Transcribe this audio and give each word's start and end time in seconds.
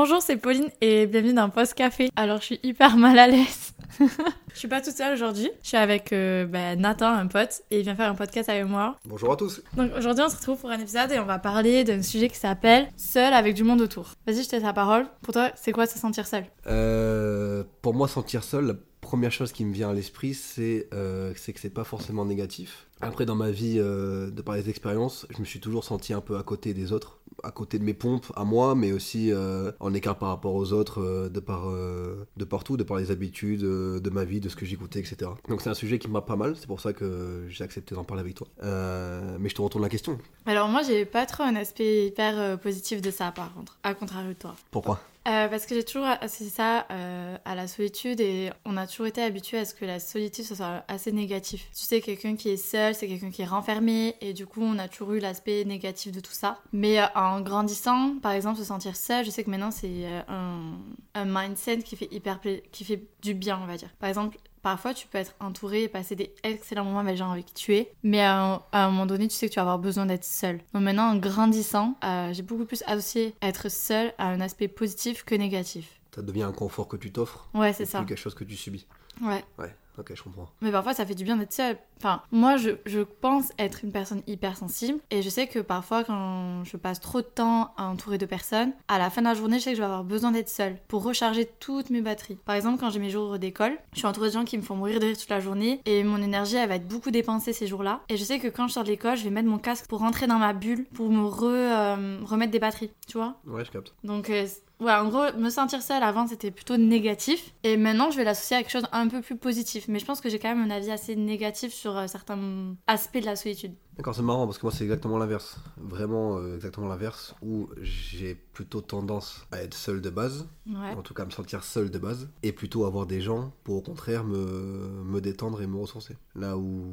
Bonjour, 0.00 0.22
c'est 0.22 0.36
Pauline 0.36 0.70
et 0.80 1.08
bienvenue 1.08 1.32
dans 1.32 1.50
Post 1.50 1.74
Café. 1.74 2.08
Alors, 2.14 2.38
je 2.38 2.44
suis 2.44 2.60
hyper 2.62 2.96
mal 2.96 3.18
à 3.18 3.26
l'aise. 3.26 3.74
je 3.98 4.56
suis 4.56 4.68
pas 4.68 4.80
toute 4.80 4.94
seule 4.94 5.12
aujourd'hui. 5.12 5.50
Je 5.60 5.66
suis 5.70 5.76
avec 5.76 6.12
euh, 6.12 6.46
bah, 6.46 6.76
Nathan, 6.76 7.08
un 7.08 7.26
pote, 7.26 7.62
et 7.72 7.80
il 7.80 7.82
vient 7.82 7.96
faire 7.96 8.08
un 8.08 8.14
podcast 8.14 8.48
avec 8.48 8.64
moi. 8.66 8.94
Bonjour 9.04 9.32
à 9.32 9.36
tous. 9.36 9.60
Donc 9.76 9.90
aujourd'hui, 9.98 10.22
on 10.24 10.28
se 10.28 10.36
retrouve 10.36 10.60
pour 10.60 10.70
un 10.70 10.78
épisode 10.78 11.10
et 11.10 11.18
on 11.18 11.24
va 11.24 11.40
parler 11.40 11.82
d'un 11.82 12.00
sujet 12.02 12.28
qui 12.28 12.36
s'appelle 12.36 12.86
Seul 12.96 13.34
avec 13.34 13.56
du 13.56 13.64
monde 13.64 13.80
autour. 13.80 14.12
Vas-y, 14.24 14.44
je 14.44 14.48
te 14.48 14.54
laisse 14.54 14.64
la 14.64 14.72
parole. 14.72 15.04
Pour 15.20 15.34
toi, 15.34 15.50
c'est 15.56 15.72
quoi 15.72 15.86
se 15.86 15.98
sentir 15.98 16.28
seul? 16.28 16.44
Euh, 16.68 17.64
pour 17.82 17.92
moi, 17.92 18.06
sentir 18.06 18.44
seul, 18.44 18.66
la 18.66 18.74
première 19.00 19.32
chose 19.32 19.50
qui 19.50 19.64
me 19.64 19.72
vient 19.72 19.90
à 19.90 19.94
l'esprit, 19.94 20.32
c'est 20.32 20.86
euh, 20.94 21.32
c'est 21.34 21.52
que 21.52 21.58
c'est 21.58 21.74
pas 21.74 21.82
forcément 21.82 22.24
négatif. 22.24 22.86
Après, 23.00 23.26
dans 23.26 23.36
ma 23.36 23.50
vie, 23.50 23.76
euh, 23.78 24.30
de 24.30 24.42
par 24.42 24.56
les 24.56 24.68
expériences, 24.68 25.26
je 25.30 25.38
me 25.38 25.44
suis 25.44 25.60
toujours 25.60 25.84
senti 25.84 26.12
un 26.12 26.20
peu 26.20 26.36
à 26.36 26.42
côté 26.42 26.74
des 26.74 26.92
autres, 26.92 27.18
à 27.44 27.52
côté 27.52 27.78
de 27.78 27.84
mes 27.84 27.94
pompes, 27.94 28.26
à 28.34 28.44
moi, 28.44 28.74
mais 28.74 28.90
aussi 28.90 29.30
euh, 29.30 29.70
en 29.78 29.94
écart 29.94 30.16
par 30.16 30.30
rapport 30.30 30.54
aux 30.54 30.72
autres, 30.72 31.00
euh, 31.00 31.28
de, 31.28 31.38
par, 31.38 31.68
de 31.68 32.44
partout, 32.44 32.76
de 32.76 32.82
par 32.82 32.96
les 32.96 33.10
habitudes 33.10 33.60
de 33.60 34.10
ma 34.10 34.24
vie, 34.24 34.40
de 34.40 34.48
ce 34.48 34.56
que 34.56 34.66
j'écoutais, 34.66 34.98
etc. 34.98 35.30
Donc 35.48 35.62
c'est 35.62 35.70
un 35.70 35.74
sujet 35.74 35.98
qui 35.98 36.08
me 36.08 36.14
va 36.14 36.22
pas 36.22 36.36
mal, 36.36 36.56
c'est 36.56 36.66
pour 36.66 36.80
ça 36.80 36.92
que 36.92 37.46
j'ai 37.48 37.62
accepté 37.62 37.94
d'en 37.94 38.04
parler 38.04 38.22
avec 38.22 38.34
toi. 38.34 38.48
Mais 38.62 39.48
je 39.48 39.54
te 39.54 39.62
retourne 39.62 39.82
la 39.82 39.88
question. 39.88 40.18
Alors 40.46 40.68
moi, 40.68 40.82
j'ai 40.82 41.04
pas 41.04 41.26
trop 41.26 41.44
un 41.44 41.56
aspect 41.56 42.06
hyper 42.06 42.58
positif 42.58 43.00
de 43.00 43.10
ça, 43.10 43.30
par 43.30 43.54
contre, 43.54 43.78
à 43.82 43.94
contrario 43.94 44.30
de 44.30 44.38
toi. 44.38 44.56
Pourquoi? 44.70 45.00
Euh, 45.28 45.46
parce 45.48 45.66
que 45.66 45.74
j'ai 45.74 45.84
toujours 45.84 46.06
associé 46.06 46.48
ça 46.48 46.86
euh, 46.90 47.36
à 47.44 47.54
la 47.54 47.68
solitude 47.68 48.18
et 48.18 48.50
on 48.64 48.78
a 48.78 48.86
toujours 48.86 49.06
été 49.06 49.20
habitué 49.20 49.58
à 49.58 49.66
ce 49.66 49.74
que 49.74 49.84
la 49.84 50.00
solitude 50.00 50.42
ce 50.42 50.54
soit 50.54 50.84
assez 50.88 51.12
négatif. 51.12 51.68
Tu 51.76 51.84
sais, 51.84 52.00
quelqu'un 52.00 52.34
qui 52.34 52.48
est 52.48 52.56
seul, 52.56 52.87
c'est 52.94 53.08
quelqu'un 53.08 53.30
qui 53.30 53.42
est 53.42 53.46
renfermé 53.46 54.16
et 54.20 54.32
du 54.32 54.46
coup 54.46 54.62
on 54.62 54.78
a 54.78 54.88
toujours 54.88 55.12
eu 55.14 55.18
l'aspect 55.18 55.64
négatif 55.64 56.12
de 56.12 56.20
tout 56.20 56.32
ça. 56.32 56.58
Mais 56.72 57.00
euh, 57.00 57.06
en 57.14 57.40
grandissant, 57.40 58.16
par 58.22 58.32
exemple, 58.32 58.58
se 58.58 58.64
sentir 58.64 58.96
seul, 58.96 59.24
je 59.24 59.30
sais 59.30 59.44
que 59.44 59.50
maintenant 59.50 59.70
c'est 59.70 59.88
euh, 60.06 60.20
un, 60.28 60.72
un 61.14 61.24
mindset 61.24 61.78
qui 61.78 61.96
fait 61.96 62.08
hyper 62.12 62.40
qui 62.72 62.84
fait 62.84 63.02
du 63.22 63.34
bien, 63.34 63.58
on 63.62 63.66
va 63.66 63.76
dire. 63.76 63.90
Par 63.98 64.08
exemple, 64.08 64.38
Parfois, 64.60 64.92
tu 64.92 65.06
peux 65.06 65.18
être 65.18 65.36
entouré 65.38 65.84
et 65.84 65.88
passer 65.88 66.16
des 66.16 66.34
excellents 66.42 66.84
moments 66.84 66.98
avec 66.98 67.12
les 67.12 67.16
gens 67.16 67.30
avec 67.30 67.46
qui 67.46 67.54
tu 67.54 67.76
es, 67.76 67.92
mais 68.02 68.20
à 68.20 68.36
un, 68.42 68.54
à 68.72 68.84
un 68.84 68.90
moment 68.90 69.06
donné, 69.06 69.28
tu 69.28 69.34
sais 69.36 69.48
que 69.48 69.52
tu 69.52 69.56
vas 69.56 69.62
avoir 69.62 69.78
besoin 69.78 70.04
d'être 70.04 70.24
seul. 70.24 70.58
Donc 70.74 70.82
maintenant, 70.82 71.08
en 71.10 71.16
grandissant, 71.16 71.94
euh, 72.04 72.32
j'ai 72.34 72.42
beaucoup 72.42 72.64
plus 72.64 72.82
associé 72.86 73.34
être 73.40 73.70
seul 73.70 74.12
à 74.18 74.26
un 74.26 74.40
aspect 74.40 74.66
positif 74.66 75.22
que 75.24 75.36
négatif. 75.36 76.00
Ça 76.12 76.22
devient 76.22 76.42
un 76.42 76.52
confort 76.52 76.88
que 76.88 76.96
tu 76.96 77.12
t'offres, 77.12 77.48
Ouais, 77.54 77.72
c'est 77.72 77.86
ça. 77.86 77.98
plus 78.00 78.08
quelque 78.08 78.18
chose 78.18 78.34
que 78.34 78.42
tu 78.44 78.56
subis. 78.56 78.84
Ouais. 79.22 79.44
Ouais, 79.58 79.74
ok, 79.98 80.12
je 80.14 80.22
comprends. 80.22 80.48
Mais 80.60 80.70
parfois, 80.70 80.94
ça 80.94 81.04
fait 81.04 81.14
du 81.14 81.24
bien 81.24 81.36
d'être 81.36 81.52
seul. 81.52 81.76
Enfin, 81.98 82.22
moi, 82.30 82.56
je, 82.56 82.70
je 82.86 83.00
pense 83.00 83.50
être 83.58 83.80
une 83.84 83.90
personne 83.92 84.22
hypersensible. 84.26 85.00
Et 85.10 85.22
je 85.22 85.28
sais 85.28 85.46
que 85.46 85.58
parfois, 85.58 86.04
quand 86.04 86.62
je 86.64 86.76
passe 86.76 87.00
trop 87.00 87.20
de 87.20 87.26
temps 87.26 87.72
à 87.76 87.84
entourer 87.86 88.18
de 88.18 88.26
personnes, 88.26 88.72
à 88.86 88.98
la 88.98 89.10
fin 89.10 89.20
de 89.22 89.26
la 89.26 89.34
journée, 89.34 89.58
je 89.58 89.64
sais 89.64 89.70
que 89.70 89.76
je 89.76 89.82
vais 89.82 89.86
avoir 89.86 90.04
besoin 90.04 90.30
d'être 90.30 90.48
seule 90.48 90.78
pour 90.88 91.02
recharger 91.02 91.48
toutes 91.58 91.90
mes 91.90 92.00
batteries. 92.00 92.36
Par 92.44 92.54
exemple, 92.54 92.78
quand 92.78 92.90
j'ai 92.90 93.00
mes 93.00 93.10
jours 93.10 93.38
d'école, 93.38 93.76
je 93.92 93.98
suis 93.98 94.06
entourée 94.06 94.28
de 94.28 94.34
gens 94.34 94.44
qui 94.44 94.56
me 94.56 94.62
font 94.62 94.76
mourir 94.76 95.00
de 95.00 95.06
rire 95.06 95.18
toute 95.18 95.28
la 95.30 95.40
journée. 95.40 95.80
Et 95.86 96.04
mon 96.04 96.22
énergie, 96.22 96.56
elle 96.56 96.68
va 96.68 96.76
être 96.76 96.88
beaucoup 96.88 97.10
dépensée 97.10 97.52
ces 97.52 97.66
jours-là. 97.66 98.00
Et 98.08 98.16
je 98.16 98.24
sais 98.24 98.38
que 98.38 98.48
quand 98.48 98.68
je 98.68 98.74
sors 98.74 98.84
de 98.84 98.88
l'école, 98.90 99.16
je 99.16 99.24
vais 99.24 99.30
mettre 99.30 99.48
mon 99.48 99.58
casque 99.58 99.86
pour 99.88 99.98
rentrer 100.00 100.26
dans 100.26 100.38
ma 100.38 100.52
bulle, 100.52 100.84
pour 100.94 101.10
me 101.10 101.24
re, 101.26 101.42
euh, 101.44 102.18
remettre 102.24 102.52
des 102.52 102.58
batteries. 102.60 102.90
Tu 103.08 103.18
vois? 103.18 103.36
Ouais, 103.46 103.64
je 103.64 103.70
capte. 103.70 103.94
donc, 104.04 104.30
euh, 104.30 104.46
ouais, 104.80 104.92
en 104.92 105.08
gros, 105.08 105.32
me 105.36 105.50
sentir 105.50 105.82
seule 105.82 106.02
avant, 106.02 106.26
c'était 106.26 106.50
plutôt 106.50 106.76
négatif. 106.76 107.52
Et 107.64 107.76
maintenant, 107.76 108.10
je 108.10 108.16
vais 108.16 108.24
l'associer 108.24 108.56
à 108.56 108.60
quelque 108.62 108.70
chose 108.70 108.86
un 108.92 109.08
peu 109.08 109.20
plus 109.20 109.36
positif. 109.36 109.87
Mais 109.88 109.98
je 109.98 110.04
pense 110.04 110.20
que 110.20 110.28
j'ai 110.28 110.38
quand 110.38 110.54
même 110.54 110.70
un 110.70 110.74
avis 110.74 110.90
assez 110.90 111.16
négatif 111.16 111.72
sur 111.72 111.96
euh, 111.96 112.06
certains 112.06 112.76
aspects 112.86 113.18
de 113.18 113.24
la 113.24 113.36
solitude. 113.36 113.74
D'accord, 113.98 114.14
c'est 114.14 114.22
marrant 114.22 114.46
parce 114.46 114.58
que 114.58 114.64
moi 114.64 114.72
c'est 114.72 114.84
exactement 114.84 115.18
l'inverse. 115.18 115.58
Vraiment 115.76 116.38
euh, 116.38 116.54
exactement 116.54 116.86
l'inverse 116.88 117.34
où 117.42 117.68
j'ai 117.82 118.34
plutôt 118.36 118.80
tendance 118.80 119.44
à 119.50 119.60
être 119.60 119.74
seul 119.74 120.00
de 120.00 120.08
base, 120.08 120.46
Ouais. 120.66 120.94
en 120.96 121.02
tout 121.02 121.14
cas 121.14 121.22
à 121.22 121.26
me 121.26 121.30
sentir 121.30 121.64
seul 121.64 121.90
de 121.90 121.98
base, 121.98 122.28
et 122.42 122.52
plutôt 122.52 122.84
avoir 122.84 123.06
des 123.06 123.20
gens 123.20 123.52
pour 123.64 123.76
au 123.76 123.80
contraire 123.80 124.22
me, 124.22 125.02
me 125.04 125.20
détendre 125.20 125.60
et 125.62 125.66
me 125.66 125.76
ressourcer. 125.78 126.16
Là 126.36 126.56
où 126.56 126.90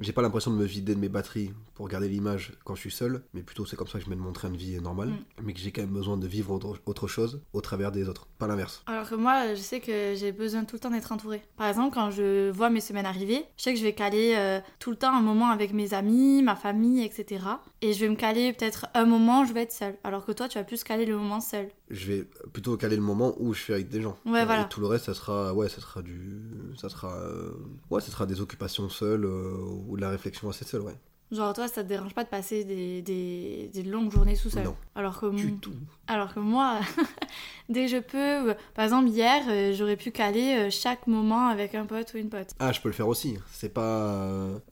j'ai 0.00 0.12
pas 0.12 0.20
l'impression 0.20 0.50
de 0.50 0.56
me 0.56 0.64
vider 0.64 0.94
de 0.94 1.00
mes 1.00 1.08
batteries 1.08 1.52
pour 1.74 1.88
garder 1.88 2.08
l'image 2.08 2.52
quand 2.64 2.74
je 2.74 2.80
suis 2.80 2.90
seul, 2.90 3.22
mais 3.32 3.42
plutôt 3.42 3.64
c'est 3.64 3.76
comme 3.76 3.86
ça 3.88 3.98
que 3.98 4.04
je 4.04 4.10
mène 4.10 4.18
mon 4.18 4.32
train 4.32 4.50
de 4.50 4.56
vie 4.56 4.78
normal, 4.80 5.12
mais 5.42 5.54
que 5.54 5.60
j'ai 5.60 5.72
quand 5.72 5.82
même 5.82 5.92
besoin 5.92 6.16
de 6.18 6.26
vivre 6.26 6.52
autre, 6.52 6.78
autre 6.84 7.06
chose 7.08 7.40
au 7.54 7.60
travers 7.62 7.90
des 7.90 8.08
autres, 8.08 8.26
pas 8.38 8.46
l'inverse. 8.46 8.82
Alors 8.86 9.08
que 9.08 9.14
moi, 9.14 9.54
je 9.54 9.60
sais 9.60 9.80
que 9.80 10.14
j'ai 10.14 10.32
besoin 10.32 10.64
tout 10.64 10.76
le 10.76 10.80
temps 10.80 10.90
d'être 10.90 11.10
entourée. 11.12 11.42
Par 11.56 11.68
exemple, 11.68 11.94
quand 11.94 12.10
je 12.10 12.50
vois 12.50 12.68
mes 12.68 12.80
semaines 12.80 13.06
arriver, 13.06 13.44
je 13.56 13.62
sais 13.62 13.72
que 13.72 13.78
je 13.78 13.84
vais 13.84 13.94
caler 13.94 14.34
euh, 14.36 14.60
tout 14.78 14.90
le 14.90 14.96
temps 14.96 15.14
un 15.16 15.22
moment 15.22 15.48
avec 15.50 15.72
mes 15.72 15.94
amis, 15.94 16.33
ma 16.42 16.56
famille, 16.56 17.02
etc. 17.04 17.44
Et 17.82 17.92
je 17.92 18.00
vais 18.00 18.08
me 18.08 18.16
caler 18.16 18.52
peut-être 18.52 18.86
un 18.94 19.04
moment 19.04 19.42
où 19.42 19.46
je 19.46 19.52
vais 19.52 19.62
être 19.62 19.72
seule. 19.72 19.96
Alors 20.04 20.24
que 20.24 20.32
toi, 20.32 20.48
tu 20.48 20.58
vas 20.58 20.64
plus 20.64 20.82
caler 20.84 21.06
le 21.06 21.16
moment 21.16 21.40
seul. 21.40 21.68
je 21.90 22.12
vais 22.12 22.24
plutôt 22.52 22.76
caler 22.76 22.96
le 22.96 23.02
moment 23.02 23.34
où 23.38 23.52
je 23.54 23.60
suis 23.60 23.72
avec 23.72 23.88
des 23.88 24.00
gens. 24.02 24.16
Ouais, 24.26 24.40
Euh, 24.40 24.44
voilà. 24.44 24.62
Et 24.62 24.68
tout 24.68 24.80
le 24.80 24.86
reste, 24.86 25.06
ça 25.06 25.14
sera, 25.14 25.54
ouais, 25.54 25.68
ça 25.68 25.80
sera 25.80 26.02
du, 26.02 26.40
ça 26.80 26.88
sera, 26.88 27.14
euh, 27.16 27.52
ouais, 27.90 28.00
ça 28.00 28.10
sera 28.10 28.26
des 28.26 28.40
occupations 28.40 28.88
seules 28.88 29.24
euh, 29.24 29.56
ou 29.88 29.96
de 29.96 30.00
la 30.00 30.10
réflexion 30.10 30.48
assez 30.48 30.64
seule, 30.64 30.82
ouais. 30.82 30.96
Genre, 31.32 31.52
toi, 31.54 31.66
ça 31.68 31.82
te 31.82 31.88
dérange 31.88 32.14
pas 32.14 32.22
de 32.22 32.28
passer 32.28 32.64
des, 32.64 33.02
des, 33.02 33.70
des 33.72 33.82
longues 33.82 34.12
journées 34.12 34.36
tout 34.36 34.50
seul 34.50 34.64
Non. 34.64 34.76
Alors 34.94 35.18
que 35.18 35.30
Du 35.34 35.54
tout. 35.56 35.72
Alors 36.06 36.32
que 36.34 36.38
moi, 36.38 36.78
dès 37.68 37.86
que 37.86 37.90
je 37.90 37.96
peux, 37.96 38.54
par 38.74 38.84
exemple 38.84 39.08
hier, 39.08 39.42
euh, 39.48 39.72
j'aurais 39.74 39.96
pu 39.96 40.10
caler 40.12 40.54
euh, 40.58 40.70
chaque 40.70 41.06
moment 41.06 41.48
avec 41.48 41.74
un 41.74 41.86
pote 41.86 42.12
ou 42.14 42.18
une 42.18 42.28
pote. 42.28 42.50
Ah, 42.60 42.70
je 42.72 42.80
peux 42.80 42.88
le 42.88 42.94
faire 42.94 43.08
aussi. 43.08 43.36
C'est 43.50 43.72
pas, 43.72 44.12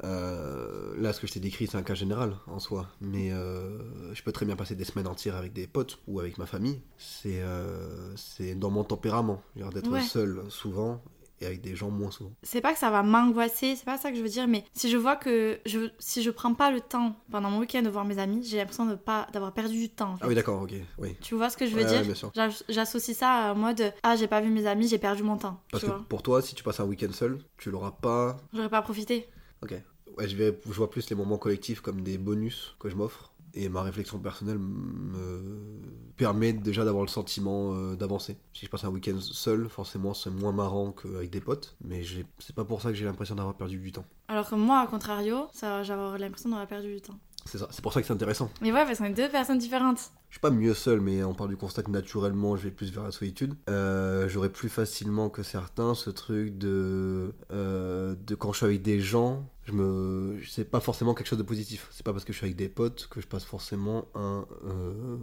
euh, 0.04 0.94
là, 0.98 1.12
ce 1.12 1.20
que 1.20 1.26
je 1.26 1.32
t'ai 1.32 1.40
décrit, 1.40 1.66
c'est 1.66 1.78
un 1.78 1.82
cas 1.82 1.94
général 1.94 2.36
en 2.46 2.58
soi, 2.58 2.86
mais 3.00 3.32
euh, 3.32 4.14
je 4.14 4.22
peux 4.22 4.30
très 4.32 4.46
bien 4.46 4.54
passer 4.56 4.74
des 4.74 4.84
semaines 4.84 5.08
entières 5.08 5.36
avec 5.36 5.52
des 5.52 5.66
potes 5.66 5.98
ou 6.06 6.20
avec 6.20 6.38
ma 6.38 6.46
famille. 6.46 6.80
C'est, 6.98 7.40
euh, 7.42 8.14
c'est 8.16 8.54
dans 8.54 8.70
mon 8.70 8.84
tempérament, 8.84 9.42
d'être 9.56 9.90
Ouais. 9.90 10.02
seul 10.02 10.42
souvent 10.48 11.02
et 11.42 11.46
avec 11.46 11.60
des 11.60 11.74
gens 11.76 11.90
moins 11.90 12.10
souvent. 12.10 12.32
C'est 12.42 12.60
pas 12.60 12.72
que 12.72 12.78
ça 12.78 12.90
va 12.90 13.02
m'angoisser, 13.02 13.76
c'est 13.76 13.84
pas 13.84 13.98
ça 13.98 14.10
que 14.10 14.16
je 14.16 14.22
veux 14.22 14.28
dire, 14.28 14.46
mais 14.48 14.64
si 14.72 14.88
je 14.90 14.96
vois 14.96 15.16
que 15.16 15.60
je, 15.66 15.90
si 15.98 16.22
je 16.22 16.30
prends 16.30 16.54
pas 16.54 16.70
le 16.70 16.80
temps 16.80 17.16
pendant 17.30 17.50
mon 17.50 17.58
week-end 17.58 17.82
de 17.82 17.88
voir 17.88 18.04
mes 18.04 18.18
amis, 18.18 18.42
j'ai 18.44 18.56
l'impression 18.58 18.86
de 18.86 18.94
pas 18.94 19.26
d'avoir 19.32 19.52
perdu 19.52 19.74
du 19.78 19.88
temps. 19.88 20.12
en 20.12 20.16
fait. 20.16 20.24
Ah 20.24 20.28
oui, 20.28 20.34
d'accord, 20.34 20.62
ok, 20.62 20.72
oui. 20.98 21.16
Tu 21.20 21.34
vois 21.34 21.50
ce 21.50 21.56
que 21.56 21.66
je 21.66 21.72
veux 21.74 21.82
Ouais, 21.82 21.88
dire? 21.88 21.98
ouais, 22.00 22.04
bien 22.06 22.14
sûr. 22.14 22.30
J'as- 22.34 22.62
J'associe 22.68 23.16
ça 23.16 23.52
en 23.52 23.56
mode 23.56 23.92
ah 24.02 24.16
j'ai 24.16 24.28
pas 24.28 24.40
vu 24.40 24.50
mes 24.50 24.66
amis, 24.66 24.88
j'ai 24.88 24.98
perdu 24.98 25.22
mon 25.22 25.36
temps. 25.36 25.60
Parce 25.70 25.82
tu 25.84 25.90
que 25.90 25.94
vois 25.96 26.04
pour 26.08 26.22
toi, 26.22 26.42
si 26.42 26.54
tu 26.54 26.62
passes 26.62 26.80
un 26.80 26.84
week-end 26.84 27.12
seul, 27.12 27.38
tu 27.58 27.70
l'auras 27.70 27.92
pas 27.92 28.36
J'aurais 28.52 28.68
pas 28.70 28.82
profité. 28.82 29.28
Ok. 29.62 29.74
Ouais, 30.18 30.28
je, 30.28 30.36
vais, 30.36 30.60
je 30.66 30.72
vois 30.72 30.90
plus 30.90 31.08
les 31.08 31.16
moments 31.16 31.38
collectifs 31.38 31.80
comme 31.80 32.02
des 32.02 32.18
bonus 32.18 32.76
que 32.78 32.88
je 32.90 32.96
m'offre. 32.96 33.31
Et 33.54 33.68
ma 33.68 33.82
réflexion 33.82 34.18
personnelle 34.18 34.58
me 34.58 35.80
permet 36.16 36.52
déjà 36.52 36.84
d'avoir 36.84 37.04
le 37.04 37.10
sentiment 37.10 37.74
euh, 37.74 37.96
d'avancer. 37.96 38.36
Si 38.54 38.66
je 38.66 38.70
passe 38.70 38.84
un 38.84 38.88
week-end 38.90 39.18
seul, 39.20 39.68
forcément 39.68 40.14
c'est 40.14 40.30
moins 40.30 40.52
marrant 40.52 40.92
qu'avec 40.92 41.30
des 41.30 41.40
potes. 41.40 41.76
Mais 41.84 42.02
c'est 42.38 42.54
pas 42.54 42.64
pour 42.64 42.80
ça 42.80 42.90
que 42.90 42.94
j'ai 42.94 43.04
l'impression 43.04 43.34
d'avoir 43.34 43.54
perdu 43.54 43.78
du 43.78 43.92
temps. 43.92 44.04
Alors 44.28 44.48
que 44.48 44.54
moi, 44.54 44.80
à 44.80 44.86
contrario, 44.86 45.48
ça 45.52 45.82
j'aurais 45.82 46.18
l'impression 46.18 46.50
d'avoir 46.50 46.66
perdu 46.66 46.94
du 46.94 47.00
temps. 47.00 47.18
C'est 47.44 47.58
ça. 47.58 47.66
C'est 47.70 47.82
pour 47.82 47.92
ça 47.92 48.00
que 48.00 48.06
c'est 48.06 48.12
intéressant. 48.12 48.50
Mais 48.60 48.72
ouais, 48.72 48.84
parce 48.84 48.98
qu'on 48.98 49.06
est 49.06 49.10
deux 49.10 49.28
personnes 49.28 49.58
différentes. 49.58 50.12
Je 50.28 50.34
suis 50.34 50.40
pas 50.40 50.50
mieux 50.50 50.74
seul, 50.74 51.00
mais 51.00 51.24
on 51.24 51.34
part 51.34 51.48
du 51.48 51.56
constat 51.56 51.82
que 51.82 51.90
naturellement 51.90 52.56
je 52.56 52.62
vais 52.62 52.70
plus 52.70 52.92
vers 52.92 53.02
la 53.02 53.10
solitude. 53.10 53.54
Euh, 53.68 54.28
J'aurais 54.28 54.48
plus 54.48 54.68
facilement 54.68 55.28
que 55.28 55.42
certains 55.42 55.94
ce 55.94 56.08
truc 56.08 56.56
de, 56.56 57.34
euh, 57.50 58.14
de 58.26 58.34
quand 58.34 58.52
je 58.52 58.58
suis 58.58 58.66
avec 58.66 58.82
des 58.82 59.00
gens, 59.00 59.44
je 59.64 59.72
me, 59.72 60.38
c'est 60.48 60.64
pas 60.70 60.80
forcément 60.80 61.14
quelque 61.14 61.28
chose 61.28 61.38
de 61.38 61.44
positif. 61.44 61.86
C'est 61.92 62.04
pas 62.04 62.12
parce 62.12 62.24
que 62.24 62.32
je 62.32 62.38
suis 62.38 62.46
avec 62.46 62.56
des 62.56 62.68
potes 62.68 63.06
que 63.10 63.20
je 63.20 63.26
passe 63.26 63.44
forcément 63.44 64.06
un 64.14 64.44
euh, 64.64 65.16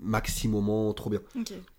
maxi 0.00 0.48
moment 0.48 0.92
trop 0.94 1.10
bien. 1.10 1.20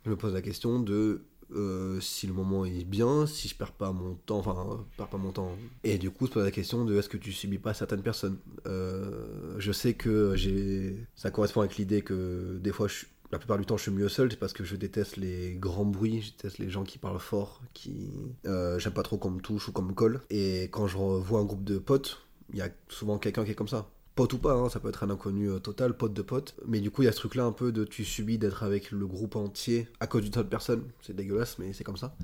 Je 0.05 0.09
me 0.11 0.15
pose 0.15 0.33
la 0.33 0.41
question 0.41 0.79
de 0.79 1.21
euh, 1.55 1.99
si 2.01 2.25
le 2.27 2.33
moment 2.33 2.65
est 2.65 2.83
bien, 2.83 3.27
si 3.27 3.47
je 3.47 3.55
perds 3.55 3.73
pas 3.73 3.91
mon 3.91 4.15
temps, 4.25 4.39
enfin, 4.39 4.55
euh, 4.71 4.75
perds 4.97 5.09
pas 5.09 5.17
mon 5.17 5.31
temps. 5.31 5.51
Et 5.83 5.97
du 5.97 6.09
coup, 6.11 6.27
se 6.27 6.31
pose 6.33 6.43
la 6.43 6.51
question 6.51 6.85
de 6.85 6.95
est-ce 6.97 7.09
que 7.09 7.17
tu 7.17 7.31
subis 7.31 7.57
pas 7.59 7.73
certaines 7.73 8.01
personnes? 8.01 8.37
Euh, 8.67 9.55
je 9.59 9.71
sais 9.71 9.93
que 9.93 10.35
j'ai, 10.35 10.95
ça 11.15 11.31
correspond 11.31 11.61
avec 11.61 11.77
l'idée 11.77 12.01
que 12.01 12.57
des 12.61 12.71
fois, 12.71 12.87
je 12.87 12.93
suis- 12.93 13.07
la 13.33 13.39
plupart 13.39 13.57
du 13.57 13.65
temps, 13.65 13.77
je 13.77 13.81
suis 13.81 13.91
mieux 13.91 14.09
seul, 14.09 14.29
c'est 14.29 14.37
parce 14.37 14.53
que 14.53 14.63
je 14.63 14.75
déteste 14.75 15.17
les 15.17 15.55
grands 15.55 15.85
bruits, 15.85 16.21
je 16.21 16.31
déteste 16.31 16.59
les 16.59 16.69
gens 16.69 16.83
qui 16.83 16.99
parlent 16.99 17.19
fort, 17.19 17.61
qui, 17.73 18.11
euh, 18.45 18.77
j'aime 18.77 18.93
pas 18.93 19.01
trop 19.01 19.17
qu'on 19.17 19.31
me 19.31 19.41
touche 19.41 19.67
ou 19.67 19.71
qu'on 19.71 19.81
me 19.81 19.93
colle. 19.93 20.21
Et 20.29 20.65
quand 20.65 20.85
je 20.85 20.97
vois 20.97 21.39
un 21.39 21.43
groupe 21.43 21.63
de 21.63 21.79
potes, 21.79 22.21
il 22.51 22.59
y 22.59 22.61
a 22.61 22.69
souvent 22.89 23.17
quelqu'un 23.17 23.43
qui 23.43 23.51
est 23.51 23.55
comme 23.55 23.67
ça. 23.67 23.89
Pote 24.13 24.33
ou 24.33 24.37
pas, 24.37 24.53
hein, 24.53 24.69
ça 24.69 24.79
peut 24.79 24.89
être 24.89 25.03
un 25.03 25.09
inconnu 25.09 25.49
euh, 25.49 25.57
total, 25.57 25.97
pote 25.97 26.13
de 26.13 26.21
pote. 26.21 26.55
Mais 26.67 26.79
du 26.79 26.91
coup, 26.91 27.01
il 27.01 27.05
y 27.05 27.07
a 27.07 27.11
ce 27.11 27.17
truc-là 27.17 27.45
un 27.45 27.51
peu 27.51 27.71
de 27.71 27.83
tu 27.83 28.05
subis 28.05 28.37
d'être 28.37 28.61
avec 28.61 28.91
le 28.91 29.07
groupe 29.07 29.35
entier 29.35 29.87
à 29.99 30.05
cause 30.05 30.21
d'une 30.21 30.33
seule 30.33 30.47
personne. 30.47 30.83
C'est 31.01 31.15
dégueulasse, 31.15 31.57
mais 31.57 31.73
c'est 31.73 31.83
comme 31.83 31.97
ça. 31.97 32.15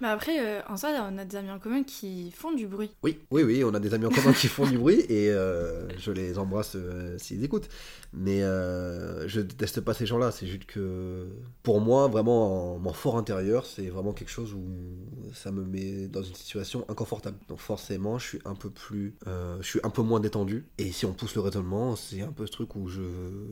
Mais 0.00 0.08
après, 0.08 0.40
euh, 0.40 0.62
en 0.68 0.76
soi, 0.76 0.90
on 1.10 1.18
a 1.18 1.24
des 1.24 1.36
amis 1.36 1.50
en 1.50 1.58
commun 1.58 1.82
qui 1.82 2.30
font 2.30 2.52
du 2.52 2.66
bruit. 2.66 2.90
Oui, 3.02 3.18
oui, 3.30 3.42
oui, 3.42 3.62
on 3.64 3.74
a 3.74 3.80
des 3.80 3.92
amis 3.92 4.06
en 4.06 4.10
commun 4.10 4.32
qui 4.32 4.48
font 4.48 4.66
du 4.66 4.78
bruit 4.78 5.00
et 5.08 5.30
euh, 5.30 5.88
je 5.98 6.10
les 6.10 6.38
embrasse 6.38 6.72
euh, 6.74 7.18
s'ils 7.18 7.44
écoutent. 7.44 7.68
Mais 8.12 8.40
je 8.40 9.40
déteste 9.40 9.82
pas 9.82 9.94
ces 9.94 10.06
gens-là. 10.06 10.32
C'est 10.32 10.46
juste 10.46 10.64
que 10.64 11.28
pour 11.62 11.80
moi, 11.80 12.08
vraiment, 12.08 12.74
en, 12.74 12.78
mon 12.78 12.92
fort 12.92 13.16
intérieur, 13.16 13.66
c'est 13.66 13.88
vraiment 13.88 14.12
quelque 14.12 14.30
chose 14.30 14.52
où 14.54 14.66
ça 15.32 15.52
me 15.52 15.64
met 15.64 16.08
dans 16.08 16.22
une 16.22 16.34
situation 16.34 16.84
inconfortable. 16.88 17.36
Donc 17.48 17.58
forcément, 17.58 18.18
je 18.18 18.26
suis 18.26 18.38
un 18.44 18.54
peu 18.54 18.70
plus, 18.70 19.14
je 19.26 19.66
suis 19.66 19.80
un 19.84 19.90
peu 19.90 20.02
moins 20.02 20.18
détendu. 20.18 20.66
Et 20.78 20.90
si 20.92 21.06
on 21.06 21.12
pousse 21.12 21.34
le 21.34 21.40
raisonnement, 21.42 21.94
c'est 21.94 22.22
un 22.22 22.32
peu 22.32 22.46
ce 22.46 22.52
truc 22.52 22.74
où 22.74 22.88
je, 22.88 23.02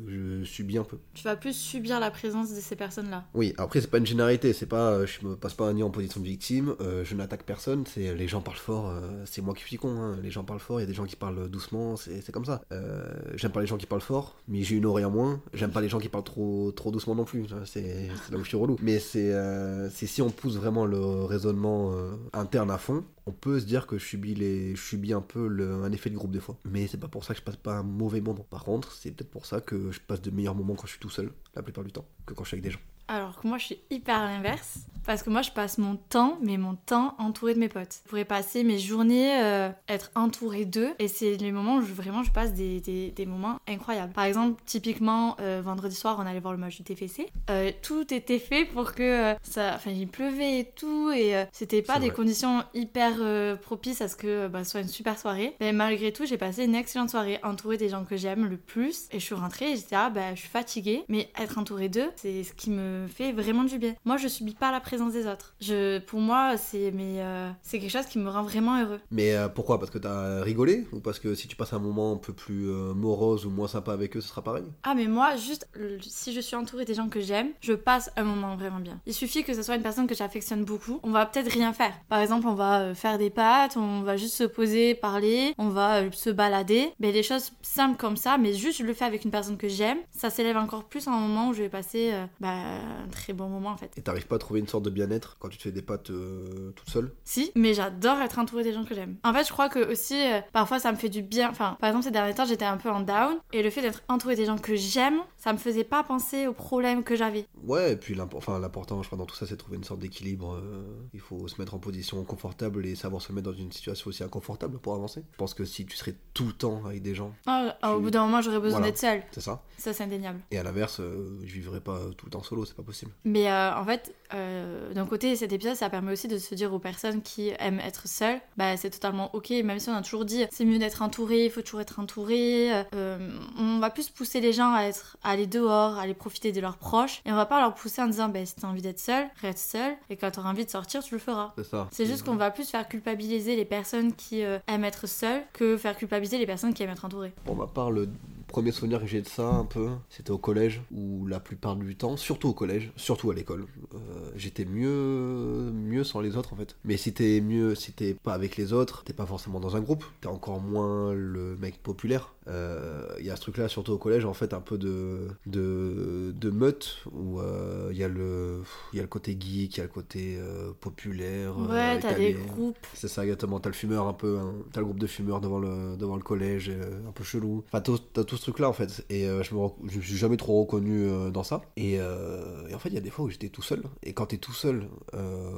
je 0.09 0.45
subis 0.45 0.79
un 0.79 0.85
peu. 0.85 0.99
Tu 1.15 1.23
vas 1.23 1.37
plus 1.37 1.55
subir 1.55 2.01
la 2.01 2.11
présence 2.11 2.53
de 2.53 2.61
ces 2.61 2.75
personnes-là. 2.75 3.27
Oui, 3.35 3.55
après 3.59 3.81
c'est 3.81 3.91
pas 3.91 3.99
une 3.99 4.07
généralité, 4.07 4.53
c'est 4.53 4.67
pas, 4.67 5.07
je 5.07 5.25
me 5.25 5.37
passe 5.37 5.55
pas 5.55 5.67
un 5.67 5.75
nid 5.75 5.83
en 5.83 5.91
position 5.91 6.21
de 6.21 6.27
victime, 6.27 6.38
euh, 6.81 7.05
je 7.05 7.15
n'attaque 7.15 7.45
personne, 7.45 7.85
c'est 7.87 8.15
les 8.15 8.29
gens 8.29 8.41
parlent 8.41 8.57
fort, 8.57 8.89
euh, 8.89 9.23
c'est 9.25 9.43
moi 9.43 9.55
qui 9.55 9.63
suis 9.63 9.77
con, 9.77 10.01
hein, 10.01 10.19
les 10.23 10.31
gens 10.31 10.45
parlent 10.45 10.61
fort, 10.61 10.81
il 10.81 10.83
y 10.83 10.85
a 10.85 10.87
des 10.87 10.95
gens 10.95 11.05
qui 11.05 11.17
parlent 11.17 11.49
doucement, 11.49 11.97
c'est 11.97 12.33
comme 12.33 12.45
ça. 12.45 12.63
Euh, 12.73 13.05
j'aime 13.35 13.53
pas 13.53 13.61
les 13.61 13.67
gens 13.67 13.77
qui 13.77 13.87
parlent 13.87 14.01
fort, 14.01 14.37
mais 14.49 14.63
j'ai 14.63 14.77
une 14.77 14.87
oreille 14.87 15.05
en 15.05 15.11
moins, 15.11 15.41
j'aime 15.53 15.71
pas 15.71 15.81
les 15.81 15.89
gens 15.89 15.99
qui 15.99 16.09
parlent 16.09 16.25
trop, 16.25 16.73
trop 16.73 16.91
doucement 16.91 17.15
non 17.15 17.25
plus, 17.25 17.45
hein, 17.53 17.63
c'est 17.65 18.09
là 18.31 18.39
où 18.39 18.43
je 18.43 18.49
suis 18.49 18.57
relou. 18.57 18.77
Mais 18.83 18.99
c'est 18.99 19.33
euh, 19.33 19.91
si 19.91 20.23
on 20.23 20.31
pousse 20.31 20.57
vraiment 20.57 20.87
le 20.87 20.99
raisonnement 21.25 21.93
euh, 21.93 22.13
interne 22.33 22.71
à 22.71 22.79
fond, 22.79 23.05
on 23.27 23.33
peut 23.33 23.61
se 23.61 23.67
dire 23.67 23.87
que 23.87 23.99
je 23.99 24.05
subis, 24.05 25.13
un 25.13 25.21
peu 25.21 25.83
un 25.85 25.93
effet 25.93 26.11
de 26.11 26.17
groupe 26.17 26.31
des 26.31 26.41
fois. 26.41 26.57
Mais 26.65 26.87
c'est 26.87 26.99
pas 26.99 27.09
pour 27.09 27.25
ça 27.25 27.35
que 27.35 27.41
je 27.41 27.45
passe 27.45 27.57
pas 27.57 27.75
un 27.75 27.83
mauvais 27.83 28.21
moment. 28.21 28.47
Par 28.49 28.65
contre, 28.65 28.93
c'est 28.93 29.11
peut-être 29.11 29.31
pour 29.31 29.47
ça 29.47 29.61
que 29.61 29.91
je 29.91 30.01
passe 30.01 30.23
de 30.23 30.31
meilleurs 30.31 30.55
moments 30.55 30.75
quand 30.75 30.87
je 30.87 30.93
suis 30.93 31.01
tout 31.01 31.11
seul, 31.11 31.31
la 31.55 31.63
plupart 31.63 31.85
du 31.85 31.93
temps, 31.93 32.07
que 32.27 32.33
quand 32.33 32.45
je 32.45 32.49
suis 32.49 32.55
avec 32.55 32.65
des 32.65 32.71
gens. 32.71 32.81
Alors 33.09 33.41
que 33.41 33.47
moi, 33.49 33.59
je 33.59 33.65
suis 33.67 33.79
hyper 33.91 34.17
à 34.21 34.25
l'inverse. 34.27 34.81
Parce 35.07 35.23
que 35.23 35.31
moi, 35.31 35.41
je 35.41 35.51
passe 35.51 35.79
mon 35.79 35.97
temps, 35.97 36.37
mais 36.43 36.59
mon 36.59 36.75
temps 36.75 37.15
entouré 37.19 37.55
de 37.55 37.59
mes 37.59 37.71
potes. 37.71 38.01
Je 38.05 38.11
pourrais 38.11 38.27
passer 38.27 38.63
mes 38.63 38.79
journées, 38.79 39.41
euh, 39.43 39.71
être 39.89 40.11
entourée 40.15 40.67
d'eux. 40.67 40.91
Et 40.99 41.09
c'est 41.09 41.39
les 41.39 41.51
moments 41.51 41.77
où 41.77 41.81
je- 41.81 41.95
vraiment 41.95 42.23
je 42.25 42.31
passe 42.31 42.53
des, 42.53 42.83
des- 42.83 43.11
des 43.13 43.25
moments 43.25 43.57
incroyables. 43.67 44.13
Par 44.13 44.25
exemple, 44.25 44.61
typiquement, 44.67 45.35
euh, 45.41 45.63
vendredi 45.65 45.95
soir, 45.97 46.19
on 46.21 46.27
allait 46.27 46.41
voir 46.41 46.53
le 46.53 46.59
match 46.59 46.77
du 46.77 46.83
TFC. 46.83 47.27
Euh, 47.49 47.71
tout 47.81 48.13
était 48.13 48.39
fait 48.39 48.67
pour 48.67 48.93
que 48.93 49.35
ça. 49.41 49.73
Enfin, 49.77 49.93
il 49.93 50.09
pleuvait 50.09 50.59
et 50.61 50.71
tout. 50.77 51.11
Et 51.11 51.43
c'était 51.53 51.81
pas 51.81 51.99
des 52.01 52.09
vrai. 52.09 52.17
conditions 52.17 52.63
hyper 52.75 53.15
propices 53.63 54.03
à 54.03 54.09
ce 54.09 54.17
que 54.17 54.47
bah, 54.49 54.63
ce 54.65 54.73
soit 54.73 54.81
une 54.81 54.89
super 54.89 55.19
soirée. 55.19 55.55
Mais 55.61 55.73
malgré 55.73 56.13
tout, 56.13 56.27
j'ai 56.27 56.37
passé 56.37 56.65
une 56.67 56.75
excellente 56.75 57.09
soirée 57.09 57.39
entourée 57.43 57.79
des 57.79 57.89
gens 57.89 58.05
que 58.05 58.19
j'aime 58.19 58.45
le 58.45 58.59
plus. 58.59 59.07
Et 59.13 59.21
je 59.21 59.25
suis 59.25 59.35
rentrée 59.35 59.73
et 59.73 59.77
j'étais 59.77 59.97
ah 59.97 60.11
bah 60.11 60.35
je 60.35 60.41
suis 60.41 60.51
fatiguée. 60.51 61.05
Mais 61.09 61.31
être 61.41 61.57
entourée 61.57 61.89
d'eux, 61.89 62.11
c'est 62.17 62.43
ce 62.45 62.53
qui 62.53 62.69
me 62.69 62.98
fait 63.07 63.33
vraiment 63.33 63.65
du 63.65 63.79
bien. 63.79 63.95
Moi, 64.05 64.17
je 64.17 64.29
subis 64.29 64.55
pas 64.55 64.73
la 64.73 64.81
présence 64.81 65.13
des 65.13 65.27
autres. 65.27 65.55
Je, 65.61 65.99
pour 66.01 66.21
moi, 66.21 66.57
c'est 66.57 66.91
mais 66.93 67.17
euh, 67.19 67.51
c'est 67.63 67.79
quelque 67.79 67.91
chose 67.91 68.07
qui 68.07 68.19
me 68.19 68.29
rend 68.31 68.43
vraiment 68.43 68.81
heureux. 68.81 69.01
Mais 69.11 69.35
euh, 69.35 69.49
pourquoi? 69.49 69.79
Parce 69.79 69.91
que 69.91 69.99
t'as 69.99 70.43
rigolé? 70.43 70.87
Ou 70.93 71.01
parce 71.01 71.19
que 71.19 71.35
si 71.35 71.47
tu 71.49 71.57
passes 71.57 71.73
un 71.73 71.79
moment 71.79 72.13
un 72.13 72.17
peu 72.17 72.33
plus 72.33 72.69
euh, 72.71 72.95
morose 72.95 73.47
ou 73.47 73.51
moins 73.51 73.69
sympa 73.69 73.93
avec 73.93 74.17
eux, 74.17 74.21
ce 74.21 74.29
sera 74.29 74.43
pareil? 74.43 74.65
Ah 74.83 74.95
mais 74.95 75.07
moi, 75.07 75.37
juste 75.37 75.69
le- 75.75 75.99
si 76.01 76.33
je 76.33 76.41
suis 76.41 76.57
entourée 76.57 76.85
des 76.85 76.95
gens 76.95 77.09
que 77.09 77.21
j'aime, 77.21 77.49
je 77.61 77.73
passe 77.75 78.11
un 78.17 78.25
moment 78.25 78.57
vraiment 78.57 78.81
bien. 78.81 79.01
Il 79.07 79.15
suffit 79.15 79.45
que 79.45 79.55
ce 79.55 79.63
soit 79.63 79.77
une 79.77 79.83
personne 79.83 80.07
que 80.07 80.15
j'affectionne 80.15 80.65
beaucoup. 80.65 81.01
On 81.03 81.11
va 81.11 81.27
peut-être 81.27 81.53
rien 81.53 81.73
faire. 81.73 81.93
Par 82.09 82.21
exemple, 82.21 82.47
on 82.49 82.55
va 82.55 82.95
faire 82.95 83.19
des 83.19 83.31
pâtes, 83.31 83.77
on 83.77 84.03
va 84.03 84.17
juste 84.17 84.35
se 84.35 84.45
poser, 84.45 84.95
parler, 84.95 85.55
on 85.59 85.69
va 85.69 86.11
se 86.13 86.31
balader. 86.31 86.93
Mais 87.01 87.13
des 87.13 87.23
choses 87.23 87.53
simples 87.63 87.97
comme 87.99 88.17
ça, 88.17 88.39
mais 88.39 88.55
juste 88.55 88.79
je 88.79 88.85
le 88.85 88.95
fais 88.95 89.05
avec 89.05 89.25
une 89.25 89.31
personne 89.31 89.57
que 89.59 89.69
j'aime, 89.69 89.99
ça 90.11 90.31
s'élève 90.31 90.57
encore 90.57 90.85
plus 90.85 91.07
en 91.09 91.13
un 91.13 91.21
moment 91.21 91.49
où 91.49 91.53
je 91.53 91.63
vais 91.63 91.69
passer 91.69 92.13
bah, 92.41 92.63
un 93.05 93.09
très 93.09 93.33
bon 93.33 93.49
moment 93.49 93.71
en 93.71 93.77
fait. 93.77 93.91
Et 93.97 94.03
t'arrives 94.03 94.27
pas 94.27 94.37
à 94.37 94.39
trouver 94.39 94.61
une 94.61 94.69
sorte 94.69 94.85
de 94.85 94.91
bien-être 94.91 95.37
quand 95.39 95.49
tu 95.49 95.59
te 95.59 95.63
fais 95.63 95.73
des 95.73 95.83
pâtes 95.83 96.11
euh, 96.11 96.73
toute 96.77 96.89
seule? 96.91 97.13
Si, 97.25 97.51
mais 97.55 97.75
j'adore 97.75 98.19
être 98.21 98.39
entourée 98.39 98.65
des 98.65 98.73
gens 98.73 98.85
que 98.85 98.95
j'aime. 98.95 99.17
En 99.25 99.33
fait, 99.33 99.45
je 99.45 99.53
crois 99.53 99.69
que 99.69 99.91
aussi, 99.91 100.15
euh, 100.21 100.41
parfois, 100.53 100.79
ça 100.79 100.93
me 100.93 100.97
fait 100.97 101.09
du 101.09 101.23
bien. 101.23 101.51
Enfin, 101.51 101.77
par 101.81 101.89
exemple, 101.91 102.05
ces 102.05 102.11
derniers 102.11 102.35
temps, 102.35 102.45
j'étais 102.47 102.65
un 102.65 102.77
peu 102.77 102.91
en 102.91 103.01
down, 103.01 103.37
et 103.53 103.63
le 103.63 103.71
fait 103.71 103.83
d'être 103.83 104.03
entourée 104.09 104.37
des 104.37 104.45
gens 104.47 104.59
que 104.59 104.75
j'aime, 104.75 105.19
ça 105.37 105.53
me 105.53 105.59
faisait 105.59 105.85
pas 105.85 106.03
penser 106.03 106.47
aux 106.47 106.53
problèmes 106.53 107.03
que 107.05 107.17
j'avais. 107.17 107.47
Ouais, 107.65 107.93
et 107.93 107.97
puis 107.97 108.17
enfin, 108.35 108.59
l'important, 108.59 109.03
je 109.03 109.09
crois, 109.09 109.19
dans 109.19 109.27
tout 109.27 109.37
ça, 109.37 109.47
c'est 109.47 109.55
de 109.55 109.59
trouver 109.61 109.77
une 109.77 109.85
sorte 109.85 110.01
d'équilibre. 110.01 110.55
euh, 110.55 110.83
il 111.13 111.21
faut 111.21 111.49
se 111.49 111.61
mettre 111.61 111.75
en 111.75 111.79
position 111.79 112.23
confortable 112.25 112.87
et 112.87 112.95
savoir 112.95 113.23
se 113.23 113.33
mettre 113.33 113.51
dans 113.51 113.57
une 113.57 113.73
situation 113.73 114.09
aussi 114.09 114.23
inconfortable 114.23 114.79
pour 114.79 114.95
avancer. 114.95 115.23
Je 115.33 115.37
pense 115.37 115.55
que 115.55 115.65
si 115.65 115.87
tu 115.87 115.97
serais 115.97 116.15
tout 116.35 116.47
le 116.47 116.53
temps 116.53 116.85
avec 116.87 117.03
des 117.03 117.15
gens, 117.15 117.33
ah, 117.47 117.77
au 117.95 118.01
bout 118.01 118.11
d'un 118.11 118.25
moment, 118.25 118.41
j'aurais 118.43 118.61
besoin 118.61 118.79
Voilà. 118.81 118.93
d'être 118.93 118.99
seule. 118.99 119.23
c'est 119.33 119.41
ça. 119.41 119.63
Ça, 119.79 119.93
c'est 119.93 120.05
indéniable. 120.05 120.41
Et 120.51 120.59
à 120.59 120.63
l'inverse, 120.63 121.01
euh, 121.01 121.39
je 121.45 121.55
vivrais 121.55 121.81
pas 121.81 121.99
tout 122.17 122.27
le 122.27 122.31
temps 122.31 122.43
solo, 122.43 122.65
c'est 122.65 122.75
pas 122.79 122.85
possible. 122.85 123.11
Mais 123.25 123.51
euh, 123.51 123.75
en 123.75 123.85
fait, 123.85 124.15
euh, 124.35 124.93
d'un 124.95 125.05
côté, 125.05 125.35
cet 125.37 125.53
épisode, 125.53 125.75
ça 125.75 125.91
permet 125.91 126.13
aussi 126.13 126.29
de 126.29 126.39
se 126.39 126.55
dire 126.55 126.73
aux 126.73 126.79
personnes 126.79 127.23
qui 127.23 127.51
aiment 127.59 127.81
être 127.81 128.07
seules, 128.07 128.41
bah 128.57 128.77
c'est 128.77 128.91
totalement 128.91 129.35
ok, 129.35 129.51
même 129.65 129.79
si 129.81 129.89
on 129.91 129.95
a 129.95 130.03
toujours 130.03 130.25
dit 130.25 130.45
c'est 130.51 130.65
mieux 130.65 130.79
d'être 130.79 131.03
entouré, 131.03 131.47
il 131.47 131.51
faut 131.51 131.63
toujours 131.63 131.81
être 131.81 131.99
entouré. 131.99 132.71
euh, 132.95 133.19
on 133.59 133.81
va 133.81 133.91
plus 133.91 134.09
pousser 134.11 134.41
les 134.41 134.53
gens 134.53 134.73
à, 134.73 134.85
être, 134.85 135.17
à 135.25 135.31
aller 135.31 135.47
dehors, 135.47 135.99
à 135.99 136.03
aller 136.03 136.15
profiter 136.15 136.53
de 136.53 136.61
leurs 136.61 136.77
proches, 136.77 137.21
et 137.25 137.33
on 137.33 137.37
va 137.37 137.47
pas 137.47 137.61
leur 137.61 137.75
pousser 137.75 138.01
en 138.01 138.07
disant 138.07 138.29
bah 138.29 138.45
si 138.47 138.55
t'as 138.55 138.69
envie 138.69 138.83
d'être 138.83 139.01
seul, 139.01 139.27
reste 139.41 139.71
seul, 139.71 139.95
et 140.09 140.17
quand 140.17 140.31
t'auras 140.31 140.51
envie 140.51 140.65
de 140.65 140.71
sortir, 140.71 141.03
tu 141.03 141.15
le 141.15 141.21
feras. 141.21 141.53
C'est 141.57 141.65
ça. 141.65 141.89
C'est 141.91 142.07
juste 142.07 142.25
qu'on 142.25 142.37
va 142.37 142.51
plus 142.51 142.69
faire 142.71 142.87
culpabiliser 142.89 143.57
les 143.57 143.65
personnes 143.65 144.15
qui 144.15 144.41
aiment 144.41 144.85
être 144.85 145.07
seules 145.09 145.43
que 145.53 145.77
faire 145.77 145.97
culpabiliser 145.97 146.39
les 146.39 146.47
personnes 146.47 146.73
qui 146.75 146.83
aiment 146.83 146.91
être 146.91 147.05
entourées. 147.05 147.33
Pour 147.45 147.57
ma 147.57 147.67
part, 147.67 147.91
le 147.91 148.09
premier 148.49 148.73
souvenir 148.73 149.01
que 149.01 149.07
j'ai 149.07 149.23
de 149.23 149.29
ça, 149.29 149.49
un 149.49 149.65
peu, 149.65 149.89
c'était 150.11 150.31
au 150.33 150.39
collège, 150.39 150.83
où 150.91 151.27
la 151.27 151.41
plupart 151.41 151.77
du 151.77 151.97
temps, 151.97 152.17
surtout 152.17 152.49
au 152.49 152.55
collège, 152.55 152.91
surtout 152.97 153.31
à 153.31 153.35
l'école, 153.35 153.67
euh, 153.95 153.99
j'étais 154.37 154.65
mieux, 154.65 155.71
mieux 155.73 156.05
sans 156.05 156.21
les 156.21 156.37
autres 156.37 156.53
en 156.53 156.57
fait. 156.57 156.77
Mais 156.85 156.97
si 156.97 157.13
t'es 157.13 157.41
mieux, 157.41 157.75
si 157.75 157.93
t'es 157.93 158.15
pas 158.15 158.35
avec 158.35 158.57
les 158.57 158.73
autres, 158.73 159.05
t'es 159.05 159.13
pas 159.13 159.27
forcément 159.27 159.61
dans 159.61 159.77
un 159.77 159.81
groupe, 159.81 160.05
t'es 160.21 160.29
encore 160.29 160.61
moins 160.61 161.13
le 161.15 161.57
mec 161.57 161.83
populaire. 161.83 162.35
Euh, 162.49 163.07
Il 163.21 163.27
y 163.27 163.31
a 163.31 163.37
ce 163.37 163.43
truc-là, 163.43 163.69
surtout 163.69 163.93
au 163.93 163.99
collège, 163.99 164.25
en 164.25 164.33
fait, 164.33 164.55
un 164.55 164.61
peu 164.61 164.79
de, 164.79 165.29
de, 165.47 166.33
de 166.35 166.51
meute, 166.51 167.05
où 167.13 167.41
euh, 167.41 167.89
il 167.93 167.99
y, 167.99 168.05
a 168.05 168.09
le- 168.09 168.63
il 168.93 168.97
y 168.97 169.01
a 169.01 169.03
le 169.03 169.09
côté 169.09 169.33
geek, 169.39 169.77
il 169.77 169.79
y 169.79 169.81
a 169.81 169.83
le 169.85 169.91
côté 169.91 170.39
euh, 170.41 170.73
populaire. 170.81 171.53
euh, 171.61 171.69
Ouais, 171.69 172.01
t'as 172.01 172.15
des 172.15 172.33
groupes. 172.33 172.79
c'est 172.95 173.09
ça 173.09 173.23
exactement, 173.25 173.61
t'as 173.61 173.69
le 173.69 173.75
fumeur 173.75 174.07
un 174.09 174.15
peu, 174.15 174.39
hein. 174.39 174.55
t'as 174.73 174.81
le 174.81 174.87
groupe 174.87 174.99
de 175.01 175.07
fumeurs 175.07 175.41
devant 175.43 175.59
le, 175.59 175.97
devant 175.99 176.17
le 176.17 176.23
collège, 176.23 176.71
euh, 176.71 177.07
un 177.07 177.13
peu 177.13 177.23
chelou. 177.25 177.65
Enfin, 177.71 177.83
t'as 178.15 178.25
tout 178.25 178.38
ce 178.39 178.43
truc-là 178.43 178.69
en 178.69 178.73
fait, 178.73 179.05
et 179.11 179.27
euh, 179.27 179.43
je, 179.43 179.55
me, 179.55 179.61
rec- 179.61 179.75
je 179.87 179.97
me 179.99 180.03
suis 180.03 180.17
jamais 180.17 180.37
trop 180.39 180.61
reconnu 180.61 181.03
euh, 181.09 181.31
dans 181.31 181.43
ça. 181.45 181.61
Et, 181.77 181.97
euh, 182.01 182.67
et 182.69 182.75
en 182.75 182.79
fait, 182.79 182.89
il 182.89 182.95
y 182.95 182.99
a 182.99 183.03
des 183.03 183.11
fois 183.11 183.25
où 183.27 183.29
j'étais 183.31 183.49
tout 183.51 183.63
seul, 183.63 183.83
et 184.03 184.13
quand 184.15 184.27
t'es 184.27 184.39
tout 184.39 184.53
seul 184.55 184.89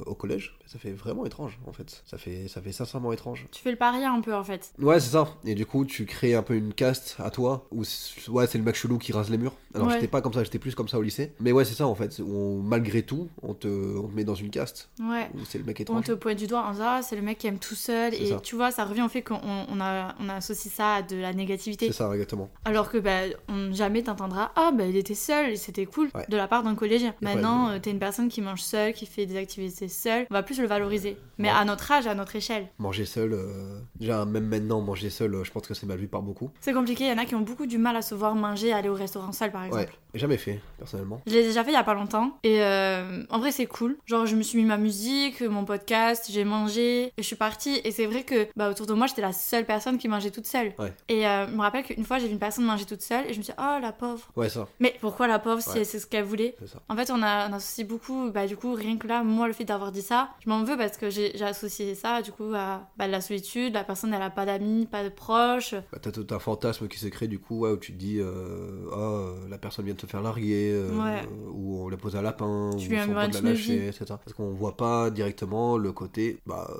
au 0.06 0.14
collège, 0.14 0.56
ça 0.66 0.78
fait 0.78 0.92
vraiment 0.92 1.24
étrange 1.26 1.58
en 1.66 1.72
fait. 1.72 2.02
Ça 2.06 2.18
fait, 2.18 2.48
ça 2.48 2.60
fait 2.60 2.72
sincèrement 2.72 3.12
étrange. 3.12 3.46
Tu 3.52 3.62
fais 3.62 3.70
le 3.70 3.76
paria 3.76 4.10
un 4.10 4.20
peu 4.20 4.34
en 4.34 4.44
fait. 4.44 4.72
Ouais, 4.80 5.00
c'est 5.00 5.10
ça. 5.10 5.28
Et 5.44 5.54
du 5.54 5.66
coup, 5.66 5.84
tu 5.84 6.06
crées 6.06 6.34
un 6.34 6.42
peu 6.42 6.54
une 6.54 6.72
caste 6.74 7.16
à 7.18 7.30
toi, 7.30 7.66
où 7.70 7.82
ouais, 8.28 8.46
c'est 8.46 8.58
le 8.58 8.64
mec 8.64 8.74
chelou 8.74 8.98
qui 8.98 9.12
rase 9.12 9.30
les 9.30 9.38
murs. 9.38 9.54
Alors, 9.74 9.86
Ouais. 9.88 9.94
j'étais 9.94 10.08
pas 10.08 10.20
comme 10.20 10.32
ça, 10.32 10.42
j'étais 10.44 10.58
plus 10.58 10.74
comme 10.74 10.88
ça 10.88 10.98
au 10.98 11.02
lycée. 11.02 11.32
Mais 11.40 11.52
ouais, 11.52 11.64
c'est 11.64 11.74
ça 11.74 11.86
en 11.86 11.94
fait. 11.94 12.18
où 12.20 12.30
on- 12.34 12.62
malgré 12.62 13.02
tout, 13.02 13.28
on 13.42 13.54
te, 13.54 13.68
on 13.98 14.08
te 14.08 14.14
met 14.14 14.24
dans 14.24 14.34
une 14.34 14.50
caste 14.50 14.88
Ouais. 15.00 15.28
où 15.34 15.44
c'est 15.44 15.58
le 15.58 15.64
mec 15.64 15.76
On 15.80 15.82
étrange. 15.82 16.04
te 16.04 16.12
pointe 16.12 16.38
du 16.38 16.46
doigt 16.46 16.62
en 16.66 16.72
disant 16.72 16.84
ah, 16.86 17.02
c'est 17.02 17.16
le 17.16 17.22
mec 17.22 17.38
qui 17.38 17.46
aime 17.46 17.58
tout 17.58 17.74
seul 17.74 18.14
et 18.14 18.26
ça. 18.30 18.40
tu 18.40 18.56
vois 18.56 18.70
ça 18.70 18.84
revient 18.84 19.02
au 19.02 19.08
fait 19.08 19.22
qu'on 19.22 19.40
on 19.42 19.80
a, 19.80 20.14
on 20.20 20.28
associe 20.28 20.72
ça 20.72 20.94
à 20.96 21.02
de 21.02 21.16
la 21.16 21.32
négativité 21.32 21.86
C'est 21.86 21.92
ça, 21.92 22.10
exactement. 22.12 22.48
Alors 22.70 22.90
que 22.90 22.98
bah, 22.98 23.20
on, 23.48 23.72
jamais 23.72 24.02
t'entendras 24.02 24.50
ah 24.56 24.70
bah 24.72 24.84
il 24.86 24.96
était 24.96 25.14
seul 25.14 25.50
et 25.50 25.56
c'était 25.56 25.86
cool 25.86 26.08
Ouais. 26.14 26.24
de 26.28 26.36
la 26.36 26.48
part 26.48 26.62
d'un 26.62 26.74
collégien. 26.74 27.14
Maintenant 27.20 27.70
euh, 27.70 27.78
t'es 27.78 27.90
une 27.90 27.98
personne 27.98 28.28
qui 28.28 28.40
mange 28.40 28.62
seule 28.62 28.92
qui 28.92 29.06
fait 29.06 29.26
des 29.26 29.36
activités 29.36 29.88
seule. 29.88 30.26
On 30.30 30.34
va 30.34 30.42
plus 30.42 30.60
le 30.60 30.66
valoriser. 30.66 31.16
Mais 31.38 31.48
Ouais. 31.48 31.54
à 31.56 31.64
notre 31.64 31.90
âge 31.90 32.06
à 32.06 32.14
notre 32.14 32.36
échelle. 32.36 32.68
Manger 32.78 33.04
seul, 33.04 33.32
euh, 33.32 33.80
déjà 33.98 34.24
même 34.24 34.46
maintenant, 34.46 34.80
manger 34.80 35.10
seul, 35.10 35.34
euh, 35.34 35.44
je 35.44 35.50
pense 35.50 35.66
que 35.66 35.74
c'est 35.74 35.86
mal 35.86 35.98
vu 35.98 36.08
par 36.08 36.22
beaucoup. 36.22 36.50
c'est 36.60 36.72
compliqué. 36.72 37.04
Il 37.04 37.10
y 37.10 37.12
en 37.12 37.18
a 37.18 37.24
qui 37.26 37.34
ont 37.34 37.40
beaucoup 37.40 37.66
du 37.66 37.78
mal 37.78 37.96
à 37.96 38.02
se 38.02 38.14
voir 38.14 38.34
manger 38.34 38.72
aller 38.72 38.88
au 38.88 38.94
restaurant 38.94 39.32
seul 39.32 39.50
par 39.52 39.64
exemple. 39.64 39.84
Ouais, 39.84 40.09
jamais 40.18 40.36
fait, 40.36 40.60
personnellement. 40.78 41.20
Je 41.26 41.32
l'ai 41.32 41.42
déjà 41.42 41.62
fait 41.64 41.70
il 41.70 41.74
y 41.74 41.76
a 41.76 41.84
pas 41.84 41.94
longtemps 41.94 42.38
et 42.42 42.62
euh, 42.62 43.22
en 43.30 43.38
vrai 43.38 43.52
c'est 43.52 43.66
cool. 43.66 43.96
Genre 44.06 44.26
je 44.26 44.36
me 44.36 44.42
suis 44.42 44.58
mis 44.58 44.64
ma 44.64 44.76
musique, 44.76 45.40
mon 45.42 45.64
podcast, 45.64 46.26
j'ai 46.30 46.44
mangé 46.44 47.04
et 47.06 47.12
je 47.18 47.22
suis 47.22 47.36
partie 47.36 47.80
et 47.84 47.90
c'est 47.92 48.06
vrai 48.06 48.24
que 48.24 48.48
bah 48.56 48.70
autour 48.70 48.86
de 48.86 48.94
moi 48.94 49.06
j'étais 49.06 49.22
la 49.22 49.32
seule 49.32 49.64
personne 49.66 49.98
qui 49.98 50.08
mangeait 50.08 50.30
toute 50.30 50.46
seule. 50.46 50.72
Ouais. 50.78 50.92
Et 51.08 51.26
euh, 51.26 51.46
je 51.46 51.52
me 51.54 51.60
rappelle 51.60 51.84
qu'une 51.84 52.04
fois 52.04 52.18
j'ai 52.18 52.26
vu 52.26 52.32
une 52.32 52.38
personne 52.38 52.64
manger 52.64 52.84
toute 52.84 53.02
seule 53.02 53.24
et 53.26 53.32
je 53.32 53.38
me 53.38 53.42
suis 53.42 53.52
dit 53.52 53.58
oh 53.60 53.78
la 53.80 53.92
pauvre. 53.92 54.28
Ouais, 54.36 54.48
ça, 54.48 54.66
Mais 54.80 54.94
pourquoi 55.00 55.26
la 55.26 55.38
pauvre 55.38 55.62
si 55.62 55.70
Ouais. 55.70 55.84
sait 55.84 55.98
ce 55.98 56.06
qu'elle 56.06 56.24
voulait? 56.24 56.56
C'est 56.60 56.68
ça. 56.68 56.82
En 56.88 56.96
fait 56.96 57.10
on, 57.10 57.22
a, 57.22 57.48
on 57.48 57.52
associe 57.52 57.86
beaucoup, 57.86 58.30
bah 58.30 58.46
du 58.46 58.56
coup 58.56 58.74
rien 58.74 58.96
que 58.96 59.06
là 59.06 59.22
moi 59.22 59.46
le 59.46 59.52
fait 59.52 59.64
d'avoir 59.64 59.92
dit 59.92 60.02
ça, 60.02 60.30
je 60.44 60.48
m'en 60.48 60.64
veux 60.64 60.76
parce 60.76 60.96
que 60.96 61.10
j'ai 61.10 61.40
associé 61.42 61.94
ça 61.94 62.22
du 62.22 62.32
coup 62.32 62.52
à 62.54 62.88
bah, 62.96 63.06
la 63.06 63.20
solitude, 63.20 63.74
la 63.74 63.84
personne 63.84 64.12
elle 64.14 64.22
a 64.22 64.30
pas 64.30 64.46
d'amis, 64.46 64.86
pas 64.86 65.04
de 65.04 65.08
proches. 65.08 65.74
Bah, 65.92 65.98
t'as 66.00 66.10
tout 66.10 66.26
un 66.30 66.38
fantasme 66.38 66.88
qui 66.88 66.98
se 66.98 67.06
crée 67.08 67.28
du 67.28 67.38
coup, 67.38 67.60
ouais, 67.60 67.70
où 67.70 67.76
tu 67.76 67.92
te 67.92 67.98
dis, 67.98 68.18
euh, 68.18 68.86
ah, 68.92 68.96
euh, 68.98 69.48
la 69.48 69.58
personne 69.58 69.84
vient 69.84 69.94
se 70.00 70.06
faire 70.06 70.22
larguer, 70.22 70.70
euh, 70.72 70.90
Ouais. 70.98 71.22
ou 71.52 71.84
on 71.84 71.88
l'a 71.88 71.96
posé 71.96 72.18
à 72.18 72.22
lapin, 72.22 72.70
Tu 72.78 72.94
ou 72.94 72.98
son 73.00 73.14
pote 73.14 73.34
l'a 73.34 73.40
lâché, 73.50 73.88
etc. 73.88 74.04
Parce 74.08 74.32
qu'on 74.34 74.50
voit 74.50 74.76
pas 74.76 75.10
directement 75.10 75.76
le 75.78 75.92
côté, 75.92 76.38
bah, 76.46 76.70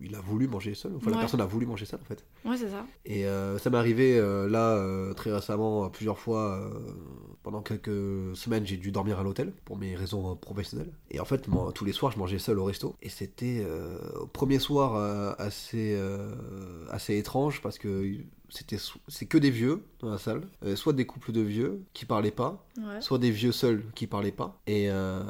il 0.00 0.14
a 0.14 0.20
voulu 0.20 0.48
manger 0.48 0.74
seul, 0.74 0.92
enfin 0.96 1.10
la 1.10 1.18
personne 1.18 1.40
a 1.40 1.46
voulu 1.46 1.66
manger 1.66 1.84
seul 1.84 2.00
en 2.02 2.04
fait. 2.06 2.24
Ouais 2.44 2.56
c'est 2.56 2.68
ça. 2.70 2.84
Et 3.04 3.26
euh, 3.26 3.58
ça 3.58 3.70
m'est 3.70 3.76
arrivé 3.78 4.18
euh, 4.18 4.48
là 4.48 4.70
euh, 4.76 5.12
très 5.14 5.32
récemment 5.32 5.88
plusieurs 5.90 6.18
fois, 6.18 6.70
pendant 7.42 7.62
quelques 7.62 8.34
semaines, 8.36 8.66
j'ai 8.66 8.76
dû 8.76 8.90
dormir 8.92 9.18
à 9.18 9.22
l'hôtel 9.22 9.52
pour 9.64 9.76
mes 9.76 9.94
raisons 9.96 10.36
professionnelles. 10.36 10.92
Et 11.10 11.20
en 11.20 11.24
fait, 11.24 11.48
moi, 11.48 11.70
tous 11.74 11.84
les 11.84 11.92
soirs, 11.92 12.12
je 12.12 12.18
mangeais 12.18 12.38
seul 12.38 12.58
au 12.58 12.64
resto. 12.64 12.96
Et 13.02 13.08
c'était 13.08 13.66
au 14.20 14.26
premier 14.26 14.58
soir 14.58 14.94
assez, 15.38 15.98
assez 16.90 17.16
étrange 17.16 17.60
parce 17.62 17.78
que 17.78 18.14
c'était 18.50 18.76
c'est 19.08 19.26
que 19.26 19.38
des 19.38 19.50
vieux 19.50 19.82
dans 20.00 20.10
la 20.10 20.18
salle, 20.18 20.42
Euh, 20.64 20.76
soit 20.76 20.92
des 20.92 21.06
couples 21.06 21.32
de 21.32 21.40
vieux 21.40 21.80
qui 21.94 22.04
parlaient 22.04 22.30
pas, 22.30 22.64
Ouais. 22.76 23.00
soit 23.00 23.18
des 23.18 23.30
vieux 23.30 23.52
seuls 23.52 23.84
qui 23.94 24.06
parlaient 24.06 24.32
pas. 24.32 24.60
Et, 24.66 24.90
euh, 24.90 25.22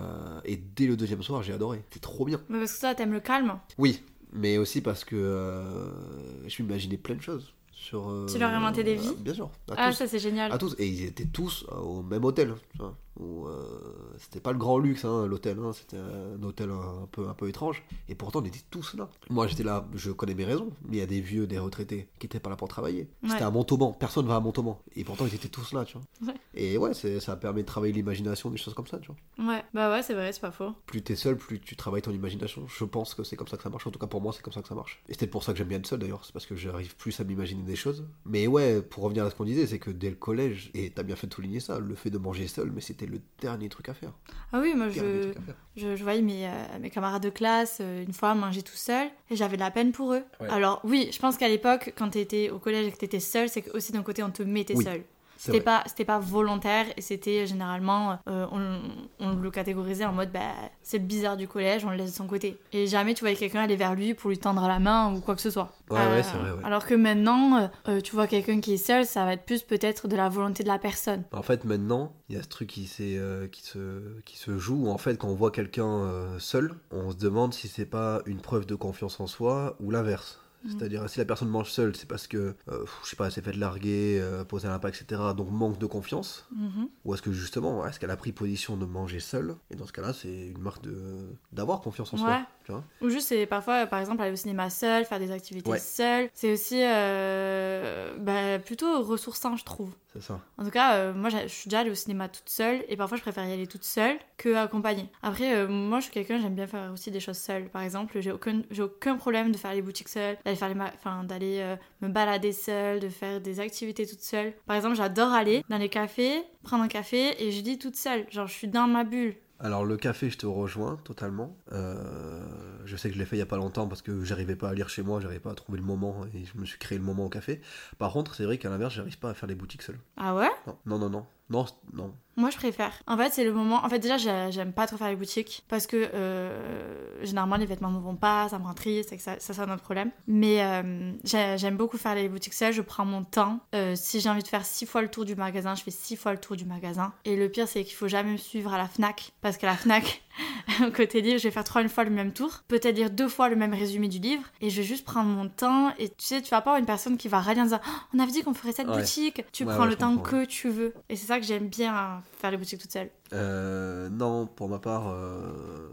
et 0.45 0.57
dès 0.57 0.87
le 0.87 0.97
deuxième 0.97 1.23
soir, 1.23 1.43
j'ai 1.43 1.53
adoré. 1.53 1.83
C'était 1.91 2.00
trop 2.00 2.25
bien. 2.25 2.41
Mais 2.49 2.59
parce 2.59 2.75
que 2.75 2.81
toi, 2.81 2.95
t'aimes 2.95 3.12
le 3.12 3.21
calme. 3.21 3.59
Oui, 3.79 4.03
mais 4.33 4.59
aussi 4.59 4.81
parce 4.81 5.05
que 5.05 5.17
euh, 5.17 6.49
je 6.49 6.62
m'imaginais 6.62 6.97
plein 6.97 7.15
de 7.17 7.23
choses. 7.23 7.53
Sur, 7.73 8.27
Tu 8.31 8.39
leur 8.39 8.50
as 8.50 8.57
inventé 8.59 8.85
des 8.85 8.95
vies 8.95 9.15
Bien 9.21 9.33
sûr. 9.33 9.50
À 9.71 9.75
Ah, 9.79 9.91
tous. 9.91 9.97
ça, 9.97 10.07
c'est 10.07 10.19
génial. 10.19 10.53
À 10.53 10.59
tous. 10.59 10.75
Et 10.79 10.87
ils 10.87 11.05
étaient 11.05 11.25
tous 11.25 11.65
au 11.71 12.03
même 12.03 12.25
hôtel. 12.25 12.55
tu 12.73 12.79
vois, 12.79 12.95
où, 13.10 13.10
euh, 13.21 14.14
c'était 14.19 14.40
pas 14.40 14.52
le 14.52 14.59
grand 14.59 14.79
luxe, 14.79 15.05
hein, 15.05 15.26
l'hôtel. 15.26 15.59
hein, 15.59 15.73
c'était 15.73 15.97
un 15.97 16.43
hôtel 16.43 16.71
un 16.71 17.07
peu, 17.11 17.29
un 17.29 17.35
peu 17.35 17.49
étrange. 17.49 17.83
Et 18.09 18.14
pourtant, 18.14 18.40
on 18.40 18.45
était 18.45 18.61
tous 18.71 18.95
là. 18.95 19.09
Moi, 19.29 19.47
j'étais 19.47 19.62
là, 19.64 19.87
je 19.95 20.11
connais 20.11 20.35
mes 20.35 20.45
raisons. 20.45 20.71
Mais 20.88 20.97
il 20.97 21.00
y 21.00 21.02
a 21.02 21.07
des 21.07 21.21
vieux, 21.21 21.47
des 21.47 21.59
retraités 21.59 22.09
qui 22.19 22.26
étaient 22.26 22.40
pas 22.40 22.50
là 22.50 22.57
pour 22.57 22.69
travailler. 22.69 23.09
C'était 23.29 23.43
à 23.43 23.50
Montauban. 23.50 23.93
Personne 23.93 24.26
va 24.26 24.37
à 24.37 24.40
Montauban. 24.40 24.81
Et 24.95 25.05
pourtant, 25.05 25.26
ils 25.26 25.35
étaient 25.35 25.49
tous 25.49 25.73
là, 25.73 25.85
tu 25.85 25.99
vois. 25.99 26.29
Ouais. 26.33 26.38
Et 26.55 26.79
ouais, 26.79 26.95
c'est- 26.95 27.21
ça 27.21 27.37
permet 27.37 27.62
de 27.62 27.67
travailler 27.67 27.93
l'imagination, 27.93 28.50
des 28.50 28.57
choses 28.57 28.75
comme 28.75 28.87
ça, 28.87 28.99
tu 28.99 29.11
vois. 29.37 29.52
Ouais, 29.55 29.62
bah 29.75 29.90
ouais, 29.90 30.02
c'est 30.02 30.14
vrai, 30.14 30.33
c'est 30.33 30.40
pas 30.40 30.50
faux. 30.50 30.73
Plus 30.87 31.02
t'es 31.02 31.17
seul, 31.17 31.37
plus 31.37 31.61
tu 31.61 31.76
travailles 31.76 32.02
ton 32.02 32.11
imagination. 32.12 32.67
Je 32.69 32.85
pense 32.85 33.14
que 33.14 33.25
c'est 33.25 33.37
comme 33.37 33.49
ça 33.49 33.57
que 33.57 33.62
ça 33.62 33.71
marche. 33.71 33.87
En 33.87 33.90
tout 33.90 33.99
cas, 33.99 34.07
pour 34.07 34.21
moi, 34.21 34.33
c'est 34.33 34.43
comme 34.43 34.52
ça 34.52 34.62
que 34.62 34.69
ça 34.69 34.75
marche. 34.75 35.02
Et 35.09 35.12
c'est 35.12 35.19
peut-être 35.21 35.31
pour 35.31 35.43
ça 35.43 35.52
que 35.52 35.59
j'aime 35.59 35.69
bien 35.69 35.79
être 35.79 35.87
seul 35.87 35.99
d'ailleurs. 35.99 36.25
C'est 36.25 36.33
parce 36.33 36.47
que 36.47 36.57
j'arrive 36.57 36.97
plus 36.97 37.19
à 37.21 37.25
m'imaginer 37.25 37.62
des 37.62 37.76
choses. 37.76 38.05
Mais 38.25 38.47
ouais, 38.47 38.83
pour 38.83 39.05
revenir 39.05 39.25
à 39.25 39.31
ce 39.31 39.35
qu'on 39.35 39.45
disait, 39.45 39.67
c'est 39.67 39.79
que 39.79 39.90
dès 39.90 40.11
le 40.11 40.17
collège, 40.17 40.71
et 40.75 40.90
t'as 40.90 41.02
bien 41.02 41.17
fait 41.17 41.26
de 41.26 41.35
souligner 41.35 41.61
ça, 41.61 41.79
le 41.79 41.95
fait 41.95 42.11
de 42.11 42.19
manger 42.19 42.47
seul, 42.49 42.71
mais 42.71 42.81
c'était 43.00 43.11
le 43.12 43.21
dernier 43.40 43.69
truc 43.69 43.88
à 43.88 43.95
faire. 43.95 44.12
Ah 44.52 44.61
oui, 44.61 44.75
moi, 44.75 44.88
je, 44.90 45.33
je, 45.76 45.97
je 45.97 46.02
voyais 46.02 46.23
mes, 46.23 46.47
euh, 46.47 46.50
mes 46.80 46.90
camarades 46.90 47.23
de 47.23 47.30
classe 47.30 47.78
euh, 47.80 48.04
une 48.04 48.12
fois 48.12 48.35
manger 48.35 48.62
tout 48.62 48.76
seul 48.76 49.09
et 49.30 49.37
j'avais 49.37 49.57
de 49.57 49.61
la 49.62 49.71
peine 49.71 49.92
pour 49.92 50.12
eux. 50.12 50.23
Ouais. 50.40 50.49
Alors 50.50 50.80
oui, 50.85 51.09
je 51.12 51.19
pense 51.19 51.37
qu'à 51.37 51.49
l'époque, 51.49 51.92
quand 51.97 52.11
t'étais 52.11 52.50
au 52.50 52.59
collège 52.59 52.87
et 52.87 52.92
que 52.92 52.99
t'étais 52.99 53.21
seul, 53.21 53.49
c'est 53.49 53.62
que 53.62 53.71
aussi 53.76 53.92
d'un 53.92 54.02
côté 54.02 54.23
on 54.23 54.30
te 54.30 54.42
mettait 54.42 54.75
Oui, 54.76 54.85
seul. 54.85 55.02
C'était 55.42 55.62
pas, 55.62 55.82
c'était 55.87 56.04
pas 56.04 56.18
volontaire 56.18 56.85
et 56.99 57.00
c'était 57.00 57.47
généralement, 57.47 58.18
euh, 58.28 58.47
on, 58.52 58.78
on 59.20 59.37
le 59.37 59.50
catégorisait 59.50 60.04
en 60.04 60.12
mode, 60.12 60.30
bah, 60.32 60.40
c'est 60.82 60.99
le 60.99 61.04
bizarre 61.04 61.38
du 61.38 61.49
collège, 61.49 61.82
on 61.85 61.90
le 61.90 61.97
laisse 61.97 62.11
de 62.11 62.16
son 62.16 62.26
côté. 62.26 62.59
Et 62.73 62.87
jamais 62.87 63.14
tu 63.14 63.20
voyais 63.20 63.37
quelqu'un 63.37 63.62
aller 63.62 63.76
vers 63.76 63.94
lui 63.94 64.12
pour 64.12 64.28
lui 64.28 64.38
tendre 64.38 64.68
la 64.68 64.78
main 64.78 65.14
ou 65.14 65.20
quoi 65.20 65.35
que 65.35 65.40
ce 65.40 65.50
soit. 65.50 65.73
Ouais, 65.88 65.97
ouais, 65.97 66.23
c'est 66.23 66.37
vrai, 66.37 66.50
ouais. 66.50 66.62
Alors 66.62 66.85
que 66.85 66.94
maintenant, 66.94 67.56
euh, 67.56 67.68
euh, 67.88 68.00
tu 68.02 68.14
vois 68.14 68.26
quelqu'un 68.26 68.61
qui 68.61 68.75
est 68.75 68.76
seul, 68.76 69.06
ça 69.06 69.25
va 69.25 69.32
être 69.32 69.44
plus 69.44 69.62
peut-être 69.62 70.09
de 70.09 70.16
la 70.16 70.28
volonté 70.28 70.62
de 70.62 70.68
la 70.68 70.78
personne. 70.78 71.25
En 71.32 71.42
fait, 71.42 71.64
maintenant, 71.64 72.12
il 72.28 72.37
y 72.37 72.38
a 72.38 72.42
ce 72.42 72.49
truc 72.49 72.68
qui, 72.68 72.88
euh, 73.00 73.49
qui, 73.49 73.62
se, 73.64 74.20
qui 74.25 74.37
se 74.37 74.59
joue. 74.59 74.87
où, 74.87 74.90
En 74.90 74.99
fait, 74.99 75.16
quand 75.16 75.28
on 75.28 75.35
voit 75.35 75.50
quelqu'un 75.50 75.88
euh, 75.88 76.38
seul, 76.38 76.75
on 76.90 77.11
se 77.11 77.16
demande 77.16 77.54
si 77.54 77.66
c'est 77.66 77.87
pas 77.87 78.20
une 78.26 78.40
preuve 78.40 78.66
de 78.66 78.75
confiance 78.75 79.18
en 79.20 79.26
soi 79.26 79.76
ou 79.80 79.90
l'inverse. 79.90 80.39
Mhm. 80.64 80.71
C'est-à-dire, 80.79 81.09
si 81.09 81.19
la 81.19 81.25
personne 81.25 81.49
mange 81.49 81.71
seule, 81.71 81.97
c'est 81.97 82.07
parce 82.09 82.26
que, 82.26 82.55
euh, 82.69 82.85
je 83.05 83.09
sais 83.11 83.17
pas, 83.17 83.26
elle 83.26 83.33
s'est 83.33 83.40
fait 83.43 83.52
larguer, 83.55 84.19
euh, 84.21 84.45
poser 84.45 84.69
un 84.69 84.75
impact, 84.75 85.02
etc. 85.02 85.21
Donc 85.37 85.50
manque 85.50 85.79
de 85.79 85.87
confiance. 85.87 86.47
Mhm. 86.55 86.88
Ou 87.05 87.14
est-ce 87.14 87.23
que 87.23 87.33
justement, 87.33 87.87
est-ce 87.87 87.99
qu'elle 87.99 88.11
a 88.11 88.17
pris 88.17 88.33
position 88.33 88.76
de 88.76 88.85
manger 88.85 89.21
seule? 89.21 89.57
Et 89.71 89.76
dans 89.76 89.87
ce 89.87 89.93
cas-là, 89.93 90.12
c'est 90.12 90.49
une 90.49 90.59
marque 90.61 90.83
de 90.83 91.19
d'avoir 91.52 91.81
confiance 91.81 92.12
en 92.12 92.17
Ouais. 92.19 92.23
soi. 92.23 92.47
Tu 92.71 92.77
vois 92.77 92.85
Ou 93.03 93.11
juste, 93.11 93.29
c'est 93.29 93.47
parfois, 93.47 93.87
par 93.87 93.99
exemple, 94.00 94.23
aller 94.23 94.33
au 94.33 94.37
cinéma 94.37 94.71
seul, 94.71 95.05
faire 95.05 95.19
des 95.19 95.31
activités 95.33 95.71
Ouais. 95.71 95.79
seul. 95.79 96.29
C'est 96.35 96.53
aussi 96.53 96.81
euh, 96.83 98.15
bah, 98.19 98.59
plutôt 98.59 99.03
ressourçant, 99.03 99.57
je 99.57 99.65
trouve. 99.65 99.93
C'est 100.12 100.23
ça. 100.23 100.41
En 100.59 100.65
tout 100.65 100.71
cas, 100.71 100.95
euh, 100.95 101.12
moi, 101.15 101.29
je 101.31 101.47
suis 101.47 101.69
déjà 101.69 101.81
allée 101.81 101.91
au 101.91 101.95
cinéma 101.95 102.29
toute 102.29 102.49
seule 102.49 102.85
et 102.89 102.97
parfois, 102.97 103.17
je 103.17 103.23
préfère 103.23 103.49
y 103.49 103.53
aller 103.53 103.67
toute 103.67 103.85
seule 103.85 104.17
que 104.37 104.55
accompagnée. 104.57 105.09
Après, 105.23 105.55
euh, 105.55 105.69
moi, 105.69 105.99
je 106.00 106.05
suis 106.05 106.12
quelqu'un, 106.12 106.41
j'aime 106.41 106.55
bien 106.55 106.67
faire 106.67 106.91
aussi 106.93 107.11
des 107.11 107.21
choses 107.21 107.39
seule. 107.39 107.69
Par 107.69 107.83
exemple, 107.83 108.19
j'ai 108.21 108.33
aucun, 108.33 108.62
j'ai 108.71 108.83
aucun 108.83 109.17
problème 109.17 109.53
de 109.53 109.57
faire 109.57 109.73
les 109.75 109.83
boutiques 109.83 110.09
seule, 110.09 110.37
d'aller 110.45 110.57
faire 110.57 110.69
les, 110.69 110.75
ma- 110.75 110.93
enfin, 110.97 111.25
d'aller 111.25 111.59
euh, 111.61 111.77
me 112.00 112.09
balader 112.09 112.53
seule, 112.53 112.99
de 113.00 113.09
faire 113.09 113.41
des 113.41 113.61
activités 113.61 114.07
toute 114.07 114.21
seule. 114.23 114.53
Par 114.67 114.77
exemple, 114.77 114.97
j'adore 114.97 115.33
aller 115.33 115.65
dans 115.69 115.79
les 115.79 115.89
cafés, 115.89 116.43
prendre 116.65 116.83
un 116.83 116.89
café 116.89 117.43
et 117.45 117.53
je 117.53 117.61
dis 117.61 117.79
toute 117.79 117.97
seule. 117.97 118.27
Genre, 118.31 118.47
je 118.49 118.53
suis 118.55 118.69
dans 118.69 118.87
ma 118.89 119.05
bulle. 119.05 119.37
Alors 119.62 119.85
le 119.85 119.99
café, 119.99 120.31
je 120.31 120.38
te 120.38 120.47
rejoins 120.47 120.97
totalement. 121.05 121.55
Euh, 121.73 122.43
je 122.87 122.97
sais 122.97 123.09
que 123.11 123.14
je 123.14 123.19
l'ai 123.19 123.26
fait 123.26 123.37
il 123.37 123.40
y 123.40 123.43
a 123.43 123.47
pas 123.47 123.59
longtemps 123.59 123.87
parce 123.88 124.00
que 124.00 124.25
j'arrivais 124.25 124.57
pas 124.57 124.71
à 124.71 124.75
lire 124.75 124.88
chez 124.88 125.02
moi, 125.02 125.21
j'arrivais 125.21 125.40
pas 125.40 125.50
à 125.50 125.55
trouver 125.55 125.79
le 125.79 125.85
moment 125.85 126.25
et 126.35 126.45
je 126.47 126.59
me 126.59 126.64
suis 126.64 126.79
créé 126.79 126.97
le 126.97 127.05
moment 127.05 127.26
au 127.26 127.29
café. 127.29 127.61
Par 127.99 128.11
contre, 128.12 128.35
c'est 128.35 128.45
vrai 128.45 128.57
qu'à 128.57 128.71
l'inverse, 128.71 128.95
j'arrive 128.95 129.19
pas 129.19 129.31
à 129.31 129.35
faire 129.35 129.49
les 129.49 129.55
boutiques 129.55 129.83
seul. 129.83 129.99
Ah 130.17 130.35
ouais? 130.35 130.49
Non, 130.87 130.99
non, 130.99 131.11
non, 131.11 131.26
non, 131.50 131.67
non. 131.93 132.14
Moi, 132.37 132.50
je 132.50 132.56
préfère. 132.56 132.92
En 133.06 133.16
fait, 133.16 133.30
c'est 133.32 133.44
le 133.44 133.52
moment. 133.52 133.84
En 133.84 133.88
fait, 133.88 133.99
déjà, 133.99 134.16
j'ai- 134.16 134.50
j'aime 134.50 134.72
pas 134.72 134.87
trop 134.87 134.96
faire 134.96 135.08
les 135.10 135.16
boutiques 135.16 135.64
parce 135.68 135.87
que 135.87 136.08
euh, 136.14 137.25
généralement, 137.25 137.56
les 137.56 137.66
vêtements 137.66 137.90
ne 137.90 137.99
vont 137.99 138.16
pas, 138.16 138.49
ça 138.49 138.58
me 138.58 138.64
rend 138.64 138.72
triste, 138.75 139.12
et 139.12 139.16
que 139.16 139.22
ça, 139.22 139.38
ça 139.40 139.52
c'est 139.52 139.60
un 139.60 139.70
autre 139.72 139.82
problème. 139.82 140.10
Mais 140.26 140.62
euh, 140.64 141.12
j'ai- 141.25 141.56
j'aime 141.58 141.76
beaucoup 141.76 141.99
faire 141.99 142.14
les 142.14 142.28
boutiques 142.28 142.54
seules, 142.54 142.72
je 142.72 142.82
prends 142.82 143.04
mon 143.04 143.25
temps. 143.25 143.60
Euh, 143.75 143.94
si 143.96 144.20
j'ai 144.20 144.28
envie 144.30 144.42
de 144.42 144.49
faire 144.49 144.64
six 144.64 144.87
fois 144.87 145.02
le 145.02 145.08
tour 145.08 145.25
du 145.25 145.34
magasin, 145.37 145.75
je 145.75 145.82
fais 145.82 145.90
six 145.90 146.16
fois 146.16 146.32
le 146.32 146.38
tour 146.38 146.56
du 146.56 146.64
magasin. 146.64 147.12
Et 147.25 147.37
le 147.37 147.49
pire, 147.49 147.68
c'est 147.68 147.84
qu'il 147.84 147.94
faut 147.94 148.08
jamais 148.08 148.32
me 148.32 148.37
suivre 148.37 148.72
à 148.72 148.78
la 148.78 148.87
Fnac 148.88 149.32
parce 149.42 149.56
qu'à 149.58 149.66
la 149.66 149.76
Fnac, 149.76 150.22
côté 150.96 151.20
livre, 151.20 151.38
je 151.38 151.44
vais 151.44 151.50
faire 151.50 151.64
trois 151.64 151.87
fois 151.88 152.04
le 152.04 152.10
même 152.10 152.32
tour, 152.32 152.50
peut-être 152.68 152.96
lire 152.96 153.10
deux 153.10 153.28
fois 153.28 153.49
le 153.49 153.56
même 153.56 153.75
résumé 153.75 154.08
du 154.08 154.18
livre, 154.18 154.44
et 154.60 154.70
je 154.70 154.76
vais 154.80 154.87
juste 154.87 155.04
prendre 155.04 155.28
mon 155.28 155.49
temps. 155.49 155.92
Et 155.99 156.08
tu 156.08 156.14
sais, 156.18 156.40
tu 156.40 156.50
vas 156.50 156.60
pas 156.62 156.70
avoir 156.70 156.76
une 156.78 156.87
personne 156.87 157.16
qui 157.16 157.28
va 157.28 157.40
râler 157.40 157.60
en 157.60 157.64
disant 157.64 157.80
Oh, 157.87 157.90
On 158.14 158.18
avait 158.18 158.32
dit 158.32 158.42
qu'on 158.42 158.54
ferait 158.54 158.72
cette 158.72 158.87
Ouais. 158.88 158.99
boutique. 158.99 159.42
Tu 159.52 159.64
Ouais, 159.64 159.75
prends 159.75 159.84
ouais, 159.84 159.90
le 159.90 159.96
temps 159.96 160.14
comprends, 160.16 160.30
que 160.30 160.44
tu 160.44 160.68
veux. 160.70 160.94
Et 161.08 161.16
c'est 161.16 161.26
ça 161.26 161.38
que 161.40 161.44
j'aime 161.46 161.68
bien 161.68 162.20
faire 162.39 162.50
les 162.50 162.57
boutiques 162.57 162.81
toute 162.81 162.93
seule. 162.93 163.11
Euh, 163.33 164.09
non, 164.09 164.47
pour 164.47 164.69
ma 164.69 164.79
part, 164.79 165.09
euh, 165.09 165.93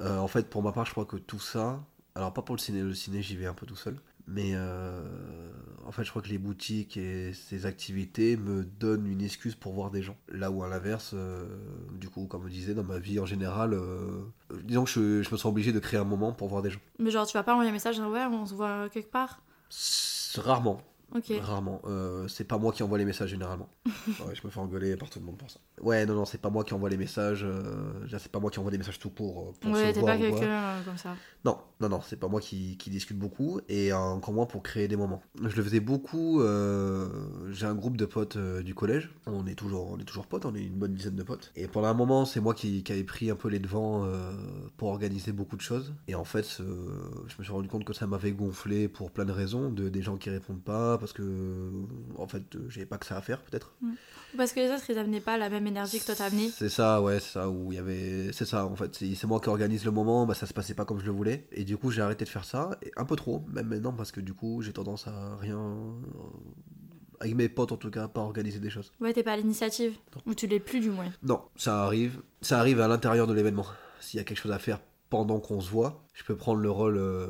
euh, 0.00 0.18
en 0.18 0.28
fait, 0.28 0.48
pour 0.48 0.62
ma 0.62 0.72
part, 0.72 0.86
je 0.86 0.92
crois 0.92 1.04
que 1.04 1.16
tout 1.16 1.38
ça, 1.38 1.84
alors 2.14 2.32
pas 2.32 2.42
pour 2.42 2.54
le 2.54 2.60
ciné, 2.60 2.82
le 2.82 2.94
ciné, 2.94 3.22
j'y 3.22 3.36
vais 3.36 3.46
un 3.46 3.54
peu 3.54 3.66
tout 3.66 3.76
seul, 3.76 3.96
mais 4.26 4.52
euh, 4.54 5.02
en 5.86 5.92
fait, 5.92 6.04
je 6.04 6.10
crois 6.10 6.22
que 6.22 6.28
les 6.28 6.38
boutiques 6.38 6.96
et 6.96 7.32
ces 7.32 7.66
activités 7.66 8.36
me 8.36 8.64
donnent 8.64 9.06
une 9.06 9.22
excuse 9.22 9.54
pour 9.54 9.72
voir 9.72 9.90
des 9.90 10.02
gens. 10.02 10.16
Là 10.28 10.50
où 10.50 10.62
à 10.62 10.68
l'inverse, 10.68 11.14
du 11.92 12.08
coup, 12.08 12.26
comme 12.26 12.44
je 12.44 12.52
disais, 12.52 12.74
dans 12.74 12.84
ma 12.84 12.98
vie 12.98 13.18
en 13.18 13.26
général, 13.26 13.76
disons 14.62 14.84
que 14.84 14.90
je, 14.90 15.22
je 15.22 15.30
me 15.30 15.36
sens 15.36 15.46
obligé 15.46 15.72
de 15.72 15.80
créer 15.80 15.98
un 15.98 16.04
moment 16.04 16.32
pour 16.32 16.48
voir 16.48 16.62
des 16.62 16.70
gens. 16.70 16.80
Mais 16.98 17.10
genre, 17.10 17.26
tu 17.26 17.36
vas 17.36 17.42
pas 17.42 17.52
envoyer 17.52 17.70
un 17.70 17.72
message, 17.72 17.96
genre, 17.96 18.12
ouais, 18.12 18.24
on 18.24 18.46
se 18.46 18.54
voit 18.54 18.88
quelque 18.90 19.10
part? 19.10 19.40
Rarement, 20.36 20.80
Rarement. 21.40 21.80
Euh, 21.86 22.28
c'est 22.28 22.44
pas 22.44 22.58
moi 22.58 22.72
qui 22.72 22.82
envoie 22.82 22.98
les 22.98 23.04
messages 23.04 23.30
généralement. 23.30 23.68
Ouais, 24.26 24.34
je 24.34 24.40
me 24.46 24.50
fais 24.50 24.58
engueuler 24.60 24.96
par 24.96 25.08
tout 25.10 25.18
le 25.18 25.24
monde 25.24 25.36
pour 25.38 25.50
ça. 25.50 25.58
Ouais, 25.80 26.04
non, 26.06 26.14
non, 26.14 26.24
c'est 26.24 26.40
pas 26.40 26.50
moi 26.50 26.62
qui 26.64 26.74
envoie 26.74 26.88
les 26.90 26.96
messages. 26.96 27.42
euh, 27.44 28.06
c'est 28.18 28.30
pas 28.30 28.38
moi 28.40 28.50
qui 28.50 28.58
envoie 28.58 28.70
des 28.70 28.78
messages 28.78 28.98
tout 28.98 29.10
court. 29.10 29.48
euh, 29.48 29.52
pour 29.60 29.72
Ouais, 29.72 29.88
se 29.88 29.94
t'es 29.94 30.00
voir 30.00 30.14
pas 30.14 30.18
quelqu'un 30.18 30.82
comme 30.84 30.96
ça. 30.98 31.14
Non, 31.44 31.56
non, 31.80 31.88
non, 31.88 32.00
c'est 32.02 32.16
pas 32.18 32.28
moi 32.28 32.40
qui, 32.40 32.76
qui 32.76 32.90
discute 32.90 33.18
beaucoup 33.18 33.60
et 33.68 33.92
encore 33.92 34.34
moins 34.34 34.46
pour 34.46 34.62
créer 34.62 34.88
des 34.88 34.96
moments. 34.96 35.22
Je 35.42 35.56
le 35.56 35.62
faisais 35.62 35.80
beaucoup. 35.80 36.40
euh, 36.42 37.08
J'ai 37.50 37.66
un 37.66 37.74
groupe 37.74 37.96
de 37.96 38.04
potes 38.04 38.36
du 38.36 38.74
collège. 38.74 39.10
On 39.26 39.46
est 39.46 39.54
toujours, 39.54 39.90
on 39.90 39.98
est 39.98 40.04
toujours 40.04 40.26
potes. 40.26 40.44
On 40.44 40.54
est 40.54 40.62
une 40.62 40.74
bonne 40.78 40.94
dizaine 40.94 41.16
de 41.16 41.22
potes. 41.22 41.50
Et 41.56 41.66
pendant 41.66 41.88
un 41.88 41.94
moment, 41.94 42.24
c'est 42.26 42.40
moi 42.40 42.54
qui, 42.54 42.82
qui 42.82 42.92
avais 42.92 43.04
pris 43.04 43.30
un 43.30 43.36
peu 43.36 43.48
les 43.48 43.58
devants 43.58 44.06
pour 44.76 44.88
organiser 44.88 45.32
beaucoup 45.32 45.56
de 45.56 45.62
choses. 45.62 45.94
Et 46.08 46.14
en 46.14 46.24
fait, 46.24 46.58
je 46.58 47.34
me 47.38 47.42
suis 47.44 47.52
rendu 47.52 47.68
compte 47.68 47.84
que 47.84 47.92
ça 47.94 48.06
m'avait 48.06 48.32
gonflé 48.32 48.88
pour 48.88 49.10
plein 49.10 49.24
de 49.24 49.32
raisons, 49.32 49.70
de 49.70 49.88
des 49.88 50.02
gens 50.02 50.16
qui 50.18 50.28
répondent 50.30 50.62
pas 50.62 50.98
parce 51.00 51.12
que 51.12 51.70
en 52.16 52.28
fait, 52.28 52.54
euh, 52.54 52.66
j'avais 52.68 52.86
pas 52.86 52.98
que 52.98 53.06
ça 53.06 53.16
à 53.16 53.20
faire 53.22 53.42
peut-être. 53.42 53.74
Parce 54.36 54.52
que 54.52 54.60
les 54.60 54.70
autres, 54.70 54.84
ils 54.88 54.98
amenaient 54.98 55.20
pas 55.20 55.36
la 55.38 55.48
même 55.50 55.66
énergie 55.66 55.98
que 55.98 56.04
toi 56.06 56.14
t'as 56.14 56.26
amené. 56.26 56.50
C'est 56.50 56.68
ça, 56.68 57.02
ouais, 57.02 57.18
c'est 57.18 57.32
ça, 57.32 57.50
où 57.50 57.72
il 57.72 57.76
y 57.76 57.78
avait. 57.78 58.30
C'est 58.32 58.44
ça, 58.44 58.66
en 58.66 58.76
fait. 58.76 58.94
C'est 58.94 59.14
c'est 59.16 59.26
moi 59.26 59.40
qui 59.40 59.48
organise 59.48 59.84
le 59.84 59.90
moment, 59.90 60.26
bah 60.26 60.34
ça 60.34 60.46
se 60.46 60.52
passait 60.54 60.74
pas 60.74 60.84
comme 60.84 61.00
je 61.00 61.06
le 61.06 61.10
voulais. 61.12 61.48
Et 61.50 61.64
du 61.64 61.76
coup, 61.76 61.90
j'ai 61.90 62.02
arrêté 62.02 62.24
de 62.24 62.28
faire 62.30 62.44
ça, 62.44 62.70
et 62.82 62.92
un 62.96 63.04
peu 63.04 63.16
trop, 63.16 63.42
même 63.52 63.66
maintenant, 63.66 63.92
parce 63.92 64.12
que 64.12 64.20
du 64.20 64.34
coup, 64.34 64.62
j'ai 64.62 64.72
tendance 64.72 65.08
à 65.08 65.36
rien. 65.40 65.58
euh, 65.58 66.00
Avec 67.20 67.34
mes 67.34 67.48
potes, 67.48 67.72
en 67.72 67.76
tout 67.76 67.90
cas, 67.90 68.06
pas 68.08 68.20
organiser 68.20 68.60
des 68.60 68.70
choses. 68.70 68.92
Ouais, 69.00 69.12
t'es 69.12 69.22
pas 69.22 69.32
à 69.32 69.36
l'initiative. 69.36 69.94
Ou 70.26 70.34
tu 70.34 70.46
l'es 70.46 70.60
plus, 70.60 70.80
du 70.80 70.90
moins. 70.90 71.10
Non, 71.22 71.42
ça 71.56 71.82
arrive. 71.84 72.22
Ça 72.40 72.58
arrive 72.60 72.80
à 72.80 72.88
l'intérieur 72.88 73.26
de 73.26 73.34
l'événement. 73.34 73.66
S'il 74.00 74.18
y 74.18 74.20
a 74.20 74.24
quelque 74.24 74.38
chose 74.38 74.52
à 74.52 74.58
faire 74.58 74.80
pendant 75.10 75.40
qu'on 75.40 75.60
se 75.60 75.68
voit, 75.70 76.02
je 76.14 76.24
peux 76.24 76.36
prendre 76.36 76.60
le 76.60 76.70
rôle. 76.70 76.96
euh, 76.96 77.26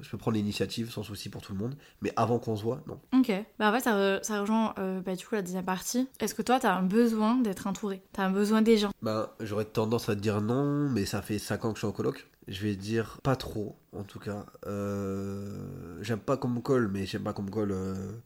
Je 0.00 0.08
peux 0.10 0.16
prendre 0.16 0.36
l'initiative 0.36 0.90
sans 0.90 1.02
souci 1.02 1.28
pour 1.28 1.42
tout 1.42 1.52
le 1.52 1.58
monde. 1.58 1.76
Mais 2.00 2.12
avant 2.16 2.38
qu'on 2.38 2.56
se 2.56 2.62
voit, 2.62 2.80
non. 2.86 2.98
Ok. 3.18 3.30
Bah, 3.58 3.70
en 3.70 3.72
fait, 3.74 3.80
ça, 3.80 3.94
re- 3.96 4.22
ça 4.22 4.40
rejoint 4.40 4.74
euh, 4.78 5.00
bah, 5.00 5.14
du 5.16 5.26
coup 5.26 5.34
la 5.34 5.42
deuxième 5.42 5.64
partie. 5.64 6.08
Est-ce 6.20 6.34
que 6.34 6.42
toi, 6.42 6.58
t'as 6.60 6.74
un 6.74 6.82
besoin 6.82 7.36
d'être 7.36 7.66
entouré? 7.66 8.02
T'as 8.12 8.24
un 8.24 8.30
besoin 8.30 8.62
des 8.62 8.78
gens? 8.78 8.90
Ben, 9.02 9.28
j'aurais 9.40 9.64
tendance 9.66 10.08
à 10.08 10.14
te 10.14 10.20
dire 10.20 10.40
non, 10.40 10.88
mais 10.88 11.04
ça 11.04 11.20
fait 11.20 11.38
5 11.38 11.64
ans 11.64 11.70
que 11.72 11.76
je 11.76 11.80
suis 11.80 11.88
en 11.88 11.92
coloc. 11.92 12.26
Je 12.48 12.62
vais 12.62 12.74
dire 12.74 13.18
pas 13.22 13.36
trop, 13.36 13.76
en 13.92 14.02
tout 14.02 14.18
cas. 14.18 14.46
Euh, 14.66 15.98
j'aime 16.02 16.18
pas 16.18 16.36
qu'on 16.36 16.48
me 16.48 16.60
colle, 16.60 16.88
mais 16.92 17.06
j'aime 17.06 17.22
pas 17.22 17.32
qu'on 17.32 17.42
me 17.42 17.50
colle. 17.50 17.74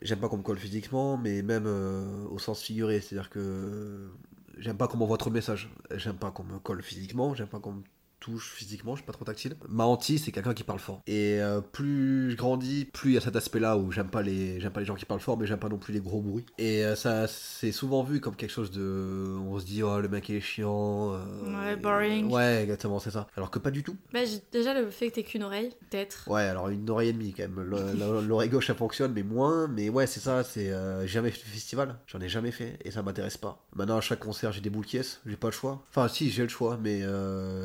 J'aime 0.02 0.18
pas 0.20 0.28
qu'on 0.28 0.38
me 0.38 0.42
colle 0.42 0.58
physiquement, 0.58 1.16
mais 1.16 1.42
même 1.42 1.66
au 2.30 2.38
sens 2.38 2.62
figuré. 2.62 3.00
C'est-à-dire 3.00 3.28
que 3.30 4.08
j'aime 4.58 4.76
pas 4.76 4.88
qu'on 4.88 4.96
m'envoie 4.98 5.18
trop 5.18 5.30
de 5.30 5.34
messages. 5.34 5.68
J'aime 5.94 6.16
pas 6.16 6.30
qu'on 6.30 6.44
me 6.44 6.58
colle 6.58 6.82
physiquement, 6.82 7.34
j'aime 7.34 7.48
pas 7.48 7.58
qu'on 7.60 7.72
me 7.72 7.82
touche 8.24 8.52
physiquement, 8.54 8.94
je 8.94 9.00
suis 9.00 9.06
pas 9.06 9.12
trop 9.12 9.24
tactile. 9.24 9.56
Ma 9.68 9.84
hantise, 9.84 10.24
c'est 10.24 10.32
quelqu'un 10.32 10.54
qui 10.54 10.64
parle 10.64 10.78
fort. 10.78 11.02
Et 11.06 11.40
euh, 11.40 11.60
plus 11.60 12.30
je 12.30 12.36
grandis, 12.36 12.86
plus 12.86 13.10
il 13.10 13.14
y 13.14 13.18
a 13.18 13.20
cet 13.20 13.36
aspect-là 13.36 13.76
où 13.76 13.90
j'aime 13.92 14.08
pas 14.08 14.22
les, 14.22 14.60
j'aime 14.60 14.72
pas 14.72 14.80
les 14.80 14.86
gens 14.86 14.94
qui 14.94 15.04
parlent 15.04 15.20
fort, 15.20 15.36
mais 15.38 15.46
j'aime 15.46 15.58
pas 15.58 15.68
non 15.68 15.76
plus 15.78 15.92
les 15.92 16.00
gros 16.00 16.22
bruits. 16.22 16.46
Et 16.58 16.84
euh, 16.84 16.96
ça, 16.96 17.26
c'est 17.28 17.72
souvent 17.72 18.02
vu 18.02 18.20
comme 18.20 18.36
quelque 18.36 18.50
chose 18.52 18.70
de, 18.70 19.36
on 19.46 19.58
se 19.58 19.64
dit, 19.66 19.82
oh 19.82 20.00
le 20.00 20.08
mec 20.08 20.28
il 20.28 20.36
est 20.36 20.40
chiant. 20.40 21.12
euh, 21.12 21.64
Ouais, 21.66 21.76
boring. 21.76 22.30
Ouais, 22.30 22.62
exactement, 22.62 22.98
c'est 22.98 23.10
ça. 23.10 23.26
Alors 23.36 23.50
que 23.50 23.58
pas 23.58 23.70
du 23.70 23.82
tout. 23.82 23.96
Bah, 24.12 24.20
déjà, 24.52 24.72
le 24.80 24.90
fait 24.90 25.10
que 25.10 25.14
t'aies 25.16 25.22
qu'une 25.24 25.42
oreille, 25.42 25.70
peut-être. 25.90 26.28
Ouais, 26.28 26.42
alors 26.42 26.68
une 26.70 26.88
oreille 26.88 27.10
et 27.10 27.12
demie 27.12 27.34
quand 27.34 27.42
même. 27.42 27.60
Le- 27.60 27.92
le- 27.92 28.20
L'oreille 28.26 28.48
gauche 28.48 28.66
ça 28.68 28.74
fonctionne, 28.74 29.12
mais 29.12 29.22
moins. 29.22 29.68
Mais 29.68 29.88
ouais, 29.90 30.06
c'est 30.06 30.20
ça. 30.20 30.42
C'est 30.44 30.72
j'ai 31.02 31.08
jamais 31.08 31.30
fait 31.30 31.38
de 31.40 31.48
festival. 31.52 31.96
J'en 32.06 32.20
ai 32.20 32.28
jamais 32.28 32.50
fait 32.52 32.78
et 32.84 32.90
ça 32.90 33.02
m'intéresse 33.02 33.36
pas. 33.36 33.64
Maintenant 33.74 33.98
à 33.98 34.00
chaque 34.00 34.20
concert 34.20 34.52
j'ai 34.52 34.60
des 34.60 34.70
boules 34.70 34.86
caisses. 34.86 35.20
J'ai 35.26 35.36
pas 35.36 35.48
le 35.48 35.52
choix. 35.52 35.82
Enfin 35.90 36.08
si 36.08 36.30
j'ai 36.30 36.42
le 36.42 36.48
choix, 36.48 36.78
mais 36.82 37.02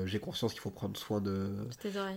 j'ai 0.05 0.19
conscience 0.19 0.48
qu'il 0.53 0.61
faut 0.61 0.71
prendre 0.71 0.97
soin 0.97 1.21
de 1.21 1.49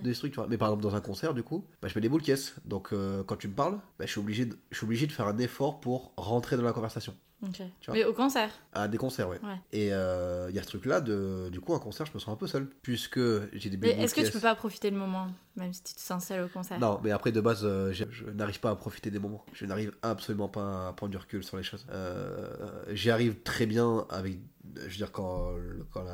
des 0.03 0.13
trucs. 0.15 0.33
tu 0.33 0.37
vois. 0.37 0.47
Mais 0.49 0.59
par 0.59 0.69
exemple 0.69 0.83
dans 0.83 0.95
un 0.95 1.01
concert 1.01 1.35
du 1.35 1.43
coup, 1.43 1.65
bah, 1.81 1.89
je 1.89 1.95
mets 1.95 2.01
des 2.01 2.09
boules 2.09 2.23
caisses. 2.23 2.55
Donc 2.65 2.93
euh, 2.93 3.23
quand 3.25 3.37
tu 3.37 3.49
me 3.49 3.55
parles, 3.55 3.79
bah, 3.99 4.07
je 4.07 4.11
suis 4.11 4.21
obligé 4.21 4.47
de, 4.47 4.57
je 4.71 4.77
suis 4.77 4.85
obligé 4.85 5.07
de 5.07 5.13
faire 5.13 5.27
un 5.27 5.39
effort 5.39 5.81
pour 5.81 6.13
rentrer 6.17 6.57
dans 6.57 6.63
la 6.63 6.73
conversation. 6.73 7.15
Ok. 7.43 7.55
Tu 7.81 7.87
vois. 7.87 7.95
Mais 7.95 8.05
au 8.05 8.13
concert. 8.13 8.51
À 8.73 8.87
des 8.87 8.99
concerts, 8.99 9.29
ouais. 9.29 9.41
Ouais. 9.43 9.57
Et 9.73 9.93
euh, 9.93 10.47
il 10.51 10.55
y 10.55 10.59
a 10.61 10.63
ce 10.63 10.69
truc-là, 10.69 11.01
de, 11.01 11.49
du 11.51 11.61
coup, 11.61 11.75
un 11.75 11.81
concert, 11.81 12.07
je 12.07 12.13
me 12.15 12.21
sens 12.21 12.33
un 12.33 12.37
peu 12.37 12.47
seul. 12.47 12.69
Puisque 12.83 13.19
j'ai 13.53 13.69
des 13.69 13.77
Mais 13.77 13.91
est-ce 13.91 14.15
que 14.15 14.21
tu 14.21 14.31
peux 14.31 14.39
pas 14.39 14.55
profiter 14.55 14.91
le 14.91 14.97
moment, 14.97 15.27
même 15.57 15.73
si 15.73 15.83
tu 15.83 15.95
te 15.95 16.01
sens 16.01 16.25
seul 16.25 16.45
au 16.45 16.49
concert 16.49 16.79
Non, 16.79 17.01
mais 17.03 17.11
après, 17.11 17.33
de 17.33 17.41
base, 17.41 17.61
euh, 17.65 17.93
je 17.93 18.31
n'arrive 18.31 18.61
pas 18.61 18.71
à 18.71 18.77
profiter 18.77 19.11
des 19.11 19.19
moments. 19.19 19.45
Je 19.53 19.67
n'arrive 19.67 19.93
absolument 20.03 20.49
pas 20.49 20.89
à 20.89 20.93
prendre 20.93 21.11
du 21.11 21.17
recul 21.19 21.45
sur 21.45 21.57
les 21.57 21.63
choses. 21.63 21.87
Euh, 21.91 22.85
J'y 22.93 23.11
arrive 23.11 23.43
très 23.43 23.67
bien 23.67 24.07
avec, 24.11 24.39
je 24.77 24.83
veux 24.83 24.97
dire, 24.97 25.13
quand, 25.13 25.55
quand 25.93 26.05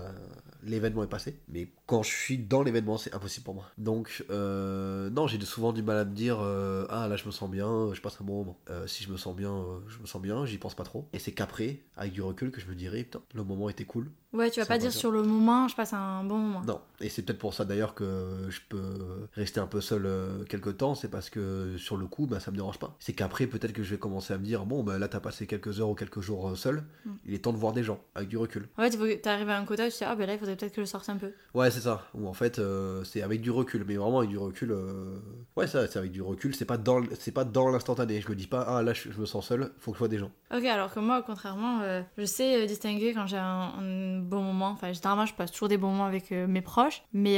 l'événement 0.63 1.03
est 1.03 1.09
passé. 1.09 1.39
Mais 1.49 1.69
quand 1.87 2.03
je 2.03 2.11
suis 2.11 2.39
dans 2.39 2.63
l'événement, 2.63 2.99
c'est 2.99 3.15
impossible 3.15 3.45
pour 3.45 3.55
moi. 3.55 3.65
Donc, 3.79 4.25
euh, 4.31 5.11
non, 5.11 5.27
j'ai 5.27 5.41
souvent 5.41 5.73
du 5.73 5.83
mal 5.83 5.99
à 5.99 6.05
me 6.05 6.15
dire, 6.15 6.39
euh, 6.41 6.87
ah 6.91 7.09
là, 7.09 7.17
je 7.17 7.27
me 7.27 7.31
sens 7.31 7.51
bien, 7.51 7.93
je 7.93 8.01
passe 8.01 8.19
un 8.21 8.25
bon 8.25 8.39
moment. 8.39 8.59
Euh, 8.71 8.87
si 8.87 9.05
je 9.05 9.11
me 9.11 9.17
sens 9.17 9.35
bien, 9.35 9.53
euh, 9.53 9.81
je 9.89 9.99
me 9.99 10.07
sens 10.07 10.21
bien, 10.21 10.47
j'y 10.47 10.59
pense 10.59 10.75
pas 10.75 10.85
trop. 10.85 11.09
Et 11.13 11.19
c'est 11.19 11.33
qu'après, 11.33 11.81
avec 11.97 12.13
du 12.13 12.23
recul, 12.23 12.51
que 12.51 12.61
je 12.61 12.67
me 12.67 12.75
dirais, 12.75 13.05
putain, 13.05 13.21
le 13.35 13.45
moment 13.45 13.69
était 13.69 13.85
cool. 13.85 14.11
Ouais, 14.33 14.51
tu 14.51 14.61
vas 14.61 14.67
pas 14.67 14.79
dire 14.79 14.93
sur 14.93 15.11
le 15.11 15.23
moment, 15.23 15.69
je 15.69 15.77
passe 15.77 15.95
un 15.95 16.23
bon 16.25 16.39
moment. 16.39 16.63
Non, 16.63 16.81
et 17.01 17.09
c'est 17.09 17.23
peut-être 17.23 17.39
pour 17.39 17.55
ça 17.55 17.65
d'ailleurs 17.65 17.95
que 17.95 18.49
je 18.51 18.61
peux 18.69 19.28
rester 19.35 19.61
un 19.61 19.67
peu 19.67 19.81
seul 19.81 20.07
euh, 20.07 20.45
quelques 20.45 20.77
temps, 20.79 20.95
c'est 20.95 21.09
parce 21.11 21.31
que 21.31 21.77
sur 21.79 21.97
le 21.97 22.07
coup, 22.07 22.27
bah, 22.27 22.41
ça 22.41 22.51
me 22.51 22.57
dérange 22.57 22.79
pas. 22.79 22.97
C'est 22.99 23.13
qu'après, 23.13 23.47
peut-être 23.47 23.73
que 23.73 23.83
je 23.83 23.91
vais 23.91 23.99
commencer 23.99 24.33
à 24.35 24.39
me 24.39 24.45
dire, 24.45 24.65
bon, 24.67 24.83
bah, 24.83 24.99
là, 24.99 25.09
t'as 25.09 25.21
passé 25.21 25.47
quelques 25.47 25.81
heures 25.81 25.89
ou 25.91 25.95
quelques 25.95 26.21
jours 26.21 26.49
euh, 26.49 26.55
seul, 26.55 26.83
Mm. 27.05 27.11
il 27.27 27.35
est 27.35 27.39
temps 27.39 27.53
de 27.53 27.59
voir 27.59 27.73
des 27.73 27.83
gens, 27.83 28.01
avec 28.15 28.29
du 28.29 28.37
recul. 28.37 28.69
En 28.77 28.83
fait, 28.83 29.19
t'arrives 29.21 29.49
à 29.51 29.59
un 29.59 29.65
quota, 29.65 29.85
tu 29.87 29.93
te 29.93 29.99
dis, 29.99 30.05
ah 30.05 30.15
ben 30.17 30.27
là, 30.27 30.35
il 30.35 30.39
faudrait 30.39 30.57
peut-être 30.57 30.75
que 30.75 30.81
je 30.83 30.87
sorte 30.87 31.09
un 31.09 31.17
peu. 31.17 31.33
Ouais, 31.55 31.71
c'est 31.71 31.81
ça, 31.81 32.07
ou 32.15 32.27
en 32.29 32.33
fait, 32.33 32.59
euh, 32.59 33.05
c'est 33.05 33.23
avec 33.23 33.41
du 33.41 33.51
recul, 33.51 33.85
mais 33.87 33.97
vraiment 33.97 34.19
avec 34.19 34.31
du 34.31 34.39
recul, 34.39 34.73
euh, 34.73 35.19
ouais, 35.57 35.67
ça, 35.67 35.87
c'est 35.87 35.99
avec 35.99 36.13
du 36.13 36.23
recul, 36.23 36.55
c'est 36.55 36.65
pas 36.65 36.77
dans, 36.79 36.99
l- 37.03 37.09
c'est 37.19 37.33
pas 37.33 37.45
dans 37.45 37.69
l'instantané, 37.69 38.21
je 38.21 38.29
me 38.29 38.35
dis 38.35 38.47
pas, 38.47 38.63
ah 38.63 38.83
là, 38.83 38.93
je, 38.93 39.11
je 39.11 39.19
me 39.21 39.27
sens 39.27 39.47
seul, 39.47 39.71
faut 39.79 39.93
que 39.93 39.97
je 39.97 40.01
vois 40.01 40.09
des 40.09 40.19
gens. 40.19 40.31
Ok, 40.55 40.65
alors 40.65 40.93
que 40.93 41.01
moi, 41.01 41.23
contrairement, 41.27 41.81
euh, 41.83 42.03
je 42.17 42.25
sais 42.25 42.67
distinguer 42.67 43.13
quand 43.15 43.27
j'ai 43.27 43.37
un, 43.37 43.73
un 43.79 44.19
bon 44.19 44.43
moment. 44.43 44.69
Enfin, 44.71 44.93
généralement, 44.93 45.27
je 45.27 45.35
passe 45.35 45.51
toujours 45.53 45.69
des 45.69 45.77
bons 45.77 45.91
moments 45.91 46.07
avec 46.07 46.31
mes 46.31 46.63
proches. 46.63 47.03
Mais 47.13 47.37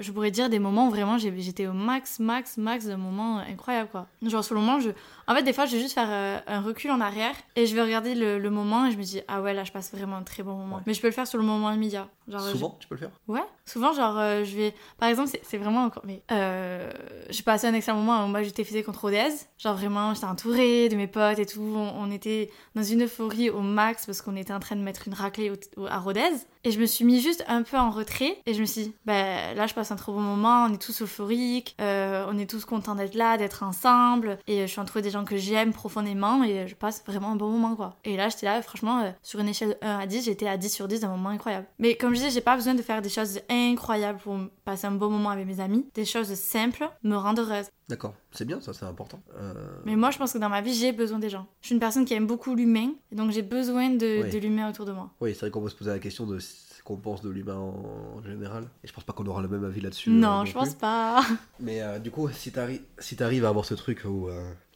je 0.00 0.12
pourrais 0.12 0.30
dire 0.30 0.50
des 0.50 0.58
moments 0.58 0.88
où 0.88 0.90
vraiment 1.18 1.42
j'étais 1.42 1.66
au 1.66 1.72
max, 1.72 2.18
max, 2.18 2.56
max 2.56 2.86
de 2.86 2.94
moments 2.94 3.38
incroyables, 3.38 3.88
quoi. 3.90 4.06
Genre, 4.22 4.44
sur 4.44 4.54
le 4.54 4.60
moment, 4.60 4.80
je... 4.80 4.90
En 5.26 5.34
fait, 5.34 5.42
des 5.42 5.52
fois, 5.52 5.66
je 5.66 5.76
vais 5.76 5.82
juste 5.82 5.94
faire 5.94 6.08
euh, 6.10 6.38
un 6.46 6.60
recul 6.60 6.90
en 6.90 7.00
arrière 7.00 7.34
et 7.56 7.66
je 7.66 7.74
vais 7.74 7.82
regarder 7.82 8.14
le, 8.14 8.38
le 8.38 8.50
moment 8.50 8.86
et 8.86 8.90
je 8.92 8.96
me 8.98 9.02
dis, 9.02 9.20
ah 9.28 9.40
ouais, 9.42 9.54
là, 9.54 9.64
je 9.64 9.72
passe 9.72 9.92
vraiment 9.94 10.16
un 10.16 10.22
très 10.22 10.42
bon 10.42 10.54
moment. 10.54 10.76
Ouais. 10.76 10.82
Mais 10.86 10.94
je 10.94 11.00
peux 11.00 11.06
le 11.08 11.12
faire 11.12 11.26
sur 11.26 11.38
le 11.38 11.44
moment 11.44 11.70
immédiat. 11.72 12.08
Genre, 12.28 12.40
je- 12.40 12.50
Souvent, 12.52 12.76
tu 12.80 12.88
peux 12.88 12.94
le 12.94 13.00
faire? 13.00 13.10
Ouais, 13.28 13.44
souvent, 13.66 13.92
genre, 13.92 14.18
euh, 14.18 14.44
je 14.44 14.56
vais. 14.56 14.74
Par 14.98 15.08
exemple, 15.08 15.30
c'est- 15.42 15.56
vraiment 15.58 15.84
encore. 15.84 16.02
Mais 16.06 16.22
euh, 16.32 16.90
j'ai 17.30 17.42
passé 17.42 17.66
un 17.66 17.74
excellent 17.74 17.98
moment 17.98 18.24
où 18.24 18.28
moi 18.28 18.42
j'étais 18.42 18.64
fusée 18.64 18.82
contre 18.82 19.02
Rodez. 19.02 19.30
Genre, 19.58 19.76
vraiment, 19.76 20.12
j'étais 20.14 20.26
entourée 20.26 20.88
de 20.88 20.96
mes 20.96 21.06
potes 21.06 21.38
et 21.38 21.46
tout. 21.46 21.62
On, 21.62 22.10
était 22.10 22.50
dans 22.74 22.82
une 22.82 23.04
euphorie 23.04 23.50
au 23.50 23.60
max 23.60 24.04
parce 24.06 24.20
qu'on 24.20 24.36
était 24.36 24.52
en 24.52 24.60
train 24.60 24.76
de 24.76 24.82
mettre 24.82 25.08
une 25.08 25.14
raclée 25.14 25.52
à 25.88 25.98
Rodez. 25.98 26.20
Et 26.64 26.70
je 26.70 26.80
me 26.80 26.86
suis 26.86 27.04
mis 27.04 27.20
juste 27.20 27.44
un 27.48 27.62
peu 27.62 27.76
en 27.76 27.90
retrait. 27.90 28.38
Et 28.46 28.54
je 28.54 28.60
me 28.60 28.66
suis 28.66 28.82
dit, 28.84 28.94
bah 29.04 29.54
là, 29.54 29.66
je 29.66 29.74
passe 29.74 29.90
un 29.90 29.96
trop 29.96 30.12
bon 30.12 30.20
moment. 30.20 30.66
On 30.68 30.72
est 30.74 30.80
tous 30.82 31.02
euphoriques. 31.02 31.76
euh, 31.80 32.26
on 32.28 32.38
est 32.38 32.48
tous 32.48 32.64
contents 32.64 32.94
d'être 32.94 33.14
là, 33.14 33.36
d'être 33.38 33.62
ensemble. 33.62 34.38
Et 34.46 34.62
je 34.62 34.66
suis 34.66 34.80
entourée 34.80 35.02
des 35.02 35.10
gens 35.10 35.24
que 35.24 35.36
j'aime 35.36 35.72
profondément. 35.72 36.42
Et 36.44 36.66
je 36.68 36.74
passe 36.74 37.02
vraiment 37.06 37.32
un 37.32 37.36
bon 37.36 37.48
moment, 37.50 37.76
quoi. 37.76 37.96
Et 38.04 38.16
là, 38.16 38.28
j'étais 38.28 38.46
là, 38.46 38.60
franchement, 38.62 39.00
euh, 39.00 39.10
sur 39.22 39.40
une 39.40 39.48
échelle 39.48 39.70
de 39.70 39.76
1 39.86 39.98
à 40.00 40.06
10, 40.06 40.24
j'étais 40.24 40.46
à 40.46 40.56
10 40.56 40.70
sur 40.70 40.88
10 40.88 41.00
d'un 41.00 41.08
moment 41.08 41.30
incroyable. 41.30 41.66
Mais 41.78 41.94
comme 41.96 42.10
je 42.10 42.16
disais, 42.20 42.30
j'ai 42.30 42.40
pas 42.40 42.56
besoin 42.56 42.74
de 42.74 42.82
faire 42.82 43.00
des 43.02 43.08
choses 43.08 43.40
incroyables 43.72 44.18
pour 44.18 44.36
passer 44.64 44.86
un 44.86 44.92
bon 44.92 45.10
moment 45.10 45.30
avec 45.30 45.46
mes 45.46 45.60
amis. 45.60 45.86
Des 45.94 46.04
choses 46.04 46.32
simples 46.34 46.88
me 47.02 47.16
rendent 47.16 47.38
heureuse. 47.40 47.66
D'accord, 47.88 48.14
c'est 48.32 48.44
bien, 48.46 48.60
ça, 48.60 48.72
c'est 48.72 48.84
important. 48.86 49.20
Euh, 49.36 49.52
Mais 49.84 49.96
moi, 49.96 50.10
je 50.10 50.18
pense 50.18 50.32
que 50.32 50.38
dans 50.38 50.48
ma 50.48 50.60
vie, 50.62 50.74
j'ai 50.74 50.92
besoin 50.92 51.18
des 51.18 51.28
gens. 51.28 51.46
Je 51.60 51.66
suis 51.66 51.74
une 51.74 51.80
personne 51.80 52.04
qui 52.04 52.14
aime 52.14 52.26
beaucoup 52.26 52.54
l'humain. 52.54 52.90
Donc, 53.12 53.30
j'ai 53.30 53.42
besoin 53.42 53.90
de, 53.90 54.22
Oui. 54.24 54.30
de 54.30 54.38
l'humain 54.38 54.70
autour 54.70 54.86
de 54.86 54.92
moi. 54.92 55.10
Oui, 55.20 55.32
c'est 55.34 55.40
vrai 55.40 55.50
qu'on 55.50 55.62
peut 55.62 55.68
se 55.68 55.74
poser 55.76 55.90
la 55.90 55.98
question 55.98 56.26
de 56.26 56.38
ce 56.38 56.82
qu'on 56.82 56.96
pense 56.96 57.22
de 57.22 57.30
l'humain 57.30 57.56
en, 57.56 58.22
général. 58.26 58.64
Et 58.82 58.88
je 58.88 58.92
pense 58.92 59.04
pas 59.04 59.12
qu'on 59.12 59.26
aura 59.26 59.42
le 59.42 59.48
même 59.48 59.64
avis 59.64 59.80
là-dessus. 59.80 60.10
euh, 60.10 60.14
non, 60.14 60.44
je 60.44 60.52
plus. 60.52 60.60
pense 60.60 60.74
pas. 60.74 61.22
Mais 61.60 61.82
euh, 61.82 61.98
du 61.98 62.10
coup, 62.10 62.28
si 62.30 62.52
t'arrives 62.52 62.82
si 62.98 63.16
t'arrives 63.16 63.44
à 63.44 63.48
avoir 63.50 63.64
ce 63.64 63.74
truc 63.74 64.02
où, 64.06 64.28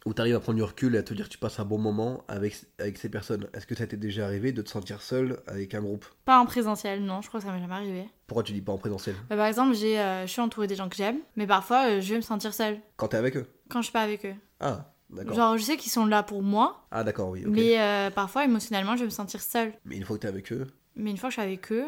où 0.09 0.13
t'arrives 0.13 0.35
à 0.35 0.39
prendre 0.39 0.55
du 0.57 0.63
recul 0.63 0.95
et 0.95 0.97
à 0.97 1.03
te 1.03 1.13
dire 1.13 1.25
que 1.25 1.29
tu 1.33 1.37
passes 1.37 1.59
un 1.59 1.65
bon 1.65 1.77
moment 1.77 2.23
avec, 2.27 2.55
avec 2.79 2.97
ces 2.97 3.09
personnes, 3.09 3.47
est-ce 3.53 3.67
que 3.67 3.75
ça 3.75 3.85
t'est 3.85 3.95
déjà 3.95 4.25
arrivé 4.25 4.51
de 4.51 4.63
te 4.63 4.69
sentir 4.69 5.03
seul 5.03 5.39
avec 5.45 5.75
un 5.75 5.81
groupe? 5.81 6.03
Pas 6.25 6.39
en 6.39 6.47
présentiel, 6.47 7.03
non, 7.03 7.21
je 7.21 7.27
crois 7.27 7.39
que 7.39 7.45
ça 7.45 7.51
m'est 7.53 7.59
jamais 7.59 7.75
arrivé. 7.75 8.05
Pourquoi 8.25 8.41
tu 8.41 8.51
dis 8.53 8.61
pas 8.61 8.71
en 8.71 8.79
présentiel? 8.79 9.15
Bah, 9.29 9.35
par 9.37 9.45
exemple, 9.45 9.75
j'ai, 9.75 9.99
euh, 9.99 10.25
je 10.25 10.31
suis 10.31 10.41
entourée 10.41 10.65
des 10.65 10.73
gens 10.75 10.89
que 10.89 10.95
j'aime. 10.95 11.17
Mais 11.35 11.45
parfois, 11.45 11.89
euh, 11.89 12.01
je 12.01 12.09
vais 12.09 12.15
me 12.15 12.21
sentir 12.21 12.55
seule 12.55 12.79
Quand 12.97 13.09
t'es 13.09 13.17
avec 13.17 13.37
eux? 13.37 13.45
Quand 13.69 13.81
je 13.81 13.85
suis 13.85 13.93
pas 13.93 14.01
avec 14.01 14.25
eux. 14.25 14.33
Ah, 14.59 14.91
d'accord. 15.11 15.35
Genre, 15.35 15.57
je 15.59 15.63
sais 15.63 15.77
qu'ils 15.77 15.91
sont 15.91 16.07
là 16.07 16.23
pour 16.23 16.41
moi. 16.41 16.87
Ah, 16.89 17.03
d'accord, 17.03 17.29
oui. 17.29 17.43
Mais 17.45 17.79
euh, 17.79 18.09
parfois, 18.09 18.45
émotionnellement, 18.45 18.95
je 18.95 19.01
vais 19.01 19.05
me 19.05 19.11
sentir 19.11 19.41
seule. 19.41 19.73
Mais 19.85 19.95
une 19.95 20.05
fois 20.05 20.15
que 20.17 20.23
t'es 20.23 20.27
avec 20.27 20.51
eux, 20.51 20.65
Mais 20.95 21.11
une 21.11 21.17
fois 21.17 21.29
que 21.29 21.35
je 21.35 21.39
suis 21.41 21.47
avec 21.47 21.71
eux, 21.71 21.85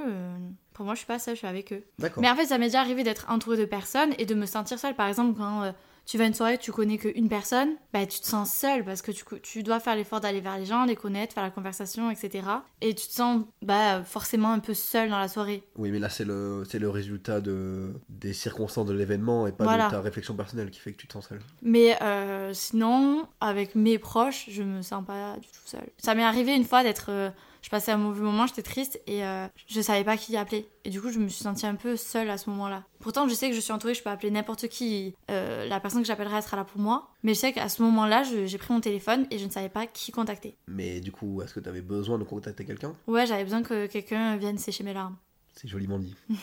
pour 0.74 0.86
moi, 0.86 0.94
je 0.94 1.00
suis 1.00 1.08
pas 1.08 1.18
seule, 1.18 1.34
je 1.34 1.40
suis 1.40 1.48
avec 1.48 1.74
eux. 1.74 1.84
d'accord. 1.98 2.22
Mais 2.22 2.30
en 2.30 2.36
fait, 2.36 2.46
ça 2.46 2.60
m'est 2.60 2.68
déjà 2.68 2.82
arrivé 2.82 3.04
d'être 3.04 3.26
entourée 3.32 3.58
de 3.58 3.66
personnes 3.66 4.14
et 4.20 4.28
de 4.28 4.36
me 4.36 4.46
sentir 4.46 4.78
seule. 4.78 4.94
Par 4.96 5.08
exemple, 5.08 5.36
quand 5.40 5.74
tu 6.12 6.18
vas 6.18 6.26
à 6.26 6.28
une 6.28 6.34
soirée, 6.34 6.58
tu 6.58 6.74
connais 6.74 6.98
qu'une 6.98 7.30
personne, 7.30 7.70
bah 7.94 8.06
tu 8.06 8.20
te 8.20 8.26
sens 8.26 8.52
seule 8.52 8.84
parce 8.84 9.02
que 9.02 9.12
tu, 9.12 9.24
tu 9.44 9.64
dois 9.64 9.80
faire 9.80 9.96
l'effort 9.96 10.20
d'aller 10.20 10.42
vers 10.42 10.58
les 10.58 10.66
gens, 10.66 10.84
les 10.84 10.98
connaître, 10.98 11.34
faire 11.34 11.44
la 11.44 11.52
conversation, 11.52 12.12
etc. 12.12 12.46
Et 12.82 12.94
tu 12.94 13.08
te 13.08 13.14
sens 13.14 13.44
bah, 13.62 14.04
forcément 14.04 14.52
un 14.52 14.60
peu 14.60 14.74
seule 14.74 15.10
dans 15.10 15.20
la 15.20 15.30
soirée. 15.30 15.64
Oui, 15.78 15.90
mais 15.90 16.00
là, 16.00 16.10
c'est 16.10 16.26
le, 16.26 16.64
c'est 16.70 16.80
le 16.80 16.90
résultat 16.90 17.40
de, 17.40 17.94
des 18.10 18.34
circonstances 18.34 18.88
de 18.88 18.94
l'événement 18.94 19.48
et 19.48 19.54
pas 19.54 19.64
Voilà. 19.64 19.86
de 19.86 19.92
ta 19.92 20.02
réflexion 20.02 20.36
personnelle 20.36 20.70
qui 20.70 20.82
fait 20.82 20.92
que 20.92 20.98
tu 20.98 21.08
te 21.08 21.14
sens 21.14 21.30
seul. 21.30 21.40
Mais 21.62 21.98
euh, 22.02 22.54
sinon, 22.54 23.26
avec 23.40 23.76
mes 23.76 23.98
proches, 23.98 24.48
je 24.50 24.64
me 24.64 24.82
sens 24.82 25.06
pas 25.06 25.36
du 25.38 25.48
tout 25.48 25.62
seule. 25.66 25.88
Ça 25.98 26.14
m'est 26.14 26.24
arrivé 26.24 26.54
une 26.54 26.66
fois 26.66 26.84
d'être. 26.84 27.06
euh, 27.10 27.30
je 27.62 27.70
passais 27.70 27.92
un 27.92 27.98
mauvais 27.98 28.22
moment, 28.22 28.48
j'étais 28.48 28.62
triste 28.64 29.02
et 29.08 29.24
euh, 29.26 29.48
je 29.68 29.82
savais 29.82 30.04
pas 30.04 30.18
qui 30.18 30.36
appeler. 30.38 30.68
Et 30.84 30.90
du 30.90 31.02
coup, 31.02 31.10
je 31.12 31.20
me 31.20 31.28
suis 31.28 31.44
sentie 31.44 31.66
un 31.66 31.76
peu 31.76 31.96
seule 31.96 32.30
à 32.30 32.38
ce 32.38 32.50
moment-là. 32.50 32.84
Pourtant, 33.00 33.28
je 33.28 33.34
sais 33.34 33.50
que 33.50 33.56
je 33.56 33.60
suis 33.62 33.72
entourée, 33.72 33.94
je 33.94 34.02
peux 34.04 34.10
appeler 34.10 34.32
n'importe 34.32 34.68
qui. 34.68 35.14
euh, 35.30 35.68
la 35.68 35.80
personne 35.80 36.02
que 36.02 36.08
j'appellerai 36.08 36.38
elle 36.38 36.44
sera 36.44 36.58
là 36.58 36.64
pour 36.64 36.80
moi. 36.82 37.10
Mais 37.24 37.34
je 37.34 37.40
sais 37.40 37.54
qu'à 37.54 37.70
ce 37.70 37.82
moment-là, 37.84 38.24
j'ai 38.24 38.58
pris 38.58 38.74
mon 38.74 38.82
téléphone 38.82 39.28
et 39.32 39.38
je 39.38 39.46
ne 39.46 39.50
savais 39.52 39.70
pas 39.70 39.86
qui 39.88 40.12
contacter. 40.12 40.56
Mais 40.68 41.02
du 41.02 41.12
coup, 41.12 41.42
est-ce 41.42 41.54
que 41.54 41.60
t'avais 41.60 41.82
besoin 41.82 42.18
de 42.18 42.24
contacter 42.24 42.66
quelqu'un? 42.66 42.94
Ouais, 43.08 43.26
j'avais 43.28 43.44
besoin 43.44 43.62
que 43.64 43.86
quelqu'un 43.88 44.38
vienne 44.38 44.58
sécher 44.58 44.84
mes 44.84 44.94
larmes. 44.94 45.16
C'est 45.54 45.68
joliment 45.68 46.00
dit. 46.00 46.16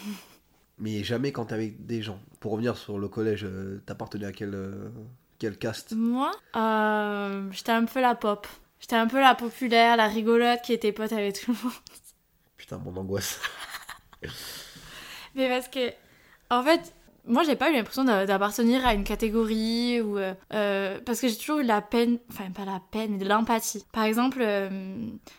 mais 0.78 1.02
jamais 1.02 1.32
quand 1.32 1.46
t'es 1.46 1.54
avec 1.54 1.86
des 1.86 2.02
gens. 2.02 2.20
Pour 2.40 2.52
revenir 2.52 2.76
sur 2.76 2.98
le 2.98 3.08
collège, 3.08 3.44
euh, 3.44 3.82
t'appartenais 3.86 4.26
à 4.26 4.32
quel, 4.32 4.54
euh, 4.54 4.88
quel 5.38 5.56
caste? 5.58 5.92
Moi, 5.92 6.30
euh, 6.56 7.50
j'étais 7.50 7.72
un 7.72 7.84
peu 7.84 8.00
la 8.00 8.14
pop. 8.14 8.46
J'étais 8.80 8.96
un 8.96 9.06
peu 9.06 9.20
la 9.20 9.34
populaire, 9.34 9.96
la 9.96 10.08
rigolote 10.08 10.62
qui 10.62 10.72
était 10.72 10.92
pote 10.92 11.12
avec 11.12 11.40
tout 11.40 11.50
le 11.52 11.58
monde. 11.62 11.72
Putain, 12.56 12.78
mon 12.78 12.96
angoisse. 12.96 13.40
Mais 15.34 15.48
parce 15.48 15.68
que, 15.68 15.92
en 16.50 16.62
fait, 16.62 16.92
moi 17.26 17.42
j'ai 17.44 17.54
pas 17.56 17.70
eu 17.70 17.74
l'impression 17.74 18.04
d'a- 18.04 18.26
d'appartenir 18.26 18.86
à 18.86 18.94
une 18.94 19.04
catégorie 19.04 20.00
ou. 20.00 20.18
euh, 20.18 20.34
euh, 20.54 20.98
parce 21.04 21.20
que 21.20 21.28
j'ai 21.28 21.36
toujours 21.36 21.58
eu 21.58 21.62
de 21.62 21.68
la 21.68 21.82
peine, 21.82 22.18
enfin 22.30 22.50
pas 22.50 22.64
la 22.64 22.80
peine, 22.90 23.12
mais 23.12 23.18
de 23.24 23.28
l'empathie. 23.28 23.84
Par 23.92 24.04
exemple, 24.04 24.38
euh, 24.40 24.68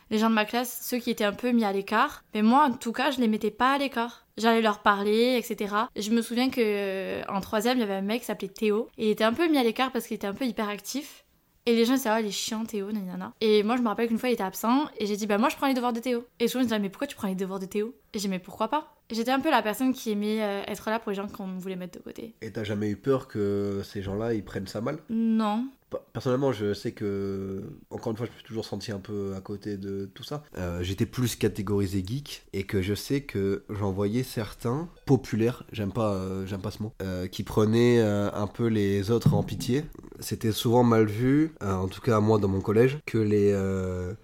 les 0.10 0.18
gens 0.20 0.30
de 0.30 0.36
ma 0.36 0.46
classe, 0.46 0.80
ceux 0.84 1.00
qui 1.00 1.10
étaient 1.10 1.24
un 1.26 1.34
peu 1.34 1.52
mis 1.52 1.66
à 1.66 1.74
l'écart, 1.74 2.24
mais 2.34 2.42
moi 2.42 2.66
en 2.66 2.74
tout 2.74 2.92
cas 2.94 3.12
je 3.12 3.20
les 3.20 3.28
mettais 3.28 3.52
pas 3.52 3.74
à 3.74 3.78
l'écart. 3.78 4.26
J'allais 4.38 4.62
leur 4.62 4.80
parler, 4.80 5.36
etc. 5.38 5.76
Et 5.96 6.02
je 6.02 6.12
me 6.12 6.22
souviens 6.22 6.50
que 6.50 6.62
euh, 6.64 7.22
en 7.28 7.42
troisième, 7.42 7.78
il 7.78 7.82
y 7.82 7.84
avait 7.84 7.96
un 7.96 8.02
mec 8.02 8.22
qui 8.22 8.28
s'appelait 8.28 8.48
Théo. 8.48 8.88
Et 8.98 9.08
il 9.08 9.10
était 9.12 9.26
un 9.26 9.34
peu 9.34 9.50
mis 9.50 9.58
à 9.58 9.64
l'écart 9.64 9.92
parce 9.92 10.08
qu'il 10.08 10.16
était 10.16 10.28
un 10.28 10.34
peu 10.34 10.46
hyperactif. 10.46 11.26
Et 11.70 11.76
les 11.76 11.86
gens 11.86 11.94
disaient, 11.94 12.10
ah, 12.10 12.20
il 12.20 12.26
est 12.26 12.32
chiant, 12.32 12.66
Théo, 12.66 12.92
nanana. 12.92 13.32
Et 13.42 13.62
moi, 13.62 13.78
je 13.78 13.84
me 13.84 13.88
rappelle 13.90 14.08
qu'une 14.08 14.18
fois, 14.18 14.30
il 14.30 14.34
était 14.34 14.42
absent, 14.42 14.88
et 14.98 15.06
j'ai 15.06 15.16
dit, 15.16 15.28
bah, 15.28 15.38
moi, 15.38 15.50
je 15.50 15.56
prends 15.56 15.68
les 15.68 15.76
devoirs 15.76 15.94
de 15.94 16.00
Théo. 16.00 16.26
Et 16.40 16.48
souvent, 16.48 16.64
je 16.64 16.68
disais, 16.70 16.80
mais 16.80 16.90
pourquoi 16.90 17.06
tu 17.06 17.16
prends 17.16 17.28
les 17.28 17.36
devoirs 17.36 17.60
de 17.60 17.68
Théo? 17.68 17.94
Et 18.12 18.18
j'ai 18.18 18.22
dit, 18.22 18.28
mais 18.30 18.40
pourquoi 18.40 18.70
pas? 18.70 18.99
J'étais 19.12 19.32
un 19.32 19.40
peu 19.40 19.50
la 19.50 19.64
personne 19.64 19.92
qui 19.92 20.12
aimait 20.12 20.44
euh, 20.44 20.62
être 20.68 20.90
là 20.90 21.00
pour 21.00 21.10
les 21.10 21.16
gens 21.16 21.28
qu'on 21.28 21.58
voulait 21.58 21.76
mettre 21.76 21.98
de 21.98 22.04
côté. 22.04 22.36
Et 22.42 22.52
t'as 22.52 22.64
jamais 22.64 22.90
eu 22.90 22.96
peur 22.96 23.28
que 23.28 23.82
ces 23.84 24.02
gens-là, 24.04 24.36
ils 24.36 24.44
prennent 24.44 24.68
ça 24.68 24.82
mal? 24.82 25.00
Non. 25.10 25.66
Personnellement, 26.14 26.52
je 26.52 26.76
sais 26.76 26.92
que, 26.92 27.64
encore 27.90 28.12
une 28.12 28.18
fois, 28.18 28.28
je 28.28 28.32
me 28.32 28.36
suis 28.38 28.46
toujours 28.46 28.66
senti 28.66 28.92
un 28.92 29.00
peu 29.00 29.34
à 29.36 29.42
côté 29.42 29.76
de 29.78 30.08
tout 30.14 30.22
ça. 30.22 30.44
Euh, 30.56 30.84
J'étais 30.84 31.08
plus 31.08 31.36
catégorisé 31.36 32.04
geek 32.06 32.44
et 32.54 32.64
que 32.66 32.84
je 32.84 32.94
sais 32.94 33.22
que 33.22 33.64
j'en 33.72 33.92
voyais 33.92 34.22
certains 34.22 34.88
populaires, 35.08 35.64
j'aime 35.72 35.92
pas, 35.92 36.14
euh, 36.14 36.46
j'aime 36.46 36.62
pas 36.62 36.70
ce 36.70 36.84
mot, 36.84 36.94
euh, 37.02 37.26
qui 37.26 37.42
prenaient 37.42 38.00
un 38.02 38.46
peu 38.46 38.68
les 38.68 39.10
autres 39.10 39.34
en 39.34 39.42
pitié. 39.42 39.84
C'était 40.20 40.52
souvent 40.52 40.84
mal 40.84 41.06
vu, 41.06 41.56
en 41.62 41.88
tout 41.88 42.02
cas 42.02 42.20
moi 42.20 42.38
dans 42.38 42.50
mon 42.50 42.62
collège, 42.62 43.00
que 43.08 43.18
les, 43.18 43.52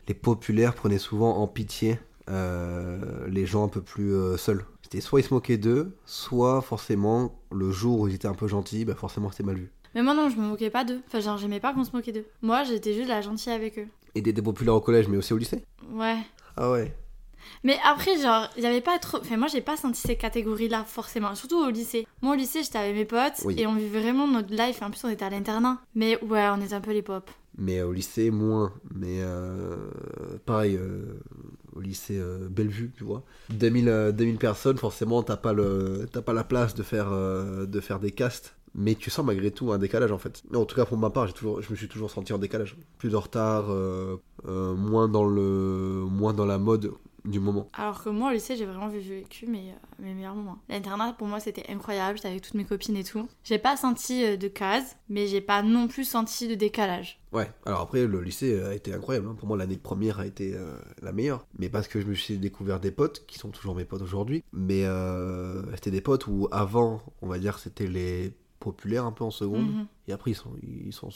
les 0.07 0.13
populaires 0.13 0.75
prenaient 0.75 0.99
souvent 0.99 1.37
en 1.37 1.47
pitié 1.47 1.97
les 2.27 3.45
gens 3.47 3.65
un 3.65 3.69
peu 3.69 3.81
plus 3.81 4.13
seuls. 4.37 4.65
C'était 4.85 5.01
soit 5.01 5.19
ils 5.19 5.23
se 5.23 5.33
moquaient 5.33 5.57
d'eux, 5.57 5.97
soit 6.05 6.61
forcément 6.61 7.39
le 7.51 7.71
jour 7.71 8.01
où 8.01 8.07
ils 8.07 8.13
étaient 8.13 8.27
un 8.27 8.35
peu 8.35 8.47
gentils, 8.47 8.85
bah 8.85 8.93
forcément 8.93 9.31
c'était 9.31 9.41
mal 9.41 9.55
vu. 9.55 9.71
Mais 9.95 10.03
moi, 10.03 10.13
non, 10.13 10.29
je 10.29 10.35
me 10.35 10.43
moquais 10.43 10.69
pas 10.69 10.83
d'eux. 10.83 11.01
Enfin, 11.07 11.21
genre, 11.21 11.39
j'aimais 11.39 11.59
pas 11.59 11.73
qu'on 11.73 11.83
se 11.83 11.91
moquait 11.91 12.11
d'eux. 12.11 12.27
Moi, 12.43 12.63
j'étais 12.65 12.93
juste 12.93 13.07
la 13.07 13.21
gentille 13.21 13.51
avec 13.51 13.79
eux. 13.79 13.87
Et 14.13 14.21
des, 14.21 14.31
populaires 14.33 14.75
au 14.75 14.81
collège, 14.81 15.07
mais 15.07 15.17
aussi 15.17 15.33
au 15.33 15.37
lycée? 15.37 15.63
Ouais. 15.91 16.17
Ah 16.55 16.69
ouais. 16.69 16.95
Mais 17.63 17.79
après, 17.83 18.15
genre, 18.21 18.47
il 18.57 18.63
y 18.63 18.67
avait 18.67 18.79
pas 18.79 18.99
trop. 18.99 19.17
Enfin, 19.17 19.37
moi, 19.37 19.47
j'ai 19.47 19.61
pas 19.61 19.75
senti 19.75 19.99
ces 19.99 20.17
catégories-là, 20.17 20.83
forcément. 20.83 21.33
Surtout 21.33 21.65
au 21.65 21.71
lycée. 21.71 22.05
Moi, 22.21 22.33
au 22.33 22.37
lycée, 22.37 22.61
j'étais 22.61 22.77
avec 22.77 22.93
mes 22.93 23.05
potes 23.05 23.41
Oui. 23.43 23.55
et 23.57 23.65
on 23.65 23.73
vivait 23.73 24.01
vraiment 24.01 24.27
notre 24.27 24.53
life. 24.53 24.83
En 24.83 24.91
plus, 24.91 25.03
on 25.03 25.09
était 25.09 25.25
à 25.25 25.31
l'internat. 25.31 25.81
Mais 25.95 26.23
ouais, 26.23 26.47
on 26.55 26.61
était 26.61 26.75
un 26.75 26.81
peu 26.81 26.91
les 26.91 27.01
pop. 27.01 27.31
Mais 27.57 27.81
au 27.81 27.91
lycée, 27.91 28.29
moins. 28.29 28.71
Mais 28.93 29.17
euh, 29.21 29.89
pareil, 30.45 30.75
euh, 30.75 31.19
au 31.75 31.81
lycée 31.81 32.17
euh, 32.17 32.47
Bellevue, 32.49 32.91
tu 32.97 33.03
vois. 33.03 33.23
2000, 33.49 33.89
euh, 33.89 34.11
2000 34.11 34.37
personnes, 34.37 34.77
forcément, 34.77 35.23
t'as 35.23 35.37
pas, 35.37 35.53
pas 35.53 36.33
la 36.33 36.43
place 36.43 36.73
de 36.75 36.83
faire, 36.83 37.11
euh, 37.11 37.65
de 37.65 37.79
faire 37.79 37.99
des 37.99 38.11
castes. 38.11 38.55
Mais 38.77 38.95
tu 38.95 39.09
sens 39.09 39.25
malgré 39.25 39.51
tout 39.51 39.71
un 39.71 39.77
décalage 39.77 40.11
en 40.11 40.17
fait. 40.17 40.43
En 40.53 40.65
tout 40.65 40.75
cas 40.75 40.83
pour 40.83 40.97
ma 40.97 41.09
part, 41.09 41.27
je 41.27 41.71
me 41.71 41.75
suis 41.75 41.87
toujours 41.87 42.11
senti 42.11 42.33
en 42.33 42.37
décalage. 42.37 42.75
Plus 42.97 43.15
en 43.15 43.21
retard, 43.21 43.71
euh, 43.71 44.17
euh, 44.47 44.75
moins, 44.75 45.07
dans 45.07 45.23
le, 45.23 46.03
moins 46.11 46.33
dans 46.33 46.45
la 46.45 46.57
mode 46.57 46.91
du 47.25 47.39
moment. 47.39 47.67
Alors 47.73 48.03
que 48.03 48.09
moi, 48.09 48.29
au 48.29 48.33
lycée, 48.33 48.55
j'ai 48.55 48.65
vraiment 48.65 48.87
vécu 48.87 49.47
mes, 49.47 49.71
euh, 49.71 49.73
mes 49.99 50.13
meilleurs 50.13 50.35
moments. 50.35 50.57
L'internat, 50.69 51.13
pour 51.17 51.27
moi, 51.27 51.39
c'était 51.39 51.65
incroyable. 51.69 52.17
J'étais 52.17 52.29
avec 52.29 52.41
toutes 52.41 52.53
mes 52.53 52.65
copines 52.65 52.95
et 52.95 53.03
tout. 53.03 53.27
J'ai 53.43 53.57
pas 53.57 53.75
senti 53.77 54.23
euh, 54.23 54.37
de 54.37 54.47
case, 54.47 54.95
mais 55.09 55.27
j'ai 55.27 55.41
pas 55.41 55.61
non 55.61 55.87
plus 55.87 56.05
senti 56.05 56.47
de 56.47 56.55
décalage. 56.55 57.19
Ouais, 57.31 57.49
alors 57.65 57.81
après, 57.81 58.05
le 58.05 58.21
lycée 58.21 58.61
a 58.61 58.73
été 58.73 58.93
incroyable. 58.93 59.27
hein. 59.27 59.35
Pour 59.37 59.47
moi, 59.47 59.57
l'année 59.57 59.75
de 59.75 59.81
première 59.81 60.19
a 60.19 60.25
été 60.25 60.55
euh, 60.55 60.77
la 61.01 61.11
meilleure. 61.11 61.45
Mais 61.59 61.69
parce 61.69 61.87
que 61.87 61.99
je 61.99 62.05
me 62.05 62.13
suis 62.13 62.37
découvert 62.37 62.79
des 62.79 62.91
potes, 62.91 63.25
qui 63.27 63.39
sont 63.39 63.49
toujours 63.49 63.75
mes 63.75 63.85
potes 63.85 64.01
aujourd'hui. 64.01 64.43
Mais 64.53 64.85
euh, 64.85 65.63
c'était 65.75 65.91
des 65.91 66.01
potes 66.01 66.27
où 66.27 66.47
avant, 66.51 67.01
on 67.21 67.27
va 67.27 67.37
dire, 67.39 67.59
c'était 67.59 67.87
les 67.87 68.33
populaires 68.59 69.05
un 69.05 69.11
peu 69.11 69.23
en 69.23 69.31
seconde. 69.31 69.67
Mhm. 69.71 69.87
Et 70.07 70.13
après, 70.13 70.31
ils 70.31 70.35
s'en 70.35 70.51
ils 70.63 70.93
sont. 70.93 71.09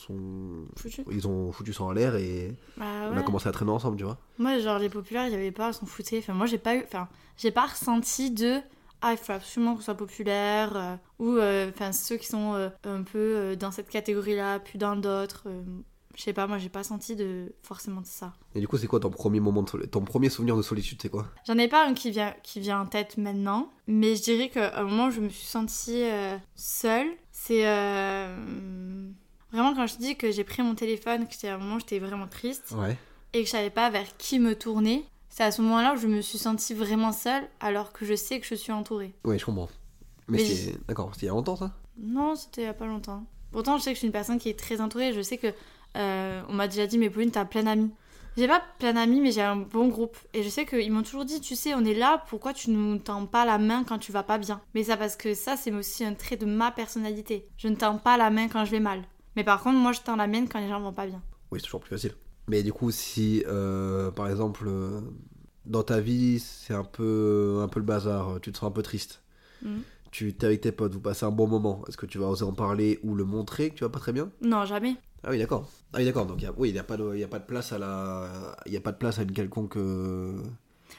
Foutu. 0.76 1.04
Ils 1.12 1.28
ont 1.28 1.52
foutu 1.52 1.74
ça 1.74 1.84
en 1.84 1.92
l'air 1.92 2.16
et 2.16 2.56
Bah 2.78 2.86
on 3.12 3.18
a 3.18 3.22
commencé 3.24 3.48
à 3.48 3.52
traîner 3.52 3.72
ensemble, 3.72 3.98
tu 3.98 4.04
vois. 4.04 4.18
Moi, 4.38 4.60
genre, 4.60 4.80
les 4.80 4.90
populaires, 4.90 5.28
il 5.28 5.32
y 5.32 5.36
avait 5.36 5.52
pas, 5.52 5.70
ils 5.70 5.74
s'en 5.74 5.86
foutaient. 5.86 6.20
Enfin, 6.20 6.34
moi, 6.34 6.46
j'ai 6.46 6.58
pas 6.58 6.76
eu. 6.76 6.84
Enfin, 6.84 7.08
j'ai 7.38 7.52
pas 7.52 7.66
ressenti 7.68 8.32
de. 8.32 8.60
Ah, 9.02 9.14
il 9.14 9.18
faut 9.18 9.32
absolument 9.32 9.76
qu'on 9.76 9.82
soit 9.82 9.96
populaire. 9.96 10.76
euh, 10.76 10.96
ou, 11.20 11.38
euh, 11.38 11.70
enfin, 11.74 11.94
ceux 11.94 12.18
qui 12.18 12.28
sont 12.28 12.54
euh, 12.56 12.70
un 12.84 13.04
peu 13.04 13.56
dans 13.58 13.72
cette 13.72 13.90
catégorie-là, 13.90 14.60
plus 14.60 14.78
dans 14.78 14.98
d'autres. 14.98 15.48
je 16.16 16.22
sais 16.22 16.34
pas, 16.34 16.48
moi, 16.48 16.58
j'ai 16.58 16.68
pas 16.68 16.84
senti 16.84 17.16
de 17.16 17.54
forcément 17.64 18.02
de 18.02 18.06
ça. 18.08 18.34
Et 18.56 18.60
du 18.60 18.68
coup, 18.68 18.78
c'est 18.78 18.88
quoi 18.88 19.00
ton 19.00 19.10
premier 19.10 19.40
moment 19.40 19.64
de 19.64 19.86
ton 19.86 20.02
premier 20.02 20.30
souvenir 20.30 20.58
de 20.58 20.62
solitude, 20.62 21.00
c'est 21.02 21.08
quoi? 21.10 21.28
J'en 21.48 21.58
ai 21.58 21.70
pas 21.70 21.88
un 21.88 21.94
qui 21.94 22.12
vient, 22.12 22.34
qui 22.44 22.60
vient 22.60 22.82
en 22.82 22.88
tête 22.88 23.18
maintenant, 23.18 23.72
mais 23.88 24.16
je 24.18 24.24
dirais 24.24 24.50
qu'à 24.50 24.78
un 24.80 24.84
moment 24.84 25.10
je 25.12 25.22
me 25.22 25.30
suis 25.30 25.46
sentie 25.48 26.04
seule, 26.56 27.08
c'est 27.42 27.66
euh, 27.66 28.36
vraiment 29.52 29.74
quand 29.74 29.88
je 29.88 29.96
dis 29.98 30.16
que 30.16 30.32
j'ai 30.32 30.44
pris 30.44 30.62
mon 30.62 30.76
téléphone, 30.76 31.28
que 31.28 31.34
c'était 31.34 31.50
un 31.50 31.58
moment 31.58 31.76
où 31.76 31.80
j'étais 31.80 32.00
vraiment 32.00 32.28
triste 32.28 32.72
Ouais. 32.78 32.98
et 33.34 33.40
que 33.42 33.46
je 33.46 33.52
savais 33.52 33.70
pas 33.70 33.90
vers 33.90 34.18
qui 34.18 34.40
me 34.40 34.56
tourner. 34.56 35.06
C'est 35.30 35.44
à 35.44 35.52
ce 35.52 35.62
moment-là 35.62 35.94
où 35.94 35.98
je 35.98 36.08
me 36.08 36.22
suis 36.22 36.38
sentie 36.38 36.74
vraiment 36.74 37.12
seule, 37.12 37.44
alors 37.60 37.94
que 37.94 38.06
je 38.06 38.16
sais 38.16 38.40
que 38.40 38.46
je 38.48 38.56
suis 38.56 38.72
entourée. 38.72 39.14
Ouais, 39.24 39.38
je 39.40 39.46
comprends. 39.46 39.70
Mais, 40.28 40.40
Mais 40.40 40.46
c'est. 40.46 40.76
D'accord, 40.88 41.12
c'était 41.14 41.28
il 41.28 41.30
y 41.30 41.32
a 41.32 41.34
longtemps 41.34 41.56
ça? 41.56 41.72
Non, 41.98 42.36
c'était 42.36 42.62
il 42.62 42.66
y 42.66 42.68
a 42.68 42.74
pas 42.74 42.86
longtemps. 42.88 43.24
Pourtant, 43.52 43.78
je 43.78 43.84
sais 43.84 43.92
que 43.92 43.96
je 43.96 44.00
suis 44.00 44.08
une 44.08 44.12
personne 44.14 44.38
qui 44.40 44.50
est 44.50 44.58
très 44.60 44.82
entourée. 44.82 45.14
Je 45.14 45.22
sais 45.22 45.38
que 45.38 45.48
euh, 45.98 46.42
on 46.50 46.54
m'a 46.54 46.68
déjà 46.68 46.88
dit, 46.88 46.98
mais 46.98 47.10
Pauline, 47.10 47.32
t'as 47.32 47.46
plein 47.46 47.64
d'amis. 47.64 47.92
J'ai 48.40 48.48
pas 48.48 48.64
plein 48.80 48.94
d'amis, 48.94 49.20
mais 49.20 49.34
j'ai 49.34 49.42
un 49.42 49.58
bon 49.58 49.90
groupe. 49.90 50.18
Et 50.34 50.44
je 50.44 50.50
sais 50.50 50.66
qu'ils 50.66 50.94
m'ont 50.94 51.04
toujours 51.04 51.26
dit, 51.26 51.42
tu 51.42 51.58
sais, 51.58 51.74
on 51.74 51.84
est 51.84 51.94
là, 51.94 52.24
pourquoi 52.30 52.54
tu 52.54 52.70
nous 52.70 52.98
tends 52.98 53.26
pas 53.26 53.44
la 53.44 53.58
main 53.58 53.84
quand 53.84 54.00
tu 54.00 54.14
vas 54.14 54.24
pas 54.24 54.38
bien? 54.38 54.62
Mais 54.74 54.86
ça, 54.86 54.96
parce 54.96 55.18
que 55.18 55.34
ça, 55.34 55.58
c'est 55.58 55.74
aussi 55.74 56.06
un 56.06 56.14
trait 56.14 56.38
de 56.38 56.46
ma 56.46 56.72
personnalité. 56.72 57.50
Je 57.58 57.68
ne 57.68 57.76
tends 57.76 57.98
pas 57.98 58.16
la 58.16 58.30
main 58.30 58.48
quand 58.48 58.64
je 58.64 58.72
vais 58.72 58.80
mal. 58.80 59.02
Mais 59.36 59.44
par 59.44 59.62
contre, 59.62 59.78
moi, 59.78 59.92
je 59.92 60.00
tends 60.00 60.16
la 60.16 60.26
mienne 60.26 60.48
quand 60.48 60.62
les 60.62 60.70
gens 60.70 60.80
vont 60.80 60.94
pas 60.94 61.06
bien. 61.06 61.22
Oui, 61.52 61.60
c'est 61.60 61.66
toujours 61.66 61.82
plus 61.82 61.90
facile. 61.90 62.14
Mais 62.48 62.64
du 62.64 62.72
coup, 62.72 62.92
si 62.92 63.44
euh, 63.46 64.10
par 64.10 64.30
exemple 64.30 64.64
euh, 64.68 65.02
dans 65.66 65.84
ta 65.84 66.00
vie 66.00 66.40
c'est 66.40 66.74
un 66.74 66.86
peu 66.86 67.60
un 67.62 67.68
peu 67.68 67.82
le 67.82 67.86
bazar, 67.86 68.40
tu 68.42 68.54
te 68.54 68.58
sens 68.58 68.70
un 68.70 68.72
peu 68.72 68.82
triste, 68.84 69.22
Mhm. 69.62 69.82
Tu 70.12 70.34
t'es 70.34 70.46
avec 70.48 70.62
tes 70.62 70.72
potes, 70.72 70.94
vous 70.94 71.00
passez 71.02 71.26
un 71.26 71.32
bon 71.32 71.48
moment, 71.48 71.84
est-ce 71.88 71.98
que 71.98 72.06
tu 72.06 72.18
vas 72.18 72.28
oser 72.28 72.44
en 72.46 72.54
parler 72.54 73.00
ou 73.04 73.16
le 73.16 73.24
montrer 73.24 73.70
que 73.70 73.76
tu 73.76 73.84
vas 73.84 73.90
pas 73.90 74.00
très 74.00 74.14
bien? 74.14 74.32
Non, 74.42 74.66
jamais. 74.66 74.96
Ah 75.24 75.30
oui, 75.32 75.38
d'accord. 75.40 75.68
Ah 75.94 75.98
oui, 76.00 76.06
d'accord. 76.06 76.26
Donc 76.26 76.38
il 76.42 76.46
y 76.46 76.48
a- 76.48 76.54
oui, 76.58 76.70
il 76.70 76.74
n'y 76.74 76.80
a 76.80 76.84
pas 76.84 76.98
de 76.98 77.12
il 77.14 77.20
y 77.20 77.24
a 77.24 77.28
pas 77.28 77.40
de 77.40 77.46
place 77.46 77.72
à 77.74 77.78
la 77.78 78.56
il 78.66 78.74
y 78.74 78.78
a 78.78 78.82
pas 78.82 78.92
de 78.94 78.98
place 78.98 79.20
à 79.20 79.24
une 79.24 79.32
quelconque 79.34 79.76
euh, 79.78 80.42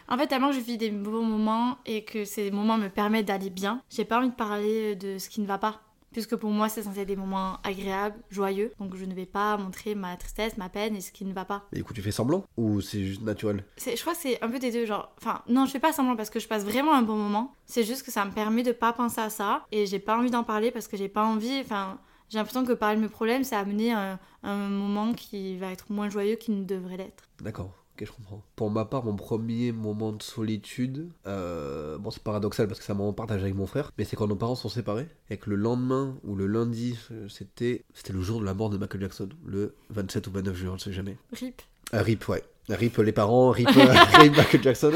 En 0.08 0.18
fait, 0.18 0.26
tellement 0.26 0.50
que 0.50 0.56
je 0.56 0.60
vis 0.60 0.76
des 0.78 0.90
bons 0.90 1.24
moments 1.24 1.78
et 1.86 2.04
que 2.04 2.24
ces 2.24 2.50
moments 2.50 2.76
me 2.78 2.88
permettent 2.88 3.26
d'aller 3.28 3.50
bien, 3.50 3.82
j'ai 3.90 4.04
pas 4.04 4.18
envie 4.18 4.30
de 4.30 4.34
parler 4.34 4.94
de 4.96 5.18
ce 5.18 5.28
qui 5.30 5.40
ne 5.40 5.46
va 5.46 5.58
pas. 5.58 5.80
Puisque 6.12 6.34
pour 6.36 6.50
moi, 6.50 6.68
c'est 6.68 6.82
censé 6.82 7.00
être 7.00 7.08
des 7.08 7.16
moments 7.16 7.58
agréables, 7.62 8.16
joyeux. 8.30 8.72
Donc 8.80 8.96
je 8.96 9.04
ne 9.04 9.14
vais 9.14 9.26
pas 9.26 9.56
montrer 9.56 9.94
ma 9.94 10.16
tristesse, 10.16 10.56
ma 10.56 10.68
peine 10.68 10.96
et 10.96 11.00
ce 11.00 11.12
qui 11.12 11.24
ne 11.24 11.32
va 11.32 11.44
pas. 11.44 11.66
Mais 11.72 11.78
du 11.78 11.84
coup, 11.84 11.94
tu 11.94 12.02
fais 12.02 12.10
semblant 12.10 12.44
ou 12.56 12.80
c'est 12.80 13.02
juste 13.04 13.22
naturel? 13.22 13.64
Je 13.78 14.00
crois 14.00 14.14
que 14.14 14.20
c'est 14.20 14.42
un 14.42 14.48
peu 14.48 14.58
des 14.58 14.72
deux, 14.72 14.86
genre. 14.86 15.12
Enfin, 15.18 15.42
non, 15.48 15.66
je 15.66 15.70
fais 15.70 15.78
pas 15.80 15.92
semblant 15.92 16.16
parce 16.16 16.30
que 16.30 16.40
je 16.40 16.48
passe 16.48 16.64
vraiment 16.64 16.94
un 16.94 17.02
bon 17.02 17.16
moment. 17.16 17.54
C'est 17.66 17.84
juste 17.84 18.02
que 18.04 18.10
ça 18.10 18.24
me 18.24 18.32
permet 18.32 18.62
de 18.62 18.72
pas 18.72 18.92
penser 18.92 19.20
à 19.20 19.30
ça. 19.30 19.66
Et 19.70 19.86
j'ai 19.86 19.98
pas 20.00 20.18
envie 20.18 20.30
d'en 20.30 20.44
parler 20.44 20.70
parce 20.70 20.88
que 20.88 20.96
j'ai 20.96 21.08
pas 21.08 21.24
envie. 21.24 21.60
Enfin, 21.60 21.98
j'ai 22.28 22.38
l'impression 22.38 22.64
que 22.64 22.72
parler 22.72 22.96
de 22.96 23.02
mes 23.02 23.08
problèmes, 23.08 23.44
c'est 23.44 23.56
amener 23.56 23.92
un, 23.92 24.18
un 24.42 24.68
moment 24.68 25.12
qui 25.12 25.56
va 25.56 25.70
être 25.70 25.90
moins 25.92 26.08
joyeux 26.08 26.36
qu'il 26.36 26.58
ne 26.58 26.64
devrait 26.64 26.96
l'être. 26.96 27.24
D'accord. 27.40 27.72
Ok, 28.00 28.06
je 28.06 28.12
comprends. 28.12 28.42
Pour 28.56 28.70
ma 28.70 28.86
part, 28.86 29.04
mon 29.04 29.14
premier 29.14 29.72
moment 29.72 30.12
de 30.12 30.22
solitude, 30.22 31.10
euh, 31.26 31.98
bon, 31.98 32.10
c'est 32.10 32.22
paradoxal 32.22 32.66
parce 32.66 32.80
que 32.80 32.90
un 32.90 32.94
moment 32.94 33.12
partagé 33.12 33.42
avec 33.42 33.54
mon 33.54 33.66
frère, 33.66 33.92
mais 33.98 34.04
c'est 34.04 34.16
quand 34.16 34.26
nos 34.26 34.36
parents 34.36 34.54
sont 34.54 34.70
séparés 34.70 35.06
et 35.28 35.36
que 35.36 35.50
le 35.50 35.56
lendemain 35.56 36.16
ou 36.24 36.34
le 36.34 36.46
lundi, 36.46 36.98
euh, 37.10 37.28
c'était 37.28 37.84
c'était 37.92 38.14
le 38.14 38.22
jour 38.22 38.40
de 38.40 38.46
la 38.46 38.54
mort 38.54 38.70
de 38.70 38.78
Michael 38.78 39.02
Jackson, 39.02 39.28
le 39.44 39.74
27 39.90 40.26
ou 40.28 40.30
29 40.30 40.56
juin, 40.56 40.74
je 40.78 40.84
sais 40.84 40.92
jamais. 40.92 41.18
Rip. 41.32 41.60
Ah, 41.92 42.02
rip, 42.02 42.26
ouais. 42.28 42.42
Rip 42.70 42.96
les 42.98 43.12
parents, 43.12 43.50
rip, 43.50 43.68
euh, 43.68 43.94
rip 44.14 44.36
Michael 44.36 44.62
Jackson. 44.62 44.92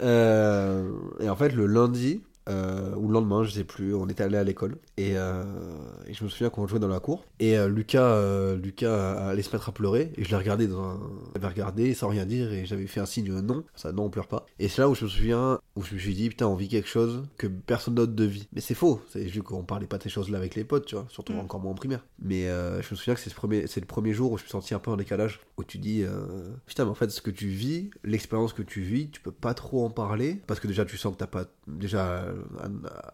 Euh, 0.00 0.90
et 1.20 1.28
en 1.28 1.36
fait, 1.36 1.50
le 1.50 1.66
lundi, 1.66 2.22
euh, 2.48 2.94
ou 2.96 3.08
le 3.08 3.14
lendemain, 3.14 3.44
je 3.44 3.50
sais 3.50 3.64
plus, 3.64 3.94
on 3.94 4.08
était 4.08 4.22
allé 4.24 4.36
à 4.36 4.44
l'école. 4.44 4.76
Et, 4.96 5.12
euh, 5.16 5.44
et 6.06 6.14
je 6.14 6.24
me 6.24 6.28
souviens 6.28 6.50
qu'on 6.50 6.66
jouait 6.66 6.78
dans 6.78 6.88
la 6.88 7.00
cour. 7.00 7.24
Et 7.40 7.56
euh, 7.56 7.68
Lucas, 7.68 8.02
euh, 8.14 8.56
Lucas 8.56 9.28
allait 9.28 9.42
se 9.42 9.50
mettre 9.54 9.68
à 9.68 9.72
pleurer. 9.72 10.12
Et 10.16 10.24
je 10.24 10.30
l'ai 10.30 10.36
regardé 10.36 10.66
dans 10.66 10.82
un... 10.82 11.00
J'avais 11.34 11.48
regardé 11.48 11.94
sans 11.94 12.08
rien 12.08 12.26
dire. 12.26 12.52
Et 12.52 12.64
j'avais 12.66 12.86
fait 12.86 13.00
un 13.00 13.06
signe 13.06 13.32
non. 13.32 13.64
Ça, 13.74 13.92
non, 13.92 14.04
on 14.04 14.10
pleure 14.10 14.28
pas. 14.28 14.46
Et 14.58 14.68
c'est 14.68 14.82
là 14.82 14.88
où 14.88 14.94
je 14.94 15.04
me 15.04 15.10
souviens, 15.10 15.60
où 15.76 15.82
je 15.82 15.94
me 15.94 15.98
suis 15.98 16.14
dit, 16.14 16.28
putain, 16.28 16.46
on 16.46 16.54
vit 16.56 16.68
quelque 16.68 16.88
chose 16.88 17.24
que 17.38 17.46
personne 17.46 17.94
d'autre 17.94 18.12
ne 18.16 18.24
vit. 18.24 18.48
Mais 18.52 18.60
c'est 18.60 18.74
faux. 18.74 19.00
C'est 19.10 19.28
juste 19.28 19.44
qu'on 19.44 19.62
parlait 19.64 19.86
pas 19.86 19.98
de 19.98 20.02
ces 20.02 20.10
choses-là 20.10 20.38
avec 20.38 20.54
les 20.54 20.64
potes, 20.64 20.86
tu 20.86 20.94
vois. 20.94 21.06
Surtout 21.08 21.32
Mm. 21.32 21.38
encore 21.40 21.60
moins 21.60 21.72
en 21.72 21.76
primaire. 21.76 22.04
Mais 22.20 22.44
je 22.46 22.88
me 22.90 22.96
souviens 22.96 23.14
que 23.14 23.20
c'est 23.20 23.30
ce 23.30 23.34
premier- 23.34 23.66
c'est 23.66 23.80
le 23.80 23.86
premier 23.86 24.12
jour 24.12 24.32
où 24.32 24.36
je 24.38 24.42
me 24.42 24.46
suis 24.46 24.50
senti 24.52 24.74
un 24.74 24.78
peu 24.78 24.90
en 24.90 24.96
décalage. 24.96 25.40
Où 25.58 25.64
tu 25.64 25.78
dis, 25.78 26.04
putain, 26.66 26.84
mais 26.84 26.90
en 26.90 26.94
fait, 26.94 27.10
ce 27.10 27.22
que 27.22 27.30
tu 27.30 27.46
vis, 27.48 27.90
l'expérience 28.04 28.52
que 28.52 28.62
tu 28.62 28.80
vis, 28.82 29.10
tu 29.10 29.20
peux 29.20 29.30
pas 29.32 29.54
trop 29.54 29.84
en 29.84 29.90
parler. 29.90 30.40
Parce 30.46 30.60
que 30.60 30.66
déjà, 30.66 30.84
tu 30.84 30.96
sens 30.96 31.12
que 31.14 31.18
t'as 31.18 31.26
pas. 31.26 31.44
Déjà, 31.66 32.24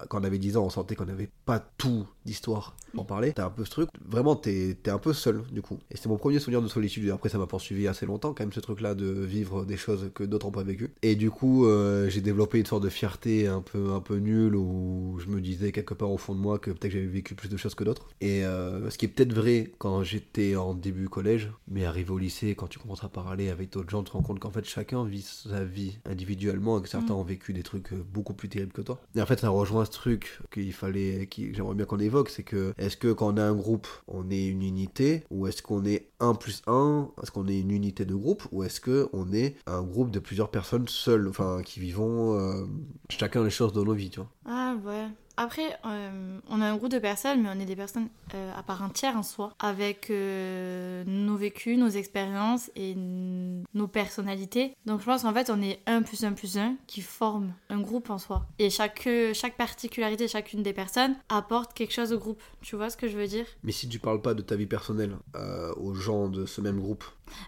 quand 0.09 0.21
on 0.21 0.25
avait 0.25 0.39
10 0.39 0.57
ans, 0.57 0.65
on 0.65 0.71
sentait 0.71 0.95
qu'on 0.95 1.07
n'avait 1.07 1.31
pas 1.45 1.59
tout 1.59 2.07
d'histoire 2.25 2.77
pour 2.93 3.03
en 3.03 3.05
parler. 3.05 3.33
T'as 3.35 3.47
un 3.47 3.51
peu 3.51 3.65
ce 3.65 3.71
truc. 3.71 3.89
Vraiment, 4.07 4.37
t'es 4.37 4.77
es 4.85 4.91
un 4.91 4.99
peu 4.99 5.13
seul, 5.13 5.43
du 5.53 5.63
coup. 5.63 5.79
Et 5.91 5.97
c'était 5.97 6.09
mon 6.09 6.17
premier 6.17 6.39
souvenir 6.39 6.63
de 6.63 6.69
solitude. 6.69 7.11
Après, 7.11 7.29
ça 7.29 7.39
m'a 7.39 7.47
poursuivi 7.47 7.89
assez 7.89 8.07
longtemps, 8.07 8.33
quand 8.33 8.43
même, 8.45 8.53
ce 8.53 8.61
truc-là 8.61 8.95
de 8.95 9.07
vivre 9.07 9.65
des 9.65 9.77
choses 9.77 10.11
que 10.15 10.25
d'autres 10.25 10.47
n'ont 10.47 10.53
pas 10.53 10.63
vécues. 10.63 10.91
Et 11.03 11.17
du 11.17 11.31
coup, 11.31 11.67
euh, 11.67 12.09
j'ai 12.09 12.21
développé 12.21 12.59
une 12.59 12.67
sorte 12.67 12.83
de 12.83 12.89
fierté 12.89 13.47
un 13.47 13.61
peu, 13.61 13.93
un 13.93 14.01
peu 14.01 14.17
nulle 14.17 14.57
où 14.57 15.19
je 15.21 15.27
me 15.27 15.41
disais 15.41 15.73
quelque 15.73 15.95
part 15.95 16.11
au 16.11 16.19
fond 16.19 16.35
de 16.35 16.41
moi 16.41 16.59
que 16.59 16.71
peut-être 16.71 16.93
j'avais 16.93 17.07
vécu 17.07 17.35
plus 17.35 17.49
de 17.49 17.57
choses 17.57 17.75
que 17.75 17.85
d'autres. 17.85 18.09
Et 18.21 18.45
euh, 18.45 18.89
ce 18.91 18.99
qui 18.99 19.05
est 19.05 19.09
peut-être 19.09 19.33
vrai 19.33 19.73
quand 19.79 20.03
j'étais 20.03 20.57
en 20.57 20.75
début 20.75 21.09
collège, 21.09 21.51
mais 21.69 21.85
arrivé 21.85 22.11
au 22.11 22.19
lycée, 22.19 22.55
quand 22.55 22.69
tu 22.69 22.79
commences 22.79 23.05
à 23.05 23.09
parler 23.09 23.51
avec 23.51 23.73
d'autres 23.73 23.91
gens, 23.91 24.03
tu 24.03 24.11
te 24.11 24.17
rends 24.17 24.23
compte 24.23 24.41
qu'en 24.41 24.51
fait 24.51 24.65
chacun 24.65 25.05
vit 25.05 25.23
sa 25.23 25.65
vie 25.65 25.99
individuellement 26.07 26.79
et 26.79 26.83
que 26.83 26.89
certains 26.89 27.09
Mm. 27.15 27.19
ont 27.19 27.25
vécu 27.25 27.53
des 27.53 27.63
trucs 27.63 27.93
euh, 27.93 28.05
beaucoup 28.13 28.35
plus 28.35 28.49
terribles 28.49 28.73
que 28.73 28.83
toi. 28.83 29.01
Et 29.15 29.23
en 29.23 29.27
fait, 29.27 29.41
ça 29.41 29.49
rejoint 29.49 29.85
ce 29.85 29.91
truc 29.91 30.41
qu'il 30.53 30.73
fallait, 30.73 31.27
qui, 31.27 31.55
j'aimerais 31.55 31.75
bien 31.75 31.87
qu'on 31.87 31.99
évoque, 31.99 32.29
c'est 32.29 32.43
que 32.43 32.75
est-ce 32.79 32.97
que 32.97 33.13
quand 33.13 33.35
on 33.35 33.37
a 33.37 33.43
un 33.43 33.55
groupe, 33.55 33.89
on 34.07 34.31
est 34.31 34.47
une 34.47 34.63
unité? 34.63 35.25
Ou 35.31 35.47
est-ce 35.47 35.63
qu'on 35.63 35.85
est 35.85 36.11
1 36.21 36.35
plus 36.35 36.63
1 36.67 37.11
Est-ce 37.23 37.31
qu'on 37.31 37.49
est 37.49 37.59
une 37.59 37.71
unité 37.71 38.05
de 38.05 38.15
groupe? 38.15 38.45
Ou 38.53 38.65
est-ce 38.65 38.81
qu'on 38.81 39.33
est 39.33 39.57
un 39.67 39.83
groupe 39.83 40.11
de 40.11 40.19
plusieurs 40.19 40.51
personnes 40.51 40.89
seules, 40.89 41.29
enfin 41.29 41.63
qui 41.65 41.81
vivons 41.81 42.39
euh, 42.39 42.67
chacun 43.09 43.43
les 43.43 43.51
choses 43.51 43.73
dans 43.73 43.85
nos 43.85 43.95
vies, 43.95 44.11
tu 44.11 44.21
vois 44.21 44.31
Ah 44.49 44.75
ouais. 44.85 45.09
Après, 45.41 45.79
euh, 45.87 46.41
on 46.51 46.61
a 46.61 46.67
un 46.67 46.77
groupe 46.77 46.91
de 46.91 46.99
personnes, 46.99 47.43
mais 47.43 47.49
on 47.55 47.61
est 47.61 47.65
des 47.65 47.77
personnes 47.77 48.09
euh, 48.35 48.53
à 48.57 48.65
part 48.65 48.83
entière 48.83 49.17
en 49.17 49.23
soi, 49.23 49.53
avec 49.61 50.11
euh, 50.11 51.05
nos 51.07 51.37
vécus, 51.37 51.79
nos 51.79 51.89
expériences 51.89 52.73
et 52.75 52.97
nos 52.97 53.87
personnalités. 53.87 54.75
Donc 54.85 55.01
je 55.01 55.05
pense 55.05 55.23
qu'en 55.23 55.33
fait, 55.33 55.49
on 55.49 55.63
est 55.63 55.79
un 55.87 56.03
plus 56.03 56.25
un 56.25 56.33
plus 56.33 56.59
un 56.59 56.75
qui 56.89 57.03
forme 57.03 57.53
un 57.71 57.79
groupe 57.79 58.11
en 58.11 58.19
soi. 58.19 58.47
Et 58.59 58.69
chaque, 58.69 59.09
chaque 59.33 59.57
particularité, 59.57 60.27
chacune 60.27 60.65
des 60.65 60.73
personnes 60.73 61.15
apporte 61.29 61.73
quelque 61.73 61.93
chose 61.93 62.13
au 62.13 62.19
groupe. 62.19 62.43
Tu 62.61 62.75
vois 62.75 62.91
ce 62.91 62.97
que 62.97 63.07
je 63.07 63.17
veux 63.17 63.29
dire? 63.29 63.47
Mais 63.63 63.71
si 63.73 63.89
tu 63.89 64.01
parles 64.01 64.21
pas 64.21 64.35
de 64.35 64.43
ta 64.43 64.57
vie 64.57 64.67
personnelle 64.67 65.17
aux 65.77 65.95
gens 65.95 66.29
de 66.29 66.47
ce 66.47 66.61
même 66.61 66.81
groupe, 66.81 67.05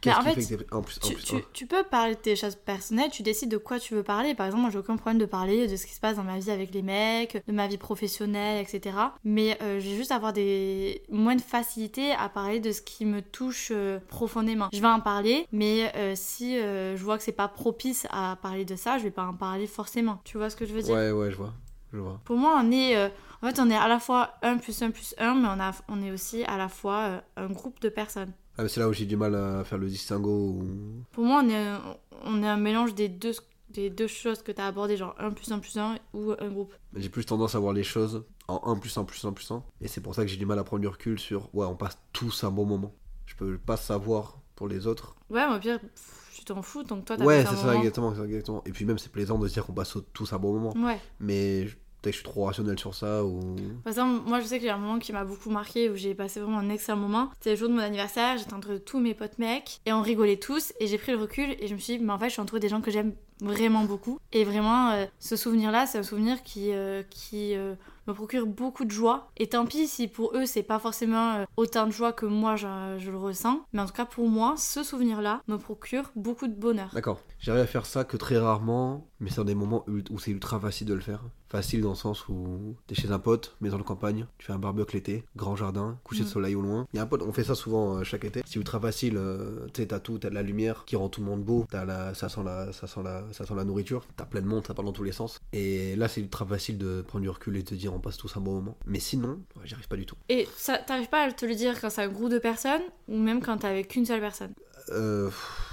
Mais 0.06 0.12
en 0.12 0.22
fait, 0.22 0.34
fait 0.34 0.56
que 0.56 0.62
t'es 0.62 0.66
1 0.74 0.82
plus 0.82 0.98
1 1.02 1.06
tu, 1.08 1.14
plus 1.14 1.24
tu- 1.24 1.34
1 1.36 1.40
tu 1.52 1.66
peux 1.66 1.82
parler 1.84 2.14
de 2.14 2.20
tes 2.20 2.36
choses 2.36 2.54
personnelles, 2.56 3.10
tu 3.10 3.22
décides 3.22 3.50
de 3.50 3.56
quoi 3.56 3.78
tu 3.78 3.94
veux 3.94 4.02
parler. 4.02 4.34
Par 4.34 4.46
exemple, 4.46 4.62
moi 4.62 4.70
j'ai 4.70 4.78
aucun 4.78 4.96
problème 4.96 5.18
de 5.18 5.26
parler 5.26 5.66
de 5.66 5.76
ce 5.76 5.86
qui 5.86 5.92
se 5.94 6.00
passe 6.00 6.16
dans 6.16 6.24
ma 6.24 6.38
vie 6.38 6.50
avec 6.50 6.72
les 6.74 6.82
mecs, 6.82 7.42
de 7.46 7.52
ma 7.52 7.66
vie 7.66 7.78
professionnelle, 7.78 8.60
etc. 8.60 8.96
Mais 9.24 9.58
euh, 9.62 9.80
je 9.80 9.88
vais 9.90 9.96
juste 9.96 10.12
avoir 10.12 10.32
des 10.32 11.02
moins 11.08 11.36
de 11.36 11.40
facilité 11.42 12.12
à 12.12 12.28
parler 12.28 12.60
de 12.60 12.72
ce 12.72 12.82
qui 12.82 13.04
me 13.04 13.22
touche 13.22 13.68
euh, 13.70 13.98
profondément. 14.08 14.68
Je 14.72 14.80
vais 14.80 14.86
en 14.88 15.00
parler, 15.00 15.46
mais 15.52 15.92
euh, 15.96 16.14
si 16.16 16.56
je 16.56 17.02
vois 17.02 17.16
que 17.18 17.24
c'est 17.24 17.32
pas 17.32 17.48
propice 17.48 18.06
à 18.10 18.36
parler 18.40 18.64
de 18.64 18.76
ça, 18.76 18.98
je 18.98 19.04
vais 19.04 19.10
pas 19.10 19.24
en 19.26 19.34
parler 19.34 19.66
forcément. 19.66 20.20
Tu 20.24 20.36
vois 20.38 20.50
ce 20.50 20.56
que 20.56 20.66
je 20.66 20.72
veux 20.72 20.82
dire? 20.82 20.94
Ouais, 20.94 21.10
ouais, 21.10 21.30
je 21.30 21.36
vois. 21.36 21.52
Je 21.92 21.98
vois. 21.98 22.20
Pour 22.24 22.36
moi, 22.36 22.60
on 22.62 22.70
est, 22.70 22.96
en 23.42 23.46
fait, 23.48 23.58
on 23.58 23.68
est 23.70 23.76
à 23.76 23.88
la 23.88 23.98
fois 23.98 24.34
1 24.42 24.58
plus 24.58 24.80
1 24.82 24.90
plus 24.90 25.14
1, 25.18 25.34
mais 25.34 25.48
on, 25.48 25.60
a, 25.60 25.72
on 25.88 26.02
est 26.02 26.10
aussi 26.12 26.44
à 26.44 26.56
la 26.56 26.68
fois 26.68 27.22
un 27.36 27.46
groupe 27.48 27.80
de 27.80 27.88
personnes. 27.88 28.32
Ah, 28.62 28.68
c'est 28.68 28.80
là 28.80 28.88
où 28.88 28.92
j'ai 28.92 29.06
du 29.06 29.16
mal 29.16 29.34
à 29.34 29.64
faire 29.64 29.78
le 29.78 29.88
distinguo. 29.88 30.30
ou- 30.30 31.04
Pour 31.12 31.24
moi, 31.24 31.42
on 31.44 31.48
est, 31.48 31.56
un- 31.56 31.96
on 32.24 32.42
est 32.42 32.46
un 32.48 32.56
mélange 32.58 32.94
des 32.94 33.08
deux, 33.08 33.32
des 33.70 33.88
deux 33.88 34.06
choses 34.06 34.42
que 34.42 34.52
tu 34.52 34.60
as 34.60 34.66
abordées, 34.66 34.96
genre 34.96 35.14
1 35.18 35.30
plus 35.30 35.50
1 35.50 35.58
plus 35.60 35.76
1 35.78 35.96
ou 36.12 36.32
un 36.38 36.48
groupe. 36.48 36.74
J'ai 36.96 37.08
plus 37.08 37.24
tendance 37.24 37.54
à 37.54 37.58
voir 37.58 37.72
les 37.72 37.84
choses 37.84 38.24
en 38.48 38.60
1 38.66 38.76
plus 38.76 38.96
1 38.98 39.04
plus 39.04 39.24
1 39.24 39.32
plus 39.32 39.50
1. 39.50 39.62
Et 39.80 39.88
c'est 39.88 40.00
pour 40.00 40.14
ça 40.14 40.22
que 40.22 40.28
j'ai 40.28 40.36
du 40.36 40.44
mal 40.46 40.58
à 40.58 40.64
prendre 40.64 40.80
du 40.82 40.88
recul 40.88 41.18
sur 41.18 41.48
ouais, 41.54 41.64
on 41.66 41.76
passe 41.76 41.98
tous 42.12 42.44
un 42.44 42.50
bon 42.50 42.66
moment. 42.66 42.94
Je 43.26 43.34
peux 43.36 43.56
pas 43.58 43.76
savoir 43.76 44.38
pour 44.56 44.68
les 44.68 44.86
autres. 44.86 45.14
Ouais, 45.30 45.48
mais 45.48 45.56
au 45.56 45.58
pire, 45.60 45.78
tu 46.34 46.44
t'en 46.44 46.60
fous, 46.62 46.82
donc 46.82 47.04
toi, 47.06 47.16
t'as 47.16 47.24
Ouais, 47.24 47.44
c'est 47.48 47.56
ça, 47.56 47.74
exactement, 47.76 48.12
exactement. 48.24 48.62
Et 48.66 48.72
puis 48.72 48.84
même, 48.84 48.98
c'est 48.98 49.10
plaisant 49.12 49.38
de 49.38 49.46
se 49.48 49.54
dire 49.54 49.64
qu'on 49.64 49.72
passe 49.72 49.96
tous 50.12 50.32
un 50.34 50.38
bon 50.38 50.52
moment. 50.58 50.74
Ouais. 50.86 50.98
Mais 51.20 51.66
je- 51.68 51.76
peut-être 52.00 52.12
que 52.14 52.18
je 52.18 52.24
suis 52.24 52.24
trop 52.24 52.44
rationnel 52.44 52.78
sur 52.78 52.94
ça 52.94 53.24
ou. 53.24 53.56
Par 53.84 53.92
exemple, 53.92 54.28
moi, 54.28 54.40
je 54.40 54.46
sais 54.46 54.58
qu'il 54.58 54.66
y 54.66 54.70
a 54.70 54.74
un 54.74 54.78
moment 54.78 54.98
qui 54.98 55.12
m'a 55.12 55.24
beaucoup 55.24 55.50
marqué 55.50 55.90
où 55.90 55.96
j'ai 55.96 56.14
passé 56.14 56.40
vraiment 56.40 56.58
un 56.58 56.70
excellent 56.70 56.98
moment. 56.98 57.30
C'était 57.38 57.50
le 57.50 57.56
jour 57.56 57.68
de 57.68 57.74
mon 57.74 57.80
anniversaire, 57.80 58.38
j'étais 58.38 58.54
entre 58.54 58.76
tous 58.76 59.00
mes 59.00 59.14
potes 59.14 59.38
mecs 59.38 59.80
et 59.86 59.92
on 59.92 60.02
rigolait 60.02 60.38
tous. 60.38 60.72
Et 60.80 60.86
j'ai 60.86 60.98
pris 60.98 61.12
le 61.12 61.18
recul 61.18 61.56
et 61.58 61.66
je 61.66 61.74
me 61.74 61.78
suis 61.78 61.98
dit, 61.98 62.04
mais 62.04 62.12
en 62.12 62.18
fait, 62.18 62.26
je 62.26 62.32
suis 62.32 62.40
entourée 62.40 62.60
des 62.60 62.68
gens 62.68 62.80
que 62.80 62.90
j'aime 62.90 63.14
vraiment 63.40 63.84
beaucoup. 63.84 64.18
Et 64.32 64.44
vraiment, 64.44 64.90
euh, 64.90 65.06
ce 65.18 65.36
souvenir-là, 65.36 65.86
c'est 65.86 65.98
un 65.98 66.02
souvenir 66.02 66.42
qui, 66.42 66.72
euh, 66.72 67.02
qui 67.08 67.54
euh, 67.54 67.74
me 68.06 68.12
procure 68.12 68.46
beaucoup 68.46 68.84
de 68.84 68.90
joie. 68.90 69.30
Et 69.36 69.48
tant 69.48 69.66
pis 69.66 69.86
si 69.86 70.08
pour 70.08 70.36
eux, 70.36 70.46
c'est 70.46 70.62
pas 70.62 70.78
forcément 70.78 71.44
autant 71.56 71.86
de 71.86 71.92
joie 71.92 72.12
que 72.12 72.26
moi, 72.26 72.56
je, 72.56 72.66
je 72.98 73.10
le 73.10 73.18
ressens. 73.18 73.60
Mais 73.72 73.80
en 73.80 73.86
tout 73.86 73.92
cas, 73.92 74.04
pour 74.04 74.28
moi, 74.28 74.54
ce 74.56 74.82
souvenir-là 74.82 75.42
me 75.48 75.56
procure 75.56 76.10
beaucoup 76.16 76.48
de 76.48 76.54
bonheur. 76.54 76.90
D'accord. 76.94 77.20
J'arrive 77.38 77.62
à 77.62 77.66
faire 77.66 77.86
ça 77.86 78.04
que 78.04 78.16
très 78.16 78.38
rarement, 78.38 79.06
mais 79.20 79.30
c'est 79.30 79.36
dans 79.36 79.44
des 79.44 79.54
moments 79.54 79.84
où 79.88 80.18
c'est 80.18 80.30
ultra 80.30 80.60
facile 80.60 80.86
de 80.86 80.94
le 80.94 81.00
faire. 81.00 81.22
Facile 81.50 81.80
dans 81.80 81.90
le 81.90 81.94
sens 81.96 82.28
où 82.28 82.76
t'es 82.86 82.94
chez 82.94 83.10
un 83.10 83.18
pote, 83.18 83.56
maison 83.60 83.76
de 83.76 83.82
campagne, 83.82 84.26
tu 84.38 84.46
fais 84.46 84.52
un 84.52 84.58
barbecue 84.60 84.94
l'été, 84.96 85.24
grand 85.34 85.56
jardin, 85.56 85.98
coucher 86.04 86.20
de 86.22 86.26
Mm. 86.28 86.30
soleil 86.30 86.54
au 86.54 86.62
loin. 86.62 86.86
Il 86.92 86.96
y 86.96 87.00
a 87.00 87.02
un 87.02 87.06
pote, 87.06 87.22
on 87.22 87.32
fait 87.32 87.42
ça 87.42 87.56
souvent 87.56 87.96
euh, 87.96 88.04
chaque 88.04 88.24
été. 88.24 88.42
C'est 88.46 88.54
ultra 88.56 88.78
facile, 88.78 89.16
euh, 89.16 89.66
tu 89.74 89.82
sais, 89.82 89.88
t'as 89.88 89.98
tout, 89.98 90.18
t'as 90.18 90.30
de 90.30 90.34
la 90.34 90.42
lumière 90.42 90.84
qui 90.84 90.94
rend 90.94 91.08
tout 91.08 91.20
le 91.20 91.26
monde 91.26 91.42
beau, 91.42 91.66
t'as 91.68 91.84
la, 91.84 92.14
ça 92.14 92.28
sent 92.28 92.42
la, 92.44 92.72
ça 92.72 92.86
sent 92.86 93.00
la, 93.02 93.24
ça 93.32 93.46
sent 93.46 93.54
la 93.56 93.64
nourriture, 93.64 94.04
t'as 94.16 94.26
plein 94.26 94.42
de 94.42 94.46
monde, 94.46 94.64
ça 94.64 94.74
parle 94.74 94.86
dans 94.86 94.92
tous 94.92 95.02
les 95.02 95.10
sens. 95.10 95.40
Et 95.52 95.96
là, 95.96 96.06
c'est 96.06 96.20
ultra 96.20 96.46
facile 96.46 96.78
de 96.78 97.02
prendre 97.02 97.22
du 97.24 97.28
recul 97.30 97.56
et 97.56 97.62
de 97.64 97.68
te 97.68 97.74
dire 97.74 97.92
on 97.92 97.98
passe 97.98 98.16
tous 98.16 98.36
un 98.36 98.40
bon 98.40 98.52
moment. 98.54 98.76
Mais 98.86 99.00
sinon, 99.00 99.40
ouais, 99.56 99.62
j'y 99.64 99.74
arrive 99.74 99.88
pas 99.88 99.96
du 99.96 100.06
tout. 100.06 100.16
Et 100.28 100.46
ça, 100.56 100.78
t'arrives 100.78 101.08
pas 101.08 101.24
à 101.24 101.32
te 101.32 101.44
le 101.46 101.56
dire 101.56 101.80
quand 101.80 101.90
c'est 101.90 102.02
un 102.02 102.08
groupe 102.08 102.30
de 102.30 102.38
personnes 102.38 102.82
ou 103.08 103.18
même 103.18 103.40
quand 103.42 103.58
t'es 103.58 103.66
avec 103.66 103.88
qu'une 103.88 104.06
seule 104.06 104.20
personne? 104.20 104.52
Euh, 104.90 105.30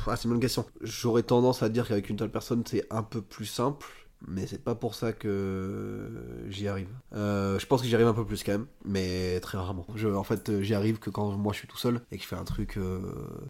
ah, 0.08 0.16
c'est 0.16 0.24
une 0.26 0.32
bonne 0.32 0.40
question. 0.40 0.66
J'aurais 0.82 1.24
tendance 1.24 1.62
à 1.62 1.70
dire 1.70 1.88
qu'avec 1.88 2.10
une 2.10 2.18
seule 2.18 2.32
personne, 2.32 2.64
c'est 2.66 2.86
un 2.90 3.04
peu 3.04 3.22
plus 3.22 3.46
simple. 3.46 3.86
Mais 4.26 4.48
c'est 4.48 4.64
pas 4.64 4.74
pour 4.74 4.96
ça 4.96 5.14
que 5.14 6.10
j'y 6.50 6.68
arrive. 6.68 6.90
Euh, 7.14 7.60
je 7.60 7.66
pense 7.68 7.82
que 7.82 7.88
j'y 7.88 7.94
arrive 7.94 8.08
un 8.08 8.14
peu 8.14 8.26
plus 8.26 8.44
quand 8.44 8.54
même, 8.54 8.66
mais 8.84 9.40
très 9.42 9.58
rarement. 9.58 9.86
Je, 9.96 10.08
en 10.08 10.24
fait, 10.24 10.50
euh, 10.50 10.62
j'y 10.62 10.74
arrive 10.74 10.98
que 10.98 11.10
quand 11.12 11.32
moi 11.34 11.54
je 11.54 11.60
suis 11.60 11.68
tout 11.68 11.78
seul 11.78 12.02
et 12.12 12.18
que 12.18 12.24
je 12.24 12.28
fais 12.28 12.36
un 12.36 12.44
truc, 12.44 12.78
euh, 12.78 13.00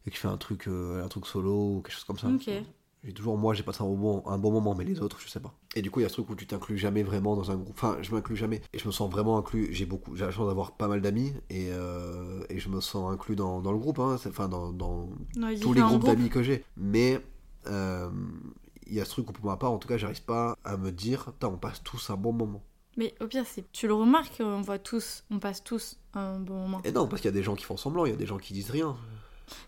et 0.06 0.10
que 0.10 0.16
je 0.16 0.22
fais 0.22 0.28
un 0.28 0.38
truc, 0.38 0.68
euh, 0.68 1.04
un 1.04 1.08
truc 1.08 1.26
solo 1.26 1.78
ou 1.78 1.82
quelque 1.82 1.96
chose 1.96 2.04
comme 2.04 2.20
ça. 2.20 2.28
J'ai 3.04 3.14
toujours 3.14 3.38
moi 3.38 3.54
j'ai 3.54 3.64
passé 3.64 3.84
un 3.84 3.88
bon, 3.88 4.24
un 4.26 4.38
bon 4.38 4.52
moment, 4.52 4.76
mais 4.76 4.84
les 4.84 5.00
autres 5.00 5.22
je 5.22 5.30
sais 5.30 5.40
pas. 5.40 5.54
Et 5.76 5.82
du 5.82 5.90
coup 5.90 6.02
il 6.02 6.04
y 6.04 6.06
a 6.06 6.10
ce 6.10 6.16
truc 6.16 6.30
où 6.32 6.36
tu 6.36 6.48
t'inclus 6.48 6.78
jamais 6.78 7.04
vraiment 7.04 7.36
dans 7.36 7.52
un 7.52 7.56
groupe. 7.56 7.76
Enfin 7.78 7.98
je 8.02 8.14
m'inclus 8.14 8.36
jamais 8.36 8.62
et 8.74 8.80
je 8.80 8.88
me 8.88 8.92
sens 8.92 9.10
vraiment 9.10 9.38
inclus. 9.38 9.70
J'ai 9.72 9.86
beaucoup, 9.86 10.16
j'ai 10.16 10.26
la 10.26 10.32
chance 10.32 10.48
d'avoir 10.48 10.76
pas 10.76 10.88
mal 10.90 11.00
d'amis 11.00 11.34
et, 11.50 11.68
et 12.50 12.60
je 12.60 12.70
me 12.70 12.82
sens 12.82 13.14
inclus 13.14 13.38
dans, 13.38 13.62
dans 13.62 13.72
le 13.72 13.78
groupe. 13.78 14.00
Hein. 14.00 14.18
Enfin 14.28 14.50
dans, 14.50 14.74
dans, 14.74 15.08
Dans 15.36 15.60
tous 15.62 15.74
les 15.74 15.82
groupes 15.82 16.04
d'amis 16.04 16.30
que 16.30 16.44
j'ai. 16.44 16.66
Mais 16.76 17.22
euh, 17.70 18.10
il 18.90 18.96
y 18.96 19.02
a 19.02 19.06
ce 19.06 19.12
truc 19.12 19.30
où 19.30 19.34
pour 19.34 19.46
ma 19.46 19.58
part, 19.58 19.72
en 19.72 19.78
tout 19.78 19.88
cas, 19.88 19.98
j'arrive 19.98 20.24
pas 20.24 20.56
à 20.64 20.78
me 20.78 20.92
dire, 20.92 21.32
on 21.44 21.58
passe 21.58 21.82
tous 21.84 22.10
un 22.10 22.18
bon 22.18 22.34
moment. 22.34 22.62
Mais 22.98 23.14
au 23.22 23.28
pire, 23.28 23.46
c'est 23.46 23.72
tu 23.72 23.88
le 23.88 23.94
remarques, 23.94 24.38
on 24.40 24.62
voit 24.62 24.80
tous, 24.80 25.24
on 25.30 25.40
passe 25.40 25.64
tous 25.64 25.98
un 26.16 26.40
bon 26.40 26.56
moment. 26.56 26.82
Et 26.84 26.92
non, 26.92 27.08
parce 27.08 27.22
qu'il 27.22 27.30
y 27.30 27.34
a 27.34 27.38
des 27.38 27.44
gens 27.44 27.56
qui 27.56 27.64
font 27.64 27.78
semblant, 27.78 28.06
il 28.06 28.10
y 28.10 28.14
a 28.14 28.18
des 28.18 28.26
gens 28.26 28.38
qui 28.38 28.54
disent 28.54 28.72
rien. 28.72 28.98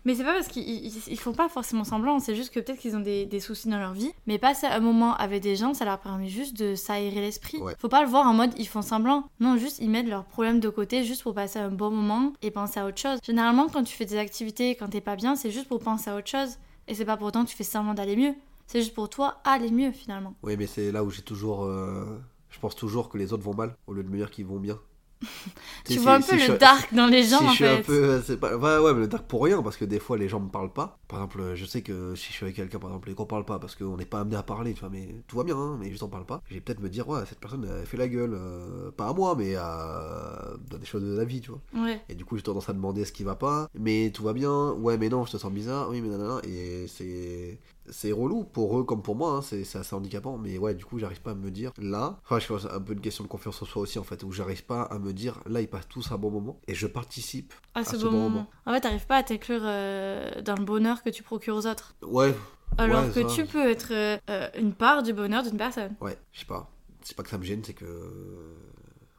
Mais 0.04 0.14
c'est 0.14 0.24
pas 0.24 0.34
parce 0.34 0.48
qu'ils 0.48 0.68
ils, 0.68 0.92
ils 1.06 1.18
font 1.18 1.32
pas 1.32 1.48
forcément 1.48 1.84
semblant, 1.84 2.18
c'est 2.18 2.34
juste 2.34 2.52
que 2.52 2.60
peut-être 2.60 2.78
qu'ils 2.78 2.96
ont 2.96 3.00
des, 3.00 3.24
des 3.26 3.40
soucis 3.40 3.68
dans 3.68 3.78
leur 3.78 3.92
vie. 3.92 4.12
Mais 4.26 4.38
passer 4.38 4.66
un 4.66 4.80
moment 4.80 5.14
avec 5.16 5.42
des 5.42 5.56
gens, 5.56 5.74
ça 5.74 5.84
leur 5.84 5.98
permet 5.98 6.28
juste 6.28 6.56
de 6.58 6.74
s'aérer 6.74 7.20
l'esprit. 7.20 7.58
Ouais. 7.58 7.74
Faut 7.78 7.88
pas 7.88 8.02
le 8.02 8.08
voir 8.08 8.26
en 8.26 8.34
mode 8.34 8.52
ils 8.58 8.68
font 8.68 8.82
semblant. 8.82 9.24
Non, 9.38 9.56
juste 9.56 9.78
ils 9.80 9.88
mettent 9.88 10.08
leurs 10.08 10.24
problèmes 10.24 10.60
de 10.60 10.68
côté 10.68 11.04
juste 11.04 11.22
pour 11.22 11.34
passer 11.34 11.58
un 11.58 11.70
bon 11.70 11.90
moment 11.90 12.32
et 12.42 12.50
penser 12.50 12.80
à 12.80 12.86
autre 12.86 12.98
chose. 12.98 13.18
Généralement, 13.22 13.68
quand 13.68 13.84
tu 13.84 13.94
fais 13.94 14.06
des 14.06 14.18
activités, 14.18 14.74
quand 14.74 14.88
t'es 14.88 15.00
pas 15.00 15.16
bien, 15.16 15.36
c'est 15.36 15.50
juste 15.50 15.68
pour 15.68 15.80
penser 15.80 16.10
à 16.10 16.16
autre 16.16 16.28
chose. 16.28 16.58
Et 16.88 16.94
c'est 16.94 17.04
pas 17.04 17.16
pour 17.16 17.28
autant 17.28 17.44
que 17.44 17.50
tu 17.50 17.56
fais 17.56 17.64
semblant 17.64 17.94
d'aller 17.94 18.16
mieux. 18.16 18.34
C'est 18.70 18.80
juste 18.82 18.94
pour 18.94 19.08
toi 19.10 19.38
aller 19.44 19.70
mieux 19.70 19.90
finalement. 19.90 20.34
Oui, 20.44 20.56
mais 20.56 20.66
c'est 20.68 20.92
là 20.92 21.02
où 21.02 21.10
j'ai 21.10 21.22
toujours. 21.22 21.64
euh, 21.64 22.04
Je 22.50 22.58
pense 22.60 22.76
toujours 22.76 23.08
que 23.08 23.18
les 23.18 23.32
autres 23.32 23.42
vont 23.42 23.54
mal, 23.54 23.74
au 23.88 23.92
lieu 23.94 24.04
de 24.04 24.08
me 24.08 24.16
dire 24.16 24.30
qu'ils 24.30 24.46
vont 24.46 24.60
bien. 24.60 24.78
Tu 25.84 25.98
vois 25.98 26.14
un 26.14 26.20
peu 26.22 26.32
le 26.36 26.38
je- 26.40 26.52
dark 26.52 26.94
dans 26.94 27.06
les 27.06 27.22
gens 27.24 27.38
si 27.40 27.44
en 27.44 27.48
je 27.50 27.54
suis 27.56 27.64
fait. 27.64 27.70
un 27.78 27.82
peu 27.82 28.22
c'est 28.24 28.38
pas 28.38 28.56
ouais 28.56 28.78
ouais 28.78 28.94
mais 28.94 29.00
le 29.00 29.06
dark 29.08 29.26
pour 29.26 29.44
rien 29.44 29.62
parce 29.62 29.76
que 29.76 29.84
des 29.84 29.98
fois 29.98 30.16
les 30.16 30.28
gens 30.28 30.40
me 30.40 30.48
parlent 30.48 30.72
pas 30.72 30.98
par 31.08 31.18
exemple 31.18 31.54
je 31.56 31.64
sais 31.66 31.82
que 31.82 32.14
si 32.14 32.28
je 32.28 32.32
suis 32.32 32.44
avec 32.44 32.56
quelqu'un 32.56 32.78
par 32.78 32.88
exemple 32.90 33.10
et 33.10 33.14
qu'on 33.14 33.26
parle 33.26 33.44
pas 33.44 33.58
parce 33.58 33.74
qu'on 33.76 33.96
n'est 33.98 34.06
pas 34.06 34.20
amené 34.20 34.36
à 34.36 34.42
parler 34.42 34.72
tu 34.72 34.80
vois 34.80 34.88
mais 34.88 35.14
tout 35.26 35.36
va 35.36 35.44
bien 35.44 35.56
hein, 35.58 35.76
mais 35.78 35.90
juste 35.90 36.02
on 36.02 36.08
parle 36.08 36.24
pas 36.24 36.40
je 36.48 36.54
vais 36.54 36.60
peut-être 36.60 36.80
me 36.80 36.88
dire 36.88 37.06
ouais 37.08 37.20
cette 37.28 37.38
personne 37.40 37.68
elle 37.70 37.84
fait 37.86 37.98
la 37.98 38.08
gueule 38.08 38.32
euh, 38.34 38.90
pas 38.92 39.08
à 39.08 39.12
moi 39.12 39.34
mais 39.36 39.56
à 39.56 40.52
dans 40.70 40.78
des 40.78 40.86
choses 40.86 41.02
de 41.02 41.14
la 41.16 41.24
vie 41.26 41.40
tu 41.42 41.50
vois 41.50 41.60
Ouais. 41.74 42.00
et 42.08 42.14
du 42.14 42.24
coup 42.24 42.36
j'ai 42.38 42.42
tendance 42.42 42.68
à 42.70 42.72
demander 42.72 43.04
ce 43.04 43.12
qui 43.12 43.24
va 43.24 43.34
pas 43.34 43.68
mais 43.74 44.10
tout 44.14 44.22
va 44.22 44.32
bien 44.32 44.70
ouais 44.72 44.96
mais 44.96 45.10
non 45.10 45.26
je 45.26 45.32
te 45.32 45.36
sens 45.36 45.52
bizarre 45.52 45.88
oui 45.90 46.00
mais 46.00 46.08
nanana 46.08 46.40
et 46.44 46.86
c'est 46.88 47.58
c'est 47.90 48.12
relou 48.12 48.44
pour 48.44 48.78
eux 48.78 48.84
comme 48.84 49.02
pour 49.02 49.16
moi 49.16 49.32
hein, 49.36 49.42
c'est 49.42 49.62
assez 49.76 49.94
handicapant 49.94 50.38
mais 50.38 50.58
ouais 50.58 50.74
du 50.74 50.84
coup 50.84 50.98
j'arrive 50.98 51.20
pas 51.20 51.32
à 51.32 51.34
me 51.34 51.50
dire 51.50 51.72
là 51.78 52.18
enfin 52.24 52.38
je 52.38 52.46
pense 52.46 52.66
un 52.66 52.80
peu 52.80 52.92
une 52.92 53.00
question 53.00 53.24
de 53.24 53.28
confiance 53.28 53.60
en 53.62 53.66
soi 53.66 53.82
aussi 53.82 53.98
en 53.98 54.04
fait 54.04 54.22
où 54.22 54.32
j'arrive 54.32 54.64
pas 54.64 54.82
à 54.82 54.98
me 54.98 55.12
dire 55.12 55.40
là 55.46 55.60
ils 55.60 55.68
passent 55.68 55.88
tous 55.88 56.10
un 56.12 56.18
bon 56.18 56.30
moment 56.30 56.60
et 56.68 56.74
je 56.74 56.86
participe 56.86 57.52
À 57.74 57.84
ce, 57.84 57.96
bon 57.96 58.02
bon 58.04 58.10
moment. 58.12 58.28
moment. 58.28 58.46
En 58.66 58.72
fait, 58.72 58.80
t'arrives 58.80 59.06
pas 59.06 59.16
à 59.16 59.22
t'inclure 59.22 59.62
euh, 59.64 60.40
dans 60.42 60.54
le 60.56 60.64
bonheur 60.64 61.02
que 61.02 61.10
tu 61.10 61.22
procures 61.22 61.56
aux 61.56 61.66
autres. 61.66 61.94
ouais 62.02 62.34
Alors 62.78 63.04
Ouais, 63.04 63.10
que 63.10 63.28
ça. 63.28 63.34
tu 63.34 63.44
peux 63.46 63.68
être 63.68 63.92
euh, 63.92 64.16
euh, 64.30 64.48
une 64.58 64.72
part 64.74 65.02
du 65.02 65.12
bonheur 65.12 65.42
d'une 65.42 65.56
personne. 65.56 65.94
ouais 66.00 66.16
je 66.32 66.40
sais 66.40 66.46
pas 66.46 66.70
c'est 67.02 67.16
pas 67.16 67.22
que 67.22 67.30
ça 67.30 67.38
me 67.38 67.44
gêne 67.44 67.62
c'est 67.64 67.74
que 67.74 67.86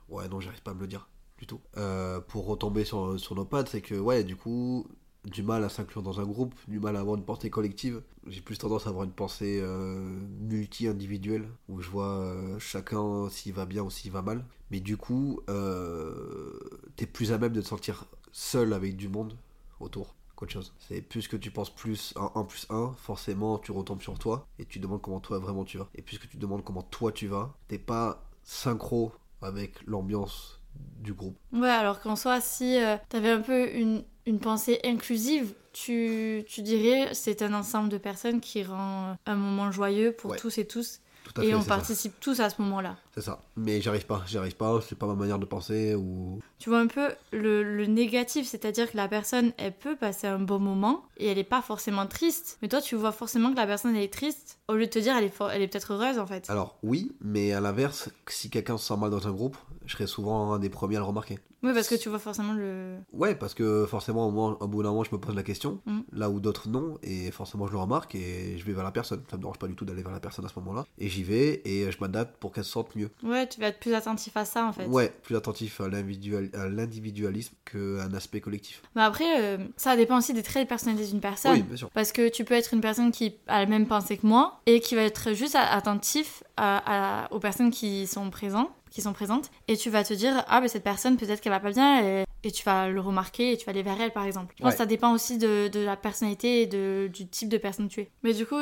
ouais 0.10 0.28
non 0.30 0.40
j'arrive 0.40 0.62
pas 0.62 0.72
à 0.72 0.74
me 0.74 0.82
le 0.82 0.88
dire 0.88 1.08
du 1.38 1.48
tout 1.48 1.60
Euh, 1.78 2.20
pour 2.20 2.46
retomber 2.46 2.86
sur, 2.86 3.20
sur 3.20 3.36
nos 3.36 3.46
pattes 3.46 3.70
c'est 3.70 3.82
que 3.82 3.96
ouais 3.96 4.24
du 4.24 4.36
coup 4.36 4.86
du 5.26 5.44
mal 5.44 5.64
à 5.64 5.70
s'inclure 5.70 6.02
dans 6.02 6.20
un 6.20 6.26
groupe, 6.26 6.56
du 6.68 6.80
mal 6.80 6.96
à 6.96 7.00
avoir 7.00 7.16
une 7.16 7.24
pensée 7.24 7.50
collective. 7.50 8.02
J'ai 8.28 8.42
plus 8.42 8.58
tendance 8.58 8.88
à 8.88 8.90
avoir 8.90 9.04
une 9.04 9.12
pensée 9.12 9.60
euh, 9.62 10.20
multi-individuelle, 10.40 11.48
où 11.70 11.80
je 11.82 11.90
vois 11.90 12.18
euh, 12.18 12.58
chacun 12.60 13.30
s'il 13.30 13.54
va 13.54 13.66
bien 13.66 13.84
ou 13.84 13.90
s'il 13.90 14.12
va 14.12 14.22
mal. 14.22 14.44
Mais 14.72 14.80
du 14.80 14.98
coup, 14.98 15.42
euh, 15.50 16.58
t'es 16.96 17.06
plus 17.06 17.32
à 17.32 17.38
même 17.38 17.54
de 17.54 17.62
te 17.62 17.68
sentir 17.68 18.06
seul 18.32 18.74
avec 18.74 18.96
du 18.96 19.10
monde 19.10 19.38
autour 19.80 20.16
qu'autre 20.36 20.54
chose. 20.54 20.74
C'est 20.80 21.02
plus 21.02 21.28
que 21.28 21.38
tu 21.38 21.52
penses 21.52 21.74
plus 21.74 22.14
en 22.16 22.32
1 22.36 22.44
plus 22.46 22.66
1, 22.70 22.94
forcément 22.98 23.60
tu 23.60 23.72
retombes 23.72 24.02
sur 24.02 24.18
toi 24.18 24.48
et 24.58 24.66
tu 24.66 24.80
demandes 24.80 25.02
comment 25.02 25.20
toi 25.20 25.40
vraiment 25.40 25.66
tu 25.66 25.78
vas. 25.78 25.90
Et 25.96 26.02
puisque 26.02 26.30
tu 26.30 26.38
demandes 26.38 26.64
comment 26.64 26.84
toi 26.84 27.12
tu 27.12 27.28
vas, 27.28 27.54
t'es 27.68 27.78
pas 27.78 28.24
synchro 28.44 29.12
avec 29.42 29.86
l'ambiance 29.86 30.62
du 31.00 31.14
groupe. 31.14 31.38
Ouais, 31.52 31.70
alors 31.70 32.00
qu'en 32.00 32.16
soi, 32.16 32.40
si 32.40 32.80
t'avais 33.10 33.32
un 33.32 33.42
peu 33.42 33.70
une, 33.76 34.04
une 34.26 34.40
pensée 34.40 34.80
inclusive, 34.84 35.54
tu, 35.74 36.44
tu 36.48 36.62
dirais 36.62 37.10
c'est 37.14 37.42
un 37.42 37.54
ensemble 37.54 37.90
de 37.90 37.98
personnes 37.98 38.42
qui 38.42 38.64
rend 38.64 39.16
un 39.26 39.36
moment 39.36 39.72
joyeux 39.72 40.12
pour 40.12 40.32
Ouais. 40.32 40.38
tous 40.38 40.58
et 40.58 40.66
tous. 40.68 41.00
Tout 41.24 41.34
Tout 41.34 41.42
à 41.42 41.44
et 41.44 41.48
fait, 41.50 41.56
on 41.56 41.62
ça. 41.62 41.68
participe 41.68 42.20
tous 42.20 42.40
à 42.40 42.50
ce 42.50 42.62
moment-là. 42.62 42.98
C'est 43.14 43.22
ça. 43.22 43.42
Mais 43.58 43.82
j'arrive 43.82 44.06
pas, 44.06 44.24
j'y 44.26 44.38
arrive 44.38 44.56
pas, 44.56 44.80
c'est 44.88 44.98
pas 44.98 45.06
ma 45.08 45.16
manière 45.16 45.38
de 45.40 45.46
penser 45.46 45.96
ou. 45.96 46.40
Tu 46.60 46.70
vois 46.70 46.80
un 46.80 46.88
peu 46.88 47.10
le, 47.34 47.62
le 47.64 47.86
négatif, 47.86 48.48
c'est-à-dire 48.48 48.90
que 48.90 48.96
la 48.96 49.08
personne, 49.10 49.52
elle 49.58 49.74
peut 49.76 49.96
passer 49.98 50.28
un 50.28 50.40
bon 50.40 50.60
moment 50.60 51.04
et 51.18 51.28
elle 51.28 51.38
est 51.38 51.44
pas 51.44 51.62
forcément 51.62 52.08
triste. 52.08 52.58
Mais 52.62 52.68
toi, 52.70 52.80
tu 52.82 52.96
vois 52.96 53.12
forcément 53.12 53.52
que 53.52 53.58
la 53.58 53.68
personne, 53.68 53.96
elle 53.96 54.04
est 54.04 54.14
triste, 54.14 54.60
au 54.70 54.76
lieu 54.76 54.86
de 54.86 54.92
te 54.92 55.00
dire, 55.00 55.16
elle 55.18 55.26
est, 55.26 55.30
for- 55.30 55.52
elle 55.52 55.62
est 55.62 55.68
peut-être 55.68 55.94
heureuse 55.94 56.20
en 56.20 56.26
fait. 56.26 56.50
Alors 56.50 56.78
oui, 56.84 57.12
mais 57.22 57.52
à 57.52 57.60
l'inverse, 57.60 58.10
si 58.28 58.50
quelqu'un 58.50 58.78
se 58.78 58.86
sent 58.88 58.98
mal 58.98 59.10
dans 59.12 59.28
un 59.28 59.32
groupe, 59.32 59.58
je 59.86 59.94
serais 59.94 60.08
souvent 60.08 60.54
un 60.54 60.60
des 60.60 60.70
premiers 60.70 60.96
à 60.96 61.00
le 61.00 61.06
remarquer. 61.06 61.40
Oui, 61.64 61.74
parce 61.76 61.88
que 61.90 61.94
tu 61.96 62.10
vois 62.10 62.18
forcément 62.18 62.54
le. 62.54 62.98
Ouais, 63.14 63.36
parce 63.36 63.54
que 63.54 63.86
forcément, 63.86 64.28
au, 64.28 64.32
moins, 64.32 64.58
au 64.62 64.68
bout 64.68 64.82
d'un 64.82 64.90
moment, 64.90 65.04
je 65.04 65.12
me 65.14 65.20
pose 65.20 65.36
la 65.36 65.44
question, 65.44 65.80
Mm. 65.86 66.00
là 66.14 66.30
où 66.30 66.40
d'autres 66.40 66.70
non, 66.70 66.98
et 67.04 67.30
forcément, 67.32 67.68
je 67.68 67.72
le 67.74 67.78
remarque 67.78 68.16
et 68.16 68.58
je 68.58 68.66
vais 68.66 68.74
vers 68.74 68.84
la 68.84 68.92
personne. 68.92 69.22
Ça 69.30 69.38
me 69.38 69.42
dérange 69.42 69.60
pas 69.60 69.68
du 69.68 69.76
tout 69.76 69.86
d'aller 69.86 70.02
vers 70.02 70.12
la 70.12 70.20
personne 70.20 70.44
à 70.46 70.48
ce 70.48 70.58
moment-là. 70.60 70.86
Et 70.98 71.08
j'y 71.08 71.24
vais 71.24 71.62
et 71.66 71.92
je 71.92 71.98
m'adapte 72.00 72.38
pour 72.38 72.52
qu'elle 72.52 72.64
se 72.64 72.72
sente 72.72 72.96
mieux. 72.96 73.01
Ouais, 73.24 73.48
tu 73.48 73.60
vas 73.60 73.68
être 73.68 73.80
plus 73.80 73.94
attentif 73.94 74.36
à 74.38 74.46
ça 74.46 74.66
en 74.66 74.74
fait. 74.74 74.86
Ouais, 74.86 75.12
plus 75.24 75.36
attentif 75.36 75.80
à 75.82 75.88
l'individual- 75.88 76.50
à 76.54 76.68
l'individualisme 76.68 77.54
qu'un 77.66 78.14
aspect 78.14 78.42
collectif. 78.42 78.82
Mais 78.96 79.02
après, 79.02 79.42
euh, 79.42 79.58
ça 79.78 79.96
dépend 79.96 80.18
aussi 80.18 80.34
des 80.34 80.44
traits 80.44 80.64
de 80.66 80.70
personnalité 80.70 81.08
d'une 81.10 81.22
personne. 81.22 81.54
Oui, 81.54 81.62
bien 81.64 81.78
sûr. 81.78 81.90
Parce 81.92 82.12
que 82.12 82.30
tu 82.30 82.44
peux 82.44 82.54
être 82.54 82.74
une 82.74 82.82
personne 82.82 83.12
qui 83.12 83.36
a 83.48 83.60
la 83.62 83.66
même 83.66 83.88
pensée 83.88 84.18
que 84.18 84.26
moi 84.28 84.60
et 84.66 84.80
qui 84.80 84.96
va 84.96 85.02
être 85.04 85.34
juste 85.34 85.56
attentif 85.56 86.44
à- 86.58 87.24
à- 87.26 87.32
aux 87.34 87.40
personnes 87.40 87.72
qui 87.72 88.08
sont 88.08 88.30
présentes 88.30 88.70
qui 88.90 89.02
sont 89.02 89.14
présentes 89.14 89.50
et 89.70 89.78
tu 89.78 89.90
vas 89.90 90.04
te 90.04 90.14
dire 90.14 90.44
ah 90.50 90.60
ben 90.60 90.68
cette 90.68 90.84
personne 90.84 91.16
peut-être 91.16 91.40
qu'elle 91.40 91.54
va 91.54 91.62
pas 91.62 91.72
bien 91.72 92.04
et, 92.06 92.26
et 92.44 92.52
tu 92.52 92.62
vas 92.66 92.90
le 92.90 93.00
remarquer 93.00 93.54
et 93.54 93.58
tu 93.58 93.66
vas 93.66 93.70
aller 93.70 93.84
vers 93.84 93.96
elle 94.02 94.12
par 94.12 94.26
exemple. 94.26 94.54
Je 94.58 94.64
pense 94.64 94.66
Ouais. 94.68 94.72
que 94.74 94.78
ça 94.80 94.86
dépend 94.86 95.14
aussi 95.14 95.38
de, 95.38 95.70
de 95.70 95.80
la 95.80 95.96
personnalité 95.96 96.64
et 96.64 96.68
de, 96.68 97.08
du 97.08 97.26
type 97.26 97.48
de 97.48 97.58
personne 97.58 97.88
que 97.88 97.94
tu 97.94 98.02
es. 98.02 98.12
Mais 98.24 98.34
du 98.34 98.46
coup 98.46 98.60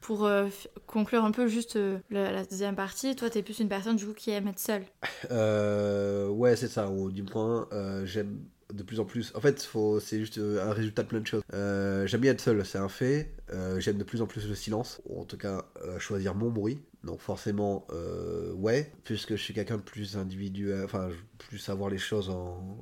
pour 0.00 0.24
euh, 0.24 0.48
conclure 0.86 1.24
un 1.24 1.30
peu 1.30 1.46
juste 1.46 1.76
euh, 1.76 1.98
la, 2.10 2.44
deuxième 2.44 2.76
partie, 2.76 3.14
toi 3.16 3.30
t'es 3.30 3.42
plus 3.42 3.58
une 3.60 3.68
personne 3.68 3.96
du 3.96 4.06
coup 4.06 4.14
qui 4.14 4.30
aime 4.30 4.48
être 4.48 4.58
seule. 4.58 4.84
Euh, 5.30 6.28
ouais, 6.28 6.56
c'est 6.56 6.68
ça. 6.68 6.88
Au 6.88 7.10
du 7.10 7.24
euh, 7.34 8.06
j'aime 8.06 8.40
de 8.72 8.82
plus 8.82 9.00
en 9.00 9.04
plus. 9.04 9.32
En 9.34 9.40
fait, 9.40 9.62
faut, 9.62 10.00
c'est 10.00 10.18
juste 10.18 10.38
euh, 10.38 10.66
un 10.66 10.72
résultat 10.72 11.02
de 11.02 11.08
plein 11.08 11.20
de 11.20 11.26
choses. 11.26 11.42
J'aime 11.52 12.20
bien 12.20 12.32
être 12.32 12.40
seul, 12.40 12.64
c'est 12.64 12.78
un 12.78 12.88
fait. 12.88 13.34
J'aime 13.78 13.98
de 13.98 14.04
plus 14.04 14.22
en 14.22 14.26
plus 14.26 14.48
le 14.48 14.54
silence, 14.54 15.00
ou 15.04 15.20
en 15.20 15.24
tout 15.24 15.36
cas 15.36 15.66
choisir 15.98 16.34
mon 16.34 16.50
bruit. 16.50 16.80
Donc 17.04 17.20
forcément, 17.20 17.86
ouais, 18.54 18.92
puisque 19.04 19.32
je 19.32 19.42
suis 19.42 19.54
quelqu'un 19.54 19.76
de 19.76 19.82
plus 19.82 20.16
individuel, 20.16 20.84
enfin, 20.84 21.10
plus 21.38 21.58
savoir 21.58 21.90
les 21.90 21.98
choses 21.98 22.30
en 22.30 22.76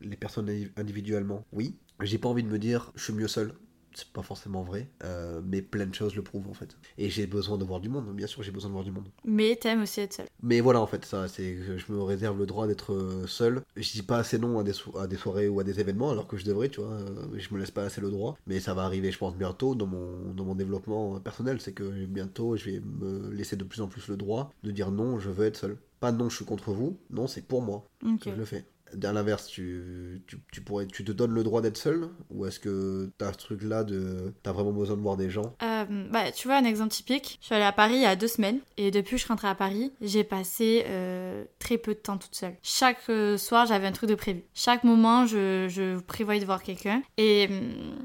les 0.00 0.16
personnes 0.16 0.50
indiv- 0.50 0.70
individuellement. 0.76 1.44
Oui, 1.52 1.76
j'ai 2.02 2.18
pas 2.18 2.28
envie 2.28 2.42
de 2.42 2.48
me 2.48 2.58
dire 2.58 2.92
je 2.94 3.04
suis 3.04 3.12
mieux 3.12 3.28
seul. 3.28 3.54
C'est 3.94 4.08
pas 4.08 4.22
forcément 4.22 4.62
vrai, 4.62 4.88
euh, 5.04 5.40
mais 5.44 5.62
plein 5.62 5.86
de 5.86 5.94
choses 5.94 6.14
le 6.14 6.22
prouvent 6.22 6.48
en 6.48 6.54
fait. 6.54 6.76
Et 6.98 7.10
j'ai 7.10 7.26
besoin 7.26 7.58
de 7.58 7.64
voir 7.64 7.80
du 7.80 7.88
monde, 7.88 8.14
bien 8.14 8.26
sûr, 8.26 8.42
j'ai 8.42 8.50
besoin 8.52 8.68
de 8.70 8.72
voir 8.72 8.84
du 8.84 8.90
monde. 8.90 9.08
Mais 9.24 9.56
t'aimes 9.56 9.82
aussi 9.82 10.00
être 10.00 10.12
seule. 10.14 10.26
Mais 10.42 10.60
voilà, 10.60 10.80
en 10.80 10.86
fait, 10.86 11.04
ça, 11.04 11.28
c'est 11.28 11.54
que 11.54 11.76
je 11.78 11.92
me 11.92 12.02
réserve 12.02 12.38
le 12.38 12.46
droit 12.46 12.66
d'être 12.66 12.92
euh, 12.94 13.26
seul. 13.26 13.62
Je 13.76 13.90
dis 13.92 14.02
pas 14.02 14.18
assez 14.18 14.38
non 14.38 14.58
à 14.58 14.62
des, 14.64 14.72
so- 14.72 14.96
à 14.98 15.06
des 15.06 15.16
soirées 15.16 15.48
ou 15.48 15.60
à 15.60 15.64
des 15.64 15.78
événements, 15.80 16.10
alors 16.10 16.26
que 16.26 16.36
je 16.36 16.44
devrais, 16.44 16.68
tu 16.68 16.80
vois. 16.80 16.90
euh, 16.92 17.26
Je 17.38 17.52
me 17.54 17.58
laisse 17.60 17.70
pas 17.70 17.84
assez 17.84 18.00
le 18.00 18.10
droit. 18.10 18.36
Mais 18.46 18.60
ça 18.60 18.74
va 18.74 18.82
arriver, 18.84 19.10
je 19.12 19.18
pense, 19.18 19.36
bientôt 19.36 19.74
dans 19.74 19.86
mon, 19.86 20.32
dans 20.34 20.44
mon 20.44 20.54
développement 20.54 21.20
personnel. 21.20 21.60
C'est 21.60 21.72
que 21.72 22.04
bientôt, 22.06 22.56
je 22.56 22.70
vais 22.70 22.80
me 22.80 23.30
laisser 23.30 23.56
de 23.56 23.64
plus 23.64 23.80
en 23.82 23.88
plus 23.88 24.08
le 24.08 24.16
droit 24.16 24.52
de 24.62 24.70
dire 24.70 24.90
non, 24.90 25.18
je 25.18 25.30
veux 25.30 25.44
être 25.46 25.56
seul. 25.56 25.76
Pas 26.00 26.10
non, 26.12 26.28
je 26.28 26.36
suis 26.36 26.44
contre 26.44 26.72
vous. 26.72 26.98
Non, 27.10 27.26
c'est 27.28 27.42
pour 27.46 27.62
moi 27.62 27.86
que 28.18 28.24
je 28.30 28.36
le 28.38 28.44
fais. 28.44 28.64
À 29.02 29.12
l'inverse, 29.12 29.46
tu, 29.46 30.22
tu, 30.26 30.60
pourrais, 30.60 30.86
tu 30.86 31.04
te 31.04 31.12
donnes 31.12 31.32
le 31.32 31.42
droit 31.42 31.60
d'être 31.60 31.76
seul 31.76 32.08
Ou 32.30 32.46
est-ce 32.46 32.60
que 32.60 33.10
t'as 33.18 33.32
ce 33.32 33.38
truc-là 33.38 33.84
de. 33.84 34.32
T'as 34.42 34.52
vraiment 34.52 34.72
besoin 34.72 34.96
de 34.96 35.02
voir 35.02 35.16
des 35.16 35.30
gens? 35.30 35.54
Euh, 35.62 35.84
bah, 36.10 36.30
tu 36.32 36.48
vois, 36.48 36.56
un 36.56 36.64
exemple 36.64 36.92
typique, 36.92 37.38
je 37.40 37.46
suis 37.46 37.54
allée 37.54 37.64
à 37.64 37.72
Paris 37.72 37.94
il 37.94 38.02
y 38.02 38.06
a 38.06 38.16
deux 38.16 38.28
semaines 38.28 38.60
et 38.76 38.90
depuis 38.90 39.12
que 39.12 39.16
je 39.18 39.24
suis 39.24 39.32
à 39.42 39.54
Paris, 39.54 39.92
j'ai 40.00 40.24
passé 40.24 40.84
euh, 40.86 41.44
très 41.58 41.78
peu 41.78 41.94
de 41.94 41.98
temps 41.98 42.18
toute 42.18 42.34
seule. 42.34 42.54
Chaque 42.62 42.98
euh, 43.08 43.36
soir, 43.36 43.66
j'avais 43.66 43.86
un 43.86 43.92
truc 43.92 44.10
de 44.10 44.14
prévu. 44.14 44.44
Chaque 44.54 44.84
moment, 44.84 45.26
je, 45.26 45.66
je 45.68 45.98
prévoyais 46.00 46.40
de 46.40 46.46
voir 46.46 46.62
quelqu'un 46.62 47.02
et 47.16 47.48
hum, 47.50 48.01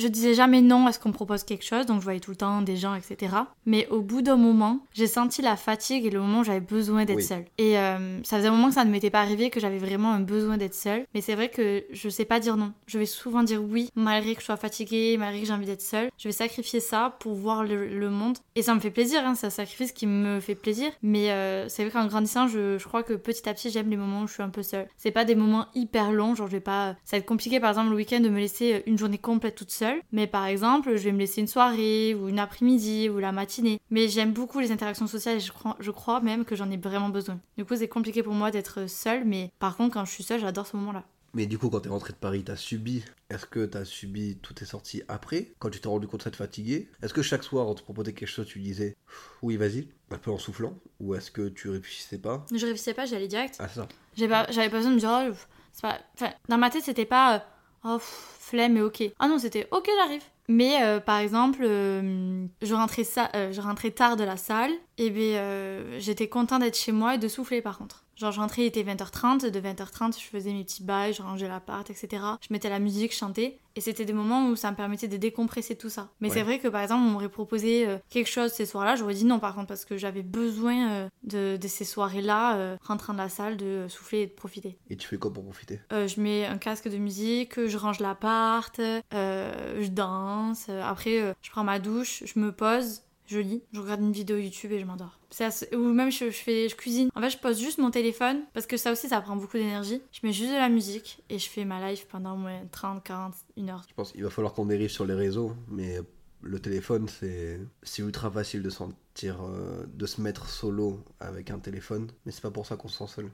je 0.00 0.08
disais 0.08 0.34
jamais 0.34 0.60
non 0.62 0.86
à 0.86 0.92
ce 0.92 0.98
qu'on 0.98 1.10
me 1.10 1.14
propose 1.14 1.44
quelque 1.44 1.64
chose, 1.64 1.86
donc 1.86 2.00
je 2.00 2.04
voyais 2.04 2.20
tout 2.20 2.30
le 2.32 2.36
temps 2.36 2.62
des 2.62 2.76
gens, 2.76 2.94
etc. 2.94 3.34
Mais 3.66 3.86
au 3.90 4.00
bout 4.00 4.22
d'un 4.22 4.36
moment, 4.36 4.80
j'ai 4.94 5.06
senti 5.06 5.42
la 5.42 5.56
fatigue 5.56 6.06
et 6.06 6.10
le 6.10 6.20
moment 6.20 6.40
où 6.40 6.44
j'avais 6.44 6.60
besoin 6.60 7.04
d'être 7.04 7.18
Oui. 7.18 7.22
seule. 7.22 7.44
Et 7.58 7.78
euh, 7.78 8.22
ça 8.24 8.38
faisait 8.38 8.48
un 8.48 8.52
moment 8.52 8.68
que 8.68 8.74
ça 8.74 8.84
ne 8.84 8.90
m'était 8.90 9.10
pas 9.10 9.20
arrivé, 9.20 9.50
que 9.50 9.60
j'avais 9.60 9.78
vraiment 9.78 10.12
un 10.12 10.20
besoin 10.20 10.56
d'être 10.56 10.74
seule. 10.74 11.04
Mais 11.14 11.20
c'est 11.20 11.34
vrai 11.34 11.48
que 11.50 11.84
je 11.92 12.08
sais 12.08 12.24
pas 12.24 12.40
dire 12.40 12.56
non. 12.56 12.72
Je 12.86 12.98
vais 12.98 13.06
souvent 13.06 13.42
dire 13.42 13.62
oui, 13.62 13.90
malgré 13.94 14.34
que 14.34 14.40
je 14.40 14.46
sois 14.46 14.56
fatiguée, 14.56 15.16
malgré 15.18 15.42
que 15.42 15.46
j'ai 15.46 15.52
envie 15.52 15.66
d'être 15.66 15.82
seule. 15.82 16.10
Je 16.18 16.28
vais 16.28 16.32
sacrifier 16.32 16.80
ça 16.80 17.16
pour 17.20 17.34
voir 17.34 17.62
le, 17.64 17.86
le 17.86 18.10
monde. 18.10 18.38
Et 18.56 18.62
ça 18.62 18.74
me 18.74 18.80
fait 18.80 18.90
plaisir, 18.90 19.20
hein, 19.26 19.34
c'est 19.34 19.46
un 19.46 19.50
sacrifice 19.50 19.92
qui 19.92 20.06
me 20.06 20.40
fait 20.40 20.54
plaisir. 20.54 20.90
Mais 21.02 21.30
euh, 21.30 21.68
c'est 21.68 21.84
vrai 21.84 21.92
qu'en 21.92 22.06
grandissant, 22.06 22.48
je, 22.48 22.78
je 22.78 22.84
crois 22.88 23.02
que 23.02 23.12
petit 23.14 23.48
à 23.48 23.54
petit, 23.54 23.70
j'aime 23.70 23.90
les 23.90 23.96
moments 23.96 24.22
où 24.22 24.26
je 24.26 24.32
suis 24.34 24.42
un 24.42 24.48
peu 24.50 24.62
seule. 24.62 24.88
C'est 24.96 25.10
pas 25.10 25.24
des 25.24 25.34
moments 25.34 25.66
hyper 25.74 26.12
longs, 26.12 26.34
genre 26.34 26.46
je 26.46 26.52
vais 26.52 26.60
pas. 26.60 26.94
Ça 27.04 27.16
va 27.16 27.18
être 27.18 27.26
compliqué 27.26 27.60
par 27.60 27.70
exemple 27.70 27.90
le 27.90 27.96
week-end 27.96 28.20
de 28.20 28.28
me 28.28 28.38
laisser 28.38 28.82
une 28.86 28.96
journée 28.98 29.18
complète 29.18 29.54
toute 29.56 29.70
seule. 29.70 29.89
Mais 30.12 30.26
par 30.26 30.46
exemple, 30.46 30.96
je 30.96 31.02
vais 31.04 31.12
me 31.12 31.18
laisser 31.18 31.40
une 31.40 31.46
soirée 31.46 32.14
ou 32.14 32.28
une 32.28 32.38
après-midi 32.38 33.08
ou 33.08 33.18
la 33.18 33.32
matinée. 33.32 33.80
Mais 33.90 34.08
j'aime 34.08 34.32
beaucoup 34.32 34.60
les 34.60 34.72
interactions 34.72 35.06
sociales 35.06 35.36
et 35.36 35.40
je 35.40 35.52
crois, 35.52 35.76
je 35.80 35.90
crois 35.90 36.20
même 36.20 36.44
que 36.44 36.56
j'en 36.56 36.70
ai 36.70 36.76
vraiment 36.76 37.08
besoin. 37.08 37.38
Du 37.56 37.64
coup, 37.64 37.76
c'est 37.76 37.88
compliqué 37.88 38.22
pour 38.22 38.34
moi 38.34 38.50
d'être 38.50 38.88
seule, 38.88 39.24
mais 39.24 39.50
par 39.58 39.76
contre, 39.76 39.94
quand 39.94 40.04
je 40.04 40.10
suis 40.12 40.24
seule, 40.24 40.40
j'adore 40.40 40.66
ce 40.66 40.76
moment-là. 40.76 41.04
Mais 41.32 41.46
du 41.46 41.58
coup, 41.58 41.70
quand 41.70 41.80
t'es 41.80 41.88
rentré 41.88 42.12
de 42.12 42.18
Paris, 42.18 42.42
t'as 42.44 42.56
subi. 42.56 43.04
Est-ce 43.28 43.46
que 43.46 43.64
t'as 43.64 43.84
subi 43.84 44.38
toutes 44.42 44.56
tes 44.56 44.64
sorties 44.64 45.02
après? 45.06 45.52
Quand 45.60 45.70
tu 45.70 45.80
t'es 45.80 45.88
rendu 45.88 46.08
compte 46.08 46.24
d'être 46.24 46.36
fatigué 46.36 46.88
Est-ce 47.02 47.14
que 47.14 47.22
chaque 47.22 47.44
soir, 47.44 47.68
on 47.68 47.74
te 47.74 47.82
proposait 47.82 48.12
quelque 48.12 48.28
chose, 48.28 48.46
tu 48.46 48.58
disais 48.58 48.96
oui, 49.42 49.56
vas-y, 49.56 49.88
un 50.10 50.18
peu 50.18 50.32
en 50.32 50.38
soufflant 50.38 50.74
Ou 50.98 51.14
est-ce 51.14 51.30
que 51.30 51.48
tu 51.48 51.68
réfléchissais 51.68 52.18
pas? 52.18 52.44
Je 52.50 52.56
réfléchissais 52.56 52.94
pas, 52.94 53.06
j'y 53.06 53.14
allais 53.14 53.28
direct. 53.28 53.56
Ah, 53.60 53.68
ça. 53.68 53.86
J'avais 54.16 54.30
pas, 54.30 54.46
j'avais 54.50 54.70
pas 54.70 54.78
besoin 54.78 54.90
de 54.90 54.96
me 54.96 55.00
dire, 55.00 55.30
oh, 55.30 55.80
pas. 55.80 56.00
Enfin, 56.14 56.32
dans 56.48 56.58
ma 56.58 56.70
tête, 56.70 56.82
c'était 56.82 57.06
pas, 57.06 57.36
euh, 57.36 57.38
oh, 57.84 57.98
pff, 57.98 58.36
flemme 58.40 58.76
et 58.76 58.82
ok. 58.82 59.02
Ah 59.18 59.28
non, 59.28 59.38
c'était, 59.38 59.68
ok, 59.70 59.88
j'arrive. 59.98 60.22
Mais 60.48 60.82
euh, 60.82 60.98
par 60.98 61.18
exemple, 61.18 61.60
euh, 61.62 62.44
je, 62.60 62.74
rentrais 62.74 63.04
euh, 63.36 63.52
je 63.52 63.60
rentrais 63.60 63.92
tard 63.92 64.16
de 64.16 64.24
la 64.24 64.36
salle, 64.36 64.72
et 64.98 65.10
bien 65.10 65.38
euh, 65.38 65.96
j'étais 66.00 66.28
contente 66.28 66.62
d'être 66.62 66.76
chez 66.76 66.90
moi 66.90 67.14
et 67.14 67.18
de 67.18 67.28
souffler 67.28 67.62
par 67.62 67.78
contre. 67.78 68.02
Genre, 68.20 68.32
je 68.32 68.38
rentrais, 68.40 68.62
il 68.64 68.66
était 68.66 68.82
20h30, 68.82 69.50
de 69.50 69.60
20h30, 69.60 70.12
je 70.20 70.26
faisais 70.26 70.52
mes 70.52 70.62
petits 70.62 70.82
bails, 70.82 71.14
je 71.14 71.22
rangeais 71.22 71.48
l'appart, 71.48 71.88
etc. 71.88 72.22
Je 72.42 72.48
mettais 72.52 72.68
la 72.68 72.78
musique, 72.78 73.12
je 73.14 73.16
chantais, 73.16 73.58
et 73.76 73.80
c'était 73.80 74.04
des 74.04 74.12
moments 74.12 74.48
où 74.50 74.56
ça 74.56 74.70
me 74.70 74.76
permettait 74.76 75.08
de 75.08 75.16
décompresser 75.16 75.74
tout 75.74 75.88
ça. 75.88 76.10
Mais 76.20 76.28
Ouais. 76.28 76.34
c'est 76.34 76.42
vrai 76.42 76.58
que 76.58 76.68
par 76.68 76.82
exemple, 76.82 77.02
on 77.06 77.10
m'aurait 77.12 77.30
proposé 77.30 77.88
euh, 77.88 77.96
quelque 78.10 78.28
chose 78.28 78.52
ces 78.52 78.66
soirs-là, 78.66 78.94
j'aurais 78.96 79.14
dit 79.14 79.24
non 79.24 79.38
par 79.38 79.54
contre, 79.54 79.68
parce 79.68 79.86
que 79.86 79.96
j'avais 79.96 80.22
besoin 80.22 80.90
euh, 80.90 81.08
de, 81.22 81.56
de 81.56 81.66
ces 81.68 81.86
soirées-là, 81.86 82.56
euh, 82.58 82.76
rentrant 82.82 83.14
de 83.14 83.18
la 83.18 83.30
salle, 83.30 83.56
de 83.56 83.64
euh, 83.64 83.88
souffler 83.88 84.18
et 84.20 84.26
de 84.26 84.32
profiter. 84.32 84.76
Et 84.90 84.96
tu 84.98 85.08
fais 85.08 85.16
quoi 85.16 85.32
pour 85.32 85.42
profiter? 85.42 85.80
Je 85.90 86.20
mets 86.20 86.44
un 86.44 86.58
casque 86.58 86.90
de 86.90 86.98
musique, 86.98 87.66
je 87.66 87.76
range 87.78 88.00
l'appart, 88.00 88.78
je 88.78 89.88
danse. 89.88 90.68
Après, 90.68 91.34
je 91.40 91.50
prends 91.50 91.64
ma 91.64 91.78
douche, 91.78 92.22
je 92.26 92.38
me 92.38 92.52
pose, 92.52 93.00
je 93.30 93.38
lis, 93.38 93.62
je 93.72 93.80
regarde 93.80 94.00
une 94.00 94.12
vidéo 94.12 94.36
YouTube 94.36 94.72
et 94.72 94.80
je 94.80 94.84
m'endors. 94.84 95.18
Assez- 95.38 95.74
Ou 95.74 95.92
même 95.92 96.10
je, 96.10 96.30
fais, 96.30 96.68
je 96.68 96.74
cuisine. 96.76 97.08
En 97.14 97.20
fait, 97.20 97.30
je 97.30 97.38
pose 97.38 97.60
juste 97.60 97.78
mon 97.78 97.90
téléphone 97.90 98.42
parce 98.52 98.66
que 98.66 98.76
ça 98.76 98.90
aussi, 98.92 99.08
ça 99.08 99.20
prend 99.20 99.36
beaucoup 99.36 99.56
d'énergie. 99.56 100.02
Je 100.12 100.20
mets 100.24 100.32
juste 100.32 100.50
de 100.50 100.56
la 100.56 100.68
musique 100.68 101.22
et 101.30 101.38
je 101.38 101.48
fais 101.48 101.64
ma 101.64 101.80
live 101.90 102.06
pendant 102.08 102.34
au 102.34 102.36
moins 102.38 102.60
30, 102.72 103.02
40, 103.04 103.34
une 103.56 103.70
heure. 103.70 103.82
Je 103.88 103.94
pense 103.94 104.12
qu'il 104.12 104.24
va 104.24 104.30
falloir 104.30 104.52
qu'on 104.52 104.66
dérive 104.66 104.90
sur 104.90 105.04
les 105.06 105.14
réseaux, 105.14 105.52
mais 105.68 105.98
le 106.42 106.58
téléphone, 106.58 107.08
c'est 107.08 107.60
c'est 107.82 108.02
ultra 108.02 108.30
facile 108.30 108.62
de 108.62 108.70
sentir, 108.70 109.42
euh, 109.44 109.84
de 109.94 110.06
se 110.06 110.20
mettre 110.20 110.48
solo 110.48 111.04
avec 111.20 111.50
un 111.50 111.58
téléphone, 111.58 112.08
mais 112.26 112.32
c'est 112.32 112.40
pas 112.42 112.50
pour 112.50 112.66
ça 112.66 112.76
qu'on 112.76 112.88
se 112.88 112.98
sent 112.98 113.12
seul. 113.14 113.30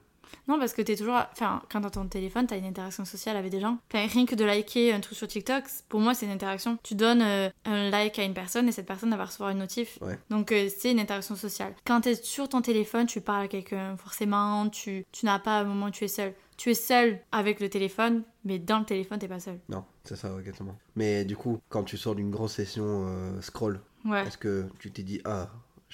Non, 0.48 0.58
parce 0.58 0.72
que 0.72 0.82
t'es 0.82 0.96
toujours. 0.96 1.16
Enfin, 1.32 1.62
quand 1.70 1.80
t'as 1.80 1.90
ton 1.90 2.06
téléphone, 2.06 2.46
t'as 2.46 2.56
une 2.58 2.64
interaction 2.66 3.04
sociale 3.04 3.36
avec 3.36 3.50
des 3.50 3.60
gens. 3.60 3.78
Enfin, 3.92 4.06
rien 4.06 4.26
que 4.26 4.34
de 4.34 4.44
liker 4.44 4.92
un 4.92 5.00
truc 5.00 5.16
sur 5.18 5.26
TikTok, 5.28 5.64
pour 5.88 6.00
moi, 6.00 6.14
c'est 6.14 6.26
une 6.26 6.32
interaction. 6.32 6.78
Tu 6.82 6.94
donnes 6.94 7.22
euh, 7.22 7.48
un 7.64 7.90
like 7.90 8.18
à 8.18 8.24
une 8.24 8.34
personne 8.34 8.68
et 8.68 8.72
cette 8.72 8.86
personne 8.86 9.14
va 9.14 9.24
recevoir 9.24 9.50
une 9.50 9.58
notif. 9.58 9.98
Ouais. 10.02 10.18
Donc, 10.30 10.52
euh, 10.52 10.68
c'est 10.76 10.90
une 10.92 11.00
interaction 11.00 11.36
sociale. 11.36 11.74
Quand 11.84 12.00
t'es 12.02 12.14
sur 12.14 12.48
ton 12.48 12.60
téléphone, 12.62 13.06
tu 13.06 13.20
parles 13.20 13.44
à 13.44 13.48
quelqu'un, 13.48 13.96
forcément, 13.96 14.68
tu, 14.68 15.04
tu 15.12 15.26
n'as 15.26 15.38
pas 15.38 15.60
un 15.60 15.64
moment 15.64 15.86
où 15.86 15.90
tu 15.90 16.04
es 16.04 16.08
seul. 16.08 16.34
Tu 16.56 16.70
es 16.70 16.74
seul 16.74 17.20
avec 17.32 17.60
le 17.60 17.68
téléphone, 17.68 18.22
mais 18.44 18.58
dans 18.58 18.78
le 18.78 18.84
téléphone, 18.86 19.18
t'es 19.18 19.28
pas 19.28 19.40
seul. 19.40 19.58
Non, 19.68 19.84
c'est 20.04 20.16
ça, 20.16 20.30
exactement. 20.38 20.74
Mais 20.94 21.24
du 21.26 21.36
coup, 21.36 21.60
quand 21.68 21.84
tu 21.84 21.98
sors 21.98 22.14
d'une 22.14 22.30
grosse 22.30 22.52
session 22.54 23.06
euh, 23.08 23.40
scroll, 23.42 23.80
Ouais. 24.06 24.24
est-ce 24.26 24.38
que 24.38 24.66
tu 24.78 24.90
t'es 24.92 25.02
dit, 25.02 25.20
ah, 25.24 25.48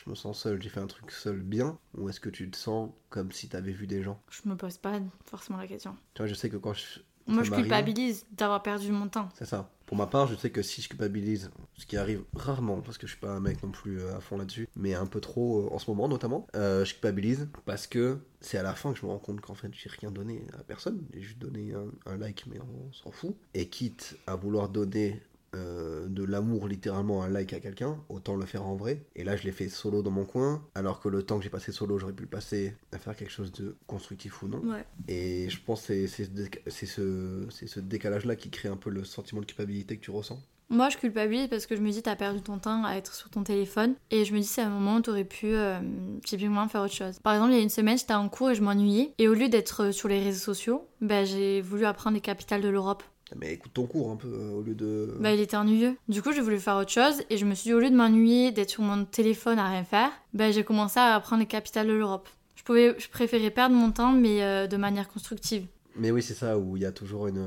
je 0.05 0.11
me 0.11 0.15
sens 0.15 0.41
seul, 0.41 0.61
j'ai 0.61 0.69
fait 0.69 0.81
un 0.81 0.87
truc 0.87 1.11
seul 1.11 1.41
bien, 1.41 1.79
ou 1.97 2.09
est-ce 2.09 2.21
que 2.21 2.31
tu 2.31 2.51
te 2.51 2.57
sens 2.57 2.91
comme 3.11 3.31
si 3.33 3.49
t'avais 3.49 3.73
vu 3.73 3.87
des 3.87 4.03
gens? 4.03 4.21
Je 4.31 4.49
me 4.49 4.57
pose 4.57 4.79
pas 4.79 4.99
forcément 5.25 5.59
la 5.59 5.67
question. 5.67 5.97
Tu 6.15 6.23
vois, 6.23 6.27
je 6.27 6.35
sais 6.35 6.51
que 6.51 6.57
quand 6.57 6.73
je. 6.73 7.01
Moi, 7.29 7.45
je 7.45 7.53
culpabilise 7.53 8.27
d'avoir 8.33 8.65
perdu 8.65 8.91
mon 8.91 9.07
temps. 9.07 9.29
C'est 9.39 9.45
ça. 9.45 9.71
Pour 9.87 9.97
ma 9.97 10.09
part, 10.09 10.27
je 10.27 10.35
sais 10.35 10.51
que 10.51 10.63
si 10.63 10.83
je 10.83 10.89
culpabilise, 10.89 11.51
ce 11.77 11.87
qui 11.87 11.97
arrive 11.97 12.25
rarement, 12.35 12.81
parce 12.81 12.99
que 12.99 13.07
je 13.07 13.13
suis 13.13 13.21
pas 13.21 13.31
un 13.31 13.39
mec 13.39 13.63
non 13.63 13.71
plus 13.71 14.01
euh, 14.01 14.17
à 14.17 14.21
fond 14.21 14.39
là-dessus, 14.39 14.69
mais 14.75 14.95
un 14.95 15.07
peu 15.07 15.21
trop 15.21 15.61
euh, 15.61 15.69
en 15.73 15.79
ce 15.79 15.89
moment 15.89 16.09
notamment, 16.09 16.49
euh, 16.57 16.85
je 16.85 16.95
culpabilise 16.95 17.49
parce 17.65 17.87
que 17.87 18.19
c'est 18.41 18.59
à 18.59 18.63
la 18.65 18.75
fin 18.75 18.93
que 18.93 18.99
je 18.99 19.07
me 19.07 19.11
rends 19.13 19.19
compte 19.19 19.41
qu'en 19.41 19.55
fait 19.55 19.69
j'ai 19.73 19.91
rien 19.91 20.11
donné 20.11 20.47
à 20.59 20.65
personne, 20.65 21.05
j'ai 21.13 21.21
juste 21.21 21.39
donné 21.39 21.75
un, 21.75 22.11
un 22.11 22.17
like, 22.17 22.45
mais 22.49 22.59
on 22.59 22.93
s'en 22.93 23.13
fout. 23.13 23.37
Et 23.55 23.69
quitte 23.69 24.17
à 24.27 24.35
vouloir 24.35 24.69
donner 24.71 25.23
euh, 25.55 26.07
de 26.09 26.25
l'amour 26.25 26.69
littéralement 26.69 27.23
un 27.23 27.29
like 27.29 27.53
à 27.53 27.61
quelqu'un, 27.61 27.99
autant 28.09 28.37
le 28.37 28.47
faire 28.47 28.67
en 28.67 28.75
vrai. 28.75 29.05
Et 29.17 29.25
là, 29.25 29.37
je 29.37 29.45
l'ai 29.45 29.53
fait 29.53 29.69
solo 29.69 30.03
dans 30.03 30.11
mon 30.11 30.25
coin, 30.25 30.63
alors 30.75 31.01
que 31.01 31.09
le 31.09 31.23
temps 31.23 31.39
que 31.39 31.45
j'ai 31.45 31.51
passé 31.51 31.73
solo, 31.73 31.99
j'aurais 31.99 32.13
pu 32.13 32.23
le 32.23 32.29
passer 32.29 32.75
à 32.93 32.99
faire 32.99 33.15
quelque 33.17 33.33
chose 33.33 33.53
de 33.53 33.77
constructif 33.87 34.43
ou 34.43 34.49
non. 34.49 34.59
Ouais. 34.61 34.85
Et 35.09 35.49
je 35.51 35.59
pense 35.65 35.87
que 35.87 36.07
c'est- 36.07 36.31
ce 36.71 37.47
ce, 37.51 37.81
décalage-là 37.81 38.37
qui 38.37 38.51
crée 38.51 38.69
un 38.69 38.77
peu 38.77 38.91
le 38.91 39.05
sentiment 39.05 39.41
de 39.41 39.47
culpabilité 39.47 39.97
que 39.97 40.03
tu 40.03 40.11
ressens. 40.11 40.41
Moi, 40.71 40.89
je 40.89 40.97
culpabilise 40.97 41.49
parce 41.49 41.67
que 41.67 41.77
je 41.77 41.83
me 41.83 41.91
dis, 41.91 42.03
t'as 42.03 42.17
perdu 42.17 42.41
ton 42.41 42.59
temps 42.59 42.83
à 42.85 42.95
être 42.95 43.15
sur 43.15 43.29
ton 43.29 43.43
téléphone. 43.43 43.95
Et 44.11 44.25
je 44.25 44.33
me 44.33 44.39
dis, 44.39 44.47
c'est 44.47 44.63
un 44.63 44.71
moment 44.71 44.97
où 44.97 45.01
t'aurais 45.03 45.25
pu 45.27 45.49
euh, 45.49 45.79
typiquement 46.25 46.67
faire 46.67 46.81
autre 46.81 46.95
chose. 46.95 47.19
Par 47.19 47.35
exemple, 47.35 47.53
il 47.53 47.57
y 47.57 47.61
a 47.61 47.63
une 47.63 47.69
semaine, 47.69 47.99
j'étais 47.99 48.15
en 48.15 48.31
cours 48.31 48.51
et 48.51 48.55
je 48.55 48.63
m'ennuyais. 48.63 49.13
Et 49.19 49.29
au 49.29 49.35
lieu 49.35 49.51
d'être 49.51 49.91
sur 49.91 50.09
les 50.09 50.23
réseaux 50.23 50.39
sociaux, 50.41 50.89
ben, 51.03 51.27
j'ai 51.27 51.61
voulu 51.61 51.85
apprendre 51.85 52.15
les 52.15 52.23
capitales 52.23 52.63
de 52.63 52.69
l'Europe. 52.69 53.03
Mais 53.37 53.55
écoute 53.55 53.73
ton 53.75 53.87
cours 53.87 54.11
un 54.11 54.17
peu, 54.17 54.29
euh, 54.29 54.51
au 54.51 54.63
lieu 54.63 54.75
de... 54.75 55.17
Bah, 55.21 55.33
il 55.33 55.41
était 55.41 55.57
ennuyeux. 55.57 55.97
Du 56.09 56.23
coup, 56.23 56.33
j'ai 56.33 56.41
voulu 56.41 56.59
faire 56.59 56.77
autre 56.77 56.91
chose 56.91 57.23
et 57.31 57.37
je 57.37 57.45
me 57.45 57.55
suis 57.55 57.69
dit, 57.71 57.75
au 57.75 57.81
lieu 57.81 57.91
de 57.91 57.97
m'ennuyer, 57.97 58.53
d'être 58.53 58.71
sur 58.71 58.83
mon 58.83 59.05
téléphone 59.05 59.59
à 59.59 59.69
rien 59.69 59.85
faire, 59.85 60.11
bah, 60.35 60.51
j'ai 60.51 60.65
commencé 60.65 60.99
à 60.99 61.15
apprendre 61.15 61.41
les 61.41 61.47
capitales 61.49 61.87
de 61.87 61.93
l'Europe. 61.93 62.29
Je, 62.57 62.63
pouvais, 62.65 62.95
je 62.99 63.09
préférais 63.09 63.51
perdre 63.51 63.75
mon 63.75 63.91
temps, 63.91 64.13
mais 64.13 64.43
euh, 64.43 64.67
de 64.67 64.77
manière 64.77 65.09
constructive. 65.09 65.67
Mais 65.97 66.11
oui, 66.11 66.23
c'est 66.23 66.35
ça, 66.35 66.59
où 66.59 66.77
il 66.77 66.83
y 66.83 66.87
a 66.87 66.93
toujours 66.93 67.27
une... 67.27 67.47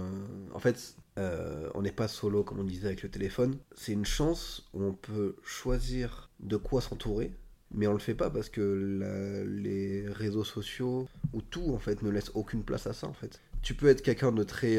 En 0.53 0.59
fait, 0.59 0.95
euh, 1.17 1.69
on 1.73 1.81
n'est 1.81 1.91
pas 1.91 2.07
solo, 2.07 2.43
comme 2.43 2.59
on 2.59 2.63
disait 2.63 2.88
avec 2.88 3.01
le 3.03 3.09
téléphone. 3.09 3.57
C'est 3.75 3.93
une 3.93 4.05
chance 4.05 4.65
où 4.73 4.83
on 4.83 4.93
peut 4.93 5.36
choisir 5.43 6.29
de 6.41 6.57
quoi 6.57 6.81
s'entourer, 6.81 7.31
mais 7.71 7.88
on 7.88 7.93
le 7.93 7.99
fait 7.99 8.13
pas 8.13 8.29
parce 8.29 8.49
que 8.49 8.61
la- 8.61 9.43
les 9.45 10.05
réseaux 10.07 10.43
sociaux, 10.43 11.07
ou 11.33 11.41
tout, 11.41 11.73
en 11.73 11.79
fait, 11.79 12.03
ne 12.03 12.09
laisse 12.09 12.31
aucune 12.36 12.63
place 12.63 12.86
à 12.86 12.93
ça, 12.93 13.07
en 13.07 13.13
fait. 13.13 13.41
Tu 13.63 13.73
peux 13.73 13.88
être 13.88 14.03
quelqu'un 14.03 14.31
de 14.31 14.43
très... 14.43 14.77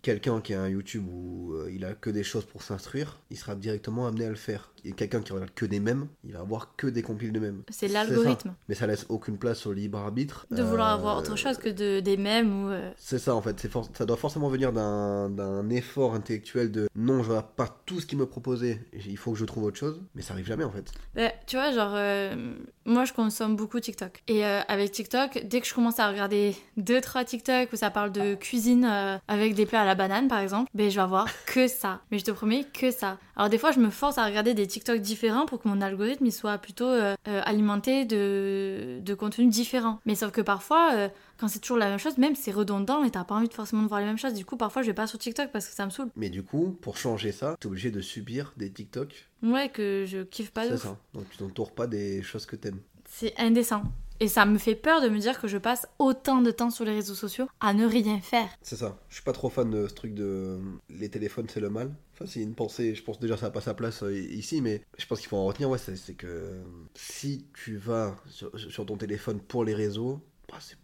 euh, 0.00 0.02
quelqu'un 0.02 0.40
qui 0.40 0.54
a 0.54 0.60
un 0.62 0.68
YouTube 0.68 1.04
où 1.12 1.52
euh, 1.54 1.70
il 1.72 1.84
a 1.84 1.92
que 1.94 2.10
des 2.10 2.22
choses 2.24 2.44
pour 2.44 2.62
s'instruire, 2.62 3.18
il 3.30 3.36
sera 3.36 3.54
directement 3.54 4.06
amené 4.06 4.24
à 4.26 4.30
le 4.30 4.34
faire. 4.36 4.72
Et 4.82 4.92
quelqu'un 4.92 5.20
qui 5.20 5.32
regarde 5.34 5.50
que 5.54 5.66
des 5.66 5.78
mèmes, 5.78 6.06
il 6.24 6.32
va 6.32 6.40
avoir 6.40 6.74
que 6.74 6.86
des 6.86 7.02
compiles 7.02 7.32
de 7.32 7.38
mèmes. 7.40 7.62
C'est 7.68 7.86
l'algorithme. 7.88 8.54
Mais 8.68 8.74
ça 8.74 8.86
laisse 8.86 9.04
aucune 9.10 9.36
place 9.36 9.66
au 9.66 9.74
libre 9.74 9.98
arbitre. 9.98 10.46
De 10.50 10.62
vouloir 10.62 10.90
Euh, 10.92 10.94
avoir 10.94 11.18
autre 11.18 11.36
chose 11.36 11.58
que 11.58 11.68
de, 11.68 12.00
des 12.00 12.16
mèmes 12.16 12.64
ou. 12.64 12.68
euh, 12.70 12.90
c'est 12.96 13.18
ça 13.18 13.34
en 13.34 13.42
fait, 13.42 13.68
for- 13.68 13.90
ça 13.92 14.06
doit 14.06 14.16
forcément 14.16 14.48
venir 14.48 14.72
d'un 14.72 15.68
effort 15.70 16.14
intellectuel 16.14 16.70
de 16.72 16.88
non, 16.96 17.22
je 17.22 17.28
vois 17.30 17.42
pas 17.42 17.68
tout 17.86 18.00
ce 18.00 18.06
qu'il 18.06 18.16
me 18.18 18.26
proposait, 18.26 18.80
il 19.06 19.16
faut 19.18 19.32
que 19.32 19.38
je 19.38 19.44
trouve 19.44 19.64
autre 19.64 19.76
chose, 19.78 20.00
mais 20.14 20.22
ça 20.22 20.32
arrive 20.34 20.46
jamais 20.46 20.64
en 20.64 20.70
fait. 20.70 20.90
Bah, 21.14 21.30
tu 21.46 21.56
vois, 21.56 21.72
genre, 21.72 21.92
euh, 21.94 22.54
moi 22.86 23.04
je 23.04 23.12
consomme 23.12 23.56
beaucoup 23.56 23.80
TikTok. 23.80 24.22
Et 24.28 24.46
euh, 24.46 24.60
avec 24.68 24.92
TikTok, 24.92 25.42
dès 25.46 25.60
que 25.60 25.66
je 25.66 25.74
commence 25.74 25.98
à 26.00 26.08
regarder 26.08 26.56
2-3 26.78 27.24
TikTok 27.26 27.72
où 27.72 27.76
ça 27.76 27.90
parle 27.90 28.12
de 28.12 28.34
cuisine 28.34 28.84
euh, 28.90 29.18
avec 29.28 29.54
des 29.54 29.66
plats 29.66 29.82
à 29.82 29.84
la 29.84 29.89
banane 29.94 30.28
par 30.28 30.38
exemple, 30.40 30.70
ben 30.74 30.90
je 30.90 30.96
vais 30.96 31.02
avoir 31.02 31.28
que 31.46 31.68
ça. 31.68 32.00
Mais 32.10 32.18
je 32.18 32.24
te 32.24 32.30
promets 32.30 32.64
que 32.64 32.90
ça. 32.90 33.18
Alors 33.36 33.48
des 33.48 33.58
fois, 33.58 33.72
je 33.72 33.80
me 33.80 33.90
force 33.90 34.18
à 34.18 34.24
regarder 34.24 34.54
des 34.54 34.66
TikTok 34.66 35.00
différents 35.00 35.46
pour 35.46 35.60
que 35.60 35.68
mon 35.68 35.80
algorithme 35.80 36.26
il 36.26 36.32
soit 36.32 36.58
plutôt 36.58 36.86
euh, 36.88 37.14
euh, 37.28 37.40
alimenté 37.44 38.04
de, 38.04 38.98
de 39.00 39.14
contenus 39.14 39.48
différents. 39.48 40.00
Mais 40.06 40.14
sauf 40.14 40.30
que 40.30 40.40
parfois, 40.40 40.90
euh, 40.94 41.08
quand 41.38 41.48
c'est 41.48 41.60
toujours 41.60 41.78
la 41.78 41.88
même 41.88 41.98
chose, 41.98 42.18
même 42.18 42.34
c'est 42.34 42.52
redondant 42.52 43.02
et 43.04 43.10
t'as 43.10 43.24
pas 43.24 43.34
envie 43.34 43.48
de 43.48 43.54
forcément 43.54 43.82
de 43.82 43.88
voir 43.88 44.00
les 44.00 44.06
mêmes 44.06 44.18
choses. 44.18 44.34
Du 44.34 44.44
coup, 44.44 44.56
parfois 44.56 44.82
je 44.82 44.88
vais 44.88 44.94
pas 44.94 45.06
sur 45.06 45.18
TikTok 45.18 45.50
parce 45.52 45.66
que 45.66 45.74
ça 45.74 45.84
me 45.86 45.90
saoule. 45.90 46.10
Mais 46.16 46.30
du 46.30 46.42
coup, 46.42 46.76
pour 46.80 46.96
changer 46.96 47.32
ça, 47.32 47.56
t'es 47.58 47.66
obligé 47.66 47.90
de 47.90 48.00
subir 48.00 48.52
des 48.56 48.70
TikTok, 48.70 49.28
Ouais, 49.42 49.70
que 49.70 50.04
je 50.06 50.22
kiffe 50.22 50.50
pas 50.50 50.68
c'est 50.68 50.76
ça. 50.76 50.96
Donc 51.14 51.28
tu 51.30 51.38
t'entoures 51.38 51.72
pas 51.72 51.86
des 51.86 52.22
choses 52.22 52.44
que 52.46 52.56
t'aimes. 52.56 52.80
C'est 53.08 53.32
indécent. 53.38 53.82
Et 54.22 54.28
ça 54.28 54.44
me 54.44 54.58
fait 54.58 54.74
peur 54.74 55.00
de 55.00 55.08
me 55.08 55.18
dire 55.18 55.40
que 55.40 55.48
je 55.48 55.56
passe 55.56 55.88
autant 55.98 56.42
de 56.42 56.50
temps 56.50 56.70
sur 56.70 56.84
les 56.84 56.92
réseaux 56.92 57.14
sociaux 57.14 57.48
à 57.58 57.72
ne 57.72 57.86
rien 57.86 58.20
faire. 58.20 58.48
C'est 58.60 58.76
ça. 58.76 58.98
Je 59.08 59.14
suis 59.14 59.24
pas 59.24 59.32
trop 59.32 59.48
fan 59.48 59.70
de 59.70 59.88
ce 59.88 59.94
truc 59.94 60.14
de 60.14 60.58
les 60.90 61.08
téléphones 61.08 61.46
c'est 61.48 61.60
le 61.60 61.70
mal. 61.70 61.94
Enfin, 62.12 62.26
c'est 62.26 62.40
une 62.40 62.54
pensée, 62.54 62.94
je 62.94 63.02
pense 63.02 63.18
déjà 63.18 63.38
ça 63.38 63.46
n'a 63.46 63.50
pas 63.50 63.62
sa 63.62 63.72
place 63.72 64.02
euh, 64.02 64.14
ici, 64.14 64.60
mais 64.60 64.82
je 64.98 65.06
pense 65.06 65.20
qu'il 65.20 65.28
faut 65.28 65.38
en 65.38 65.46
retenir, 65.46 65.70
ouais, 65.70 65.78
c'est 65.78 66.14
que 66.14 66.60
si 66.94 67.46
tu 67.54 67.78
vas 67.78 68.14
sur, 68.28 68.84
ton 68.84 68.98
téléphone 68.98 69.40
pour 69.40 69.64
les 69.64 69.74
réseaux, 69.74 70.20
bah, 70.48 70.58
c'est 70.60 70.76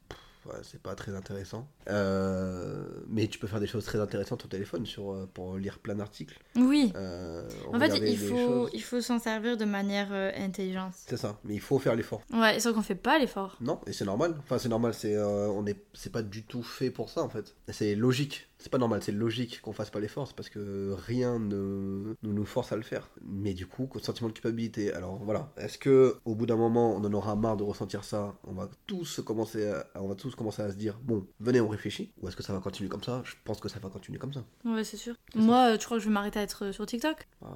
ouais, 0.48 0.60
c'est 0.62 0.80
pas 0.80 0.94
très 0.94 1.14
intéressant. 1.14 1.68
Euh, 1.88 2.84
mais 3.08 3.26
tu 3.28 3.38
peux 3.38 3.46
faire 3.46 3.60
des 3.60 3.66
choses 3.66 3.84
très 3.84 4.00
intéressantes 4.00 4.44
au 4.44 4.48
téléphone 4.48 4.86
sur, 4.86 5.12
euh, 5.12 5.28
pour 5.32 5.56
lire 5.56 5.78
plein 5.78 5.94
d'articles. 5.94 6.38
Oui. 6.56 6.92
euh, 6.96 7.48
En 7.72 7.78
fait, 7.78 7.96
il 7.98 8.18
faut, 8.18 8.36
choses. 8.36 8.70
il 8.74 8.82
faut 8.82 9.00
s'en 9.00 9.18
servir 9.18 9.56
de 9.56 9.64
manière 9.64 10.08
euh, 10.12 10.30
intelligente. 10.36 10.92
C'est 10.94 11.16
ça, 11.16 11.38
mais 11.44 11.54
il 11.54 11.60
faut 11.60 11.78
faire 11.78 11.94
l'effort. 11.94 12.22
Ouais, 12.32 12.58
sauf 12.60 12.74
qu'on 12.74 12.82
fait 12.82 12.94
pas 12.94 13.18
l'effort. 13.18 13.56
Non, 13.60 13.80
et 13.86 13.92
c'est 13.92 14.04
normal. 14.04 14.34
Enfin, 14.38 14.58
c'est 14.58 14.68
normal, 14.68 14.94
c'est 14.94 15.16
on 15.18 15.66
est, 15.66 15.76
c'est 15.94 16.10
pas 16.12 16.22
du 16.22 16.42
tout 16.44 16.62
fait 16.62 16.90
pour 16.90 17.10
ça 17.10 17.22
en 17.22 17.28
fait. 17.28 17.54
C'est 17.68 17.94
logique. 17.94 18.48
C'est 18.66 18.70
pas 18.70 18.78
normal, 18.78 19.00
c'est 19.00 19.12
logique 19.12 19.60
qu'on 19.60 19.72
fasse 19.72 19.90
pas 19.90 20.00
l'effort, 20.00 20.26
c'est 20.26 20.34
parce 20.34 20.48
que 20.48 20.92
rien 21.06 21.38
ne 21.38 22.16
nous, 22.20 22.32
nous 22.32 22.44
force 22.44 22.72
à 22.72 22.76
le 22.76 22.82
faire. 22.82 23.08
Mais 23.22 23.54
du 23.54 23.68
coup, 23.68 23.88
sentiment 24.02 24.28
de 24.28 24.32
culpabilité. 24.34 24.92
Alors 24.92 25.22
voilà, 25.22 25.52
est-ce 25.56 25.78
que 25.78 26.16
au 26.24 26.34
bout 26.34 26.46
d'un 26.46 26.56
moment, 26.56 26.96
on 26.96 27.04
en 27.04 27.12
aura 27.12 27.36
marre 27.36 27.56
de 27.56 27.62
ressentir 27.62 28.02
ça 28.02 28.34
On 28.42 28.54
va 28.54 28.68
tous 28.88 29.20
commencer, 29.24 29.68
à, 29.70 29.86
on 29.94 30.08
va 30.08 30.16
tous 30.16 30.34
commencer 30.34 30.62
à 30.62 30.72
se 30.72 30.76
dire 30.76 30.98
bon, 31.04 31.28
venez, 31.38 31.60
on 31.60 31.68
réfléchit. 31.68 32.12
Ou 32.20 32.26
est-ce 32.26 32.34
que 32.34 32.42
ça 32.42 32.52
va 32.52 32.58
continuer 32.58 32.88
comme 32.88 33.04
ça? 33.04 33.22
Je 33.24 33.34
pense 33.44 33.60
que 33.60 33.68
ça 33.68 33.78
va 33.78 33.88
continuer 33.88 34.18
comme 34.18 34.32
ça. 34.32 34.44
Ouais, 34.64 34.82
c'est 34.82 34.96
sûr. 34.96 35.14
Moi, 35.36 35.74
euh, 35.74 35.76
tu 35.78 35.84
crois 35.84 35.98
que 35.98 36.02
je 36.02 36.08
vais 36.08 36.14
m'arrêter 36.14 36.40
à 36.40 36.42
être 36.42 36.64
euh, 36.64 36.72
sur 36.72 36.86
TikTok 36.86 37.24
Euh, 37.44 37.46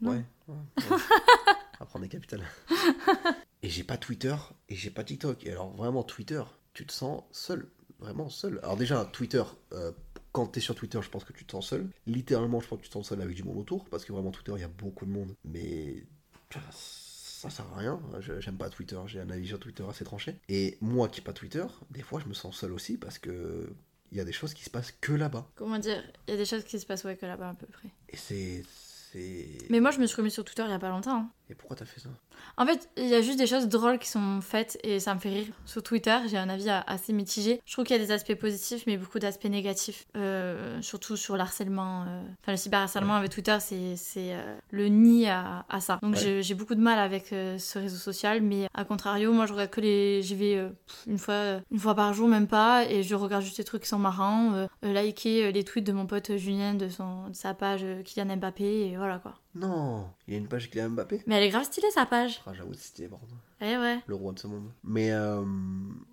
Non. 0.00 0.10
ouais. 0.10 0.24
ouais, 0.48 0.54
ouais. 0.90 0.96
Apprendre 1.78 2.02
des 2.02 2.08
capitales. 2.08 2.42
et 3.62 3.68
j'ai 3.68 3.84
pas 3.84 3.96
Twitter 3.96 4.34
et 4.68 4.74
j'ai 4.74 4.90
pas 4.90 5.04
TikTok. 5.04 5.46
Et 5.46 5.52
alors 5.52 5.70
vraiment 5.76 6.02
Twitter, 6.02 6.42
tu 6.72 6.84
te 6.84 6.92
sens 6.92 7.22
seul, 7.30 7.70
vraiment 8.00 8.28
seul. 8.28 8.58
Alors 8.64 8.76
déjà 8.76 9.04
Twitter, 9.04 9.44
euh, 9.72 9.92
quand 10.36 10.48
t'es 10.48 10.60
sur 10.60 10.74
Twitter, 10.74 11.00
je 11.00 11.08
pense 11.08 11.24
que 11.24 11.32
tu 11.32 11.46
te 11.46 11.52
sens 11.52 11.66
seul. 11.66 11.88
Littéralement, 12.06 12.60
je 12.60 12.68
pense 12.68 12.78
que 12.78 12.82
tu 12.84 12.90
te 12.90 12.92
sens 12.92 13.08
seul 13.08 13.22
avec 13.22 13.34
du 13.34 13.42
monde 13.42 13.56
autour 13.56 13.86
parce 13.86 14.04
que 14.04 14.12
vraiment 14.12 14.30
Twitter, 14.30 14.52
il 14.54 14.60
y 14.60 14.64
a 14.64 14.68
beaucoup 14.68 15.06
de 15.06 15.10
monde. 15.10 15.34
Mais 15.46 16.04
ça 16.70 17.48
sert 17.48 17.64
à 17.74 17.78
rien. 17.78 17.98
J'aime 18.40 18.58
pas 18.58 18.68
Twitter. 18.68 19.00
J'ai 19.06 19.18
un 19.20 19.30
avis 19.30 19.48
sur 19.48 19.58
Twitter 19.58 19.82
assez 19.88 20.04
tranché. 20.04 20.36
Et 20.50 20.76
moi 20.82 21.08
qui 21.08 21.20
ai 21.20 21.24
pas 21.24 21.32
Twitter, 21.32 21.64
des 21.90 22.02
fois 22.02 22.20
je 22.20 22.28
me 22.28 22.34
sens 22.34 22.54
seul 22.54 22.72
aussi 22.72 22.98
parce 22.98 23.18
que 23.18 23.72
il 24.12 24.18
y 24.18 24.20
a 24.20 24.24
des 24.26 24.32
choses 24.32 24.52
qui 24.52 24.62
se 24.62 24.68
passent 24.68 24.92
que 25.00 25.12
là-bas. 25.12 25.48
Comment 25.54 25.78
dire 25.78 26.02
Il 26.28 26.32
y 26.32 26.34
a 26.34 26.36
des 26.36 26.44
choses 26.44 26.64
qui 26.64 26.78
se 26.78 26.84
passent 26.84 27.04
ouais 27.04 27.16
que 27.16 27.24
là-bas 27.24 27.48
à 27.48 27.54
peu 27.54 27.66
près. 27.66 27.88
Et 28.10 28.16
c'est 28.18 28.62
c'est. 29.10 29.46
Mais 29.70 29.80
moi, 29.80 29.90
je 29.90 30.00
me 30.00 30.06
suis 30.06 30.16
remis 30.16 30.30
sur 30.30 30.44
Twitter 30.44 30.64
il 30.66 30.70
y 30.70 30.74
a 30.74 30.78
pas 30.78 30.90
longtemps. 30.90 31.16
hein. 31.20 31.30
Et 31.48 31.54
pourquoi 31.54 31.76
t'as 31.76 31.84
fait 31.84 32.00
ça? 32.00 32.08
En 32.56 32.66
fait, 32.66 32.88
il 32.96 33.06
y 33.06 33.14
a 33.14 33.20
juste 33.20 33.38
des 33.38 33.46
choses 33.46 33.68
drôles 33.68 33.98
qui 34.00 34.08
sont 34.08 34.40
faites 34.40 34.78
et 34.82 34.98
ça 34.98 35.14
me 35.14 35.20
fait 35.20 35.28
rire. 35.30 35.46
Sur 35.64 35.82
Twitter, 35.82 36.16
j'ai 36.28 36.36
un 36.38 36.48
avis 36.48 36.68
a- 36.68 36.80
assez 36.80 37.12
mitigé. 37.12 37.60
Je 37.64 37.72
trouve 37.72 37.84
qu'il 37.84 37.96
y 37.96 38.00
a 38.00 38.04
des 38.04 38.10
aspects 38.10 38.34
positifs, 38.34 38.82
mais 38.88 38.96
beaucoup 38.96 39.20
d'aspects 39.20 39.44
négatifs. 39.44 40.06
Euh, 40.16 40.82
surtout 40.82 41.16
sur 41.16 41.36
l'harcèlement. 41.36 42.02
euh, 42.02 42.22
Enfin, 42.42 42.52
le 42.52 42.56
cyberharcèlement 42.56 43.14
avec 43.14 43.30
Twitter, 43.30 43.56
c'est 43.60 43.96
euh, 44.18 44.56
le 44.70 44.88
nid 44.88 45.28
à, 45.28 45.64
à 45.68 45.80
ça. 45.80 45.98
Donc 46.02 46.16
Ouais. 46.16 46.42
j'ai- 46.42 46.54
beaucoup 46.54 46.74
de 46.74 46.80
mal 46.80 46.98
avec 46.98 47.26
ce 47.28 47.78
réseau 47.78 47.96
social, 47.98 48.40
mais 48.42 48.66
à 48.74 48.84
contrario, 48.84 49.32
moi 49.32 49.46
je 49.46 49.52
regarde 49.52 49.70
que 49.70 49.80
les. 49.80 50.22
J'y 50.22 50.34
vais 50.34 50.68
une, 51.06 51.18
fois, 51.18 51.60
une 51.70 51.78
fois 51.78 51.94
par 51.94 52.12
jour, 52.12 52.26
même 52.28 52.48
pas, 52.48 52.84
et 52.90 53.02
je 53.04 53.14
regarde 53.14 53.42
juste 53.44 53.58
des 53.58 53.64
trucs 53.64 53.82
qui 53.82 53.88
sont 53.88 53.98
marrants. 53.98 54.66
liker 54.82 55.52
les 55.52 55.64
tweets 55.64 55.86
de 55.86 55.92
mon 55.92 56.06
pote 56.06 56.36
Julien 56.36 56.74
de, 56.74 56.88
son, 56.88 57.28
de 57.28 57.34
sa 57.34 57.54
page 57.54 57.84
Kylian 58.04 58.36
Mbappé, 58.36 58.88
et 58.88 58.96
voilà 58.96 59.18
quoi. 59.18 59.34
Non, 59.58 60.10
il 60.26 60.34
y 60.34 60.36
a 60.36 60.38
une 60.40 60.48
page 60.48 60.70
Kylian 60.70 60.90
Mbappé. 60.90 61.22
Mais 61.26 61.36
elle 61.36 61.44
est 61.44 61.48
grave 61.48 61.64
stylée 61.64 61.90
sa 61.90 62.04
page. 62.06 62.42
Ah, 62.46 62.52
j'avoue, 62.54 62.74
c'était. 62.74 63.08
Eh 63.60 63.76
ouais. 63.78 63.98
le 64.06 64.14
roi 64.14 64.32
de 64.32 64.38
ce 64.38 64.46
monde. 64.46 64.70
Mais 64.84 65.12
euh, 65.12 65.42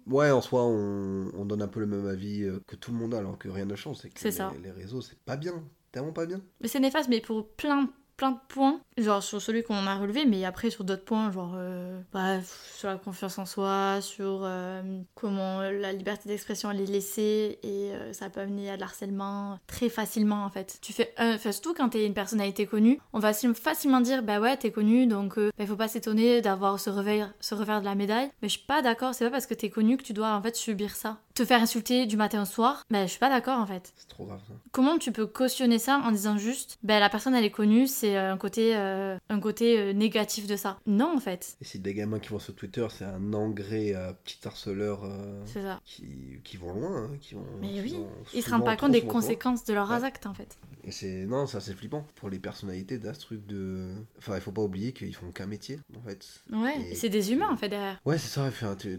ouais, 0.07 0.31
en 0.31 0.41
soi, 0.41 0.63
on, 0.63 1.29
on 1.35 1.45
donne 1.45 1.61
un 1.61 1.67
peu 1.67 1.81
le 1.81 1.87
même 1.87 2.07
avis 2.07 2.43
euh, 2.43 2.61
que 2.67 2.75
tout 2.77 2.91
le 2.91 2.97
monde 2.97 3.13
a, 3.13 3.17
alors 3.17 3.37
que 3.37 3.49
rien 3.49 3.65
ne 3.65 3.75
change. 3.75 3.97
C'est 3.97 4.09
que 4.09 4.19
C'est 4.19 4.29
les, 4.29 4.35
ça. 4.35 4.53
les 4.63 4.71
réseaux, 4.71 5.01
c'est 5.01 5.19
pas 5.19 5.35
bien. 5.35 5.63
Tellement 5.91 6.13
pas 6.13 6.25
bien. 6.25 6.41
Mais 6.61 6.67
c'est 6.67 6.79
néfaste, 6.79 7.09
mais 7.09 7.21
pour 7.21 7.47
plein, 7.55 7.89
plein 8.17 8.31
de 8.31 8.37
points. 8.47 8.79
Genre 8.97 9.23
sur 9.23 9.41
celui 9.41 9.63
qu'on 9.63 9.87
a 9.87 9.95
relevé, 9.95 10.25
mais 10.25 10.45
après 10.45 10.69
sur 10.69 10.83
d'autres 10.83 11.03
points, 11.03 11.31
genre 11.31 11.53
euh, 11.55 11.99
bah, 12.11 12.37
sur 12.75 12.87
la 12.89 12.97
confiance 12.97 13.39
en 13.39 13.45
soi, 13.45 13.99
sur 14.01 14.41
euh, 14.43 14.81
comment 15.15 15.61
la 15.61 15.91
liberté 15.93 16.29
d'expression 16.29 16.69
elle 16.71 16.81
est 16.81 16.85
laissée 16.85 17.59
et 17.63 17.91
euh, 17.93 18.13
ça 18.13 18.29
peut 18.29 18.41
amener 18.41 18.69
à 18.69 18.75
de 18.75 18.81
l'harcèlement 18.81 19.57
très 19.67 19.89
facilement 19.89 20.43
en 20.45 20.49
fait. 20.49 20.77
Tu 20.81 20.93
fais, 20.93 21.13
euh, 21.19 21.35
enfin, 21.35 21.51
surtout 21.51 21.73
quand 21.73 21.89
t'es 21.89 22.05
une 22.05 22.13
personnalité 22.13 22.65
connue, 22.67 22.99
on 23.13 23.19
va 23.19 23.33
facilement- 23.33 24.01
dire 24.01 24.23
bah 24.23 24.39
ouais 24.39 24.57
t'es 24.57 24.71
connu 24.71 25.07
donc 25.07 25.37
euh, 25.37 25.49
bah, 25.57 25.63
il 25.63 25.67
faut 25.67 25.75
pas 25.75 25.87
s'étonner 25.87 26.41
d'avoir 26.41 26.79
ce 26.79 26.89
revers, 26.89 27.33
ce 27.39 27.55
revers 27.55 27.79
de 27.79 27.85
la 27.85 27.95
médaille. 27.95 28.29
Mais 28.41 28.47
je 28.49 28.57
suis 28.57 28.65
pas 28.67 28.81
d'accord, 28.81 29.13
c'est 29.15 29.25
pas 29.25 29.31
parce 29.31 29.47
que 29.47 29.53
t'es 29.53 29.69
connu 29.69 29.97
que 29.97 30.03
tu 30.03 30.13
dois 30.13 30.33
en 30.35 30.41
fait 30.41 30.55
subir 30.55 30.95
ça. 30.95 31.17
Te 31.35 31.45
faire 31.45 31.63
insulter 31.63 32.05
du 32.05 32.15
matin 32.15 32.43
au 32.43 32.45
soir, 32.45 32.83
bah 32.91 33.05
je 33.07 33.09
suis 33.09 33.19
pas 33.19 33.29
d'accord 33.29 33.57
en 33.57 33.65
fait. 33.65 33.91
C'est 33.95 34.07
trop 34.07 34.25
grave 34.27 34.39
ça. 34.47 34.53
Comment 34.71 34.99
tu 34.99 35.11
peux 35.11 35.25
cautionner 35.25 35.79
ça 35.79 35.99
en 36.05 36.11
disant 36.11 36.37
juste, 36.37 36.77
ben 36.83 36.99
la 36.99 37.09
personne 37.09 37.33
elle 37.33 37.43
est 37.43 37.49
connue, 37.49 37.87
c'est 37.87 38.15
un 38.15 38.37
côté, 38.37 38.75
euh, 38.77 39.17
un 39.29 39.39
côté 39.39 39.79
euh, 39.79 39.93
négatif 39.93 40.45
de 40.45 40.55
ça? 40.55 40.77
Non 40.85 41.11
en 41.15 41.19
fait, 41.19 41.57
Et 41.59 41.65
si 41.65 41.79
des 41.79 41.95
gamins 41.95 42.19
qui 42.19 42.29
vont 42.29 42.37
sur 42.37 42.53
Twitter, 42.53 42.85
c'est 42.95 43.05
un 43.05 43.33
engrais 43.33 43.95
à 43.95 44.13
petits 44.13 44.37
harceleurs 44.47 45.05
euh, 45.05 45.41
c'est 45.47 45.63
ça. 45.63 45.79
qui, 45.85 46.39
qui 46.43 46.57
vont 46.57 46.71
loin, 46.71 47.05
hein, 47.05 47.17
qui 47.19 47.33
vont. 47.33 47.45
Mais 47.59 47.69
qui 47.69 47.81
oui, 47.81 47.93
vont 47.93 48.09
Ils 48.35 48.43
se 48.43 48.51
rendent 48.51 48.65
pas 48.65 48.77
compte 48.77 48.91
des 48.91 49.01
loin. 49.01 49.11
conséquences 49.13 49.63
de 49.65 49.73
leurs 49.73 49.89
Ouais. 49.89 50.03
actes 50.03 50.27
en 50.27 50.35
fait. 50.35 50.55
Et 50.85 50.91
c'est. 50.91 51.25
Non, 51.25 51.47
ça 51.47 51.59
c'est 51.61 51.73
flippant. 51.73 52.05
Pour 52.15 52.29
les 52.29 52.39
personnalités, 52.39 52.97
d'un 52.97 53.13
truc 53.13 53.45
de. 53.47 53.87
Enfin, 54.17 54.35
il 54.35 54.41
faut 54.41 54.51
pas 54.51 54.61
oublier 54.61 54.91
qu'ils 54.93 55.15
font 55.15 55.31
qu'un 55.31 55.45
métier, 55.45 55.79
en 55.97 56.01
fait. 56.07 56.25
Ouais, 56.51 56.75
Et- 56.91 56.95
c'est 56.95 57.09
des 57.09 57.31
humains 57.31 57.49
en 57.51 57.57
fait 57.57 57.69
derrière. 57.69 57.99
Ouais, 58.05 58.17
c'est 58.17 58.27
ça. 58.27 58.49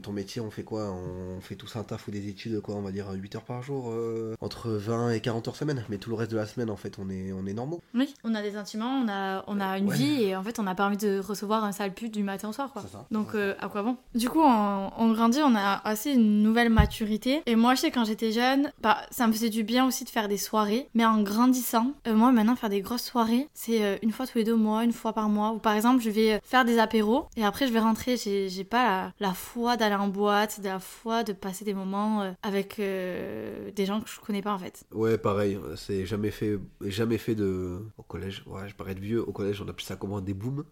ton 0.02 0.12
métier, 0.12 0.40
on 0.40 0.50
fait 0.50 0.64
quoi? 0.64 0.92
On 0.92 1.40
fait 1.40 1.56
tous 1.56 1.76
un 1.76 1.84
taf 1.84 2.08
ou 2.08 2.10
des 2.10 2.28
études, 2.28 2.60
quoi, 2.60 2.74
on 2.74 2.82
va 2.82 2.90
dire 2.92 3.10
8 3.12 3.36
heures 3.36 3.44
par 3.44 3.62
jour, 3.62 3.90
euh, 3.90 4.34
entre 4.40 4.70
20 4.70 5.10
et 5.10 5.20
40 5.20 5.48
heures 5.48 5.56
semaine. 5.56 5.84
Mais 5.88 5.98
tout 5.98 6.10
le 6.10 6.16
reste 6.16 6.30
de 6.30 6.36
la 6.36 6.46
semaine, 6.46 6.70
en 6.70 6.76
fait, 6.76 6.98
on 6.98 7.08
est, 7.10 7.32
on 7.32 7.46
est 7.46 7.52
normaux. 7.54 7.80
Oui, 7.94 8.14
on 8.24 8.34
a 8.34 8.42
des 8.42 8.52
sentiments, 8.52 9.00
on 9.04 9.08
a, 9.08 9.44
on 9.46 9.60
a 9.60 9.78
une 9.78 9.88
Ouais. 9.88 9.96
vie 9.96 10.22
et 10.22 10.36
en 10.36 10.42
fait 10.42 10.58
on 10.58 10.62
n'a 10.62 10.74
pas 10.74 10.86
envie 10.86 10.96
de 10.96 11.18
recevoir 11.18 11.62
un 11.64 11.72
sale 11.72 11.92
pute 11.92 12.14
du 12.14 12.22
matin 12.22 12.48
au 12.48 12.52
soir 12.52 12.72
quoi. 12.72 12.82
Ça. 12.90 13.06
Donc 13.10 13.34
euh, 13.34 13.54
à 13.60 13.68
quoi 13.68 13.82
bon? 13.82 13.96
Du 14.14 14.28
coup 14.30 14.40
on, 14.40 14.90
on 14.96 15.12
grandit, 15.12 15.40
on 15.44 15.54
a 15.54 15.80
assez 15.84 16.12
une 16.12 16.42
nouvelle 16.42 16.70
maturité. 16.70 17.42
Et 17.46 17.54
moi 17.56 17.74
je 17.74 17.80
sais 17.82 17.90
quand 17.90 18.04
j'étais 18.04 18.32
jeune, 18.32 18.72
bah 18.80 18.98
ça 19.10 19.26
me 19.26 19.32
faisait 19.32 19.50
du 19.50 19.62
bien 19.64 19.86
aussi 19.86 20.04
de 20.04 20.08
faire 20.10 20.28
des 20.28 20.38
soirées. 20.38 20.88
Mais 20.94 21.04
en 21.04 21.22
grandissant, 21.22 21.73
euh, 22.06 22.14
moi 22.14 22.32
maintenant 22.32 22.56
faire 22.56 22.70
des 22.70 22.80
grosses 22.80 23.04
soirées, 23.04 23.48
c'est 23.54 23.84
euh, 23.84 23.96
une 24.02 24.12
fois 24.12 24.26
tous 24.26 24.38
les 24.38 24.44
deux 24.44 24.56
mois, 24.56 24.84
une 24.84 24.92
fois 24.92 25.12
par 25.12 25.28
mois. 25.28 25.52
Ou 25.52 25.58
par 25.58 25.74
exemple 25.74 26.02
je 26.02 26.10
vais 26.10 26.34
euh, 26.34 26.38
faire 26.42 26.64
des 26.64 26.78
apéros 26.78 27.26
et 27.36 27.44
après 27.44 27.66
je 27.66 27.72
vais 27.72 27.80
rentrer. 27.80 28.16
J'ai 28.16 28.64
pas 28.64 29.12
la, 29.20 29.34
foi 29.34 29.76
d'aller 29.76 29.94
en 29.94 30.08
boîte, 30.08 30.60
de 30.60 30.66
la 30.66 30.78
foi 30.78 31.24
de 31.24 31.32
passer 31.32 31.64
des 31.64 31.74
moments 31.74 32.34
avec 32.42 32.76
des 32.78 33.86
gens 33.86 34.00
que 34.00 34.08
je 34.08 34.20
connais 34.20 34.42
pas 34.42 34.52
en 34.52 34.58
fait. 34.58 34.84
Ouais, 34.92 35.18
pareil. 35.18 35.58
C'est 35.76 36.06
jamais 36.06 36.30
fait, 36.30 36.58
jamais 36.82 37.18
fait 37.18 37.34
de. 37.34 37.80
Au 37.98 38.02
collège, 38.02 38.44
ouais, 38.46 38.68
je 38.68 38.74
parais 38.74 38.94
de 38.94 39.00
vieux. 39.00 39.22
Au 39.26 39.32
collège, 39.32 39.60
on 39.60 39.68
appelait 39.68 39.84
ça 39.84 39.96
comment? 39.96 40.20
Des 40.20 40.34
booms. 40.34 40.64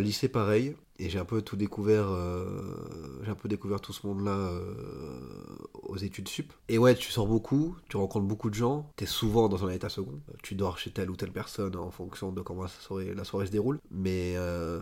Lycée, 0.00 0.28
pareil. 0.28 0.74
Et 1.00 1.08
j'ai 1.08 1.18
un 1.20 1.24
peu 1.24 1.42
tout 1.42 1.56
découvert. 1.56 2.08
euh, 2.08 2.74
J'ai 3.22 3.30
un 3.30 3.34
peu 3.36 3.48
découvert 3.48 3.80
tout 3.80 3.92
ce 3.92 4.04
monde-là 4.06 4.32
euh, 4.32 4.74
aux 5.84 5.96
études 5.96 6.28
sup. 6.28 6.52
Et 6.68 6.76
ouais, 6.76 6.94
tu 6.96 7.12
sors 7.12 7.28
beaucoup, 7.28 7.76
tu 7.88 7.96
rencontres 7.96 8.26
beaucoup 8.26 8.50
de 8.50 8.54
gens. 8.54 8.90
T'es 8.96 9.06
souvent 9.06 9.48
dans 9.48 9.64
un 9.64 9.70
état 9.70 9.88
second. 9.88 10.18
Tu 10.42 10.56
dors 10.56 10.76
chez 10.78 10.90
telle 10.90 11.10
ou 11.10 11.16
telle 11.16 11.30
personne 11.30 11.76
en 11.76 11.90
fonction 11.92 12.32
de 12.32 12.40
comment 12.40 12.64
la 12.64 13.24
soirée, 13.24 13.46
se 13.46 13.52
déroule. 13.52 13.78
Mais, 13.92 14.34
euh, 14.36 14.80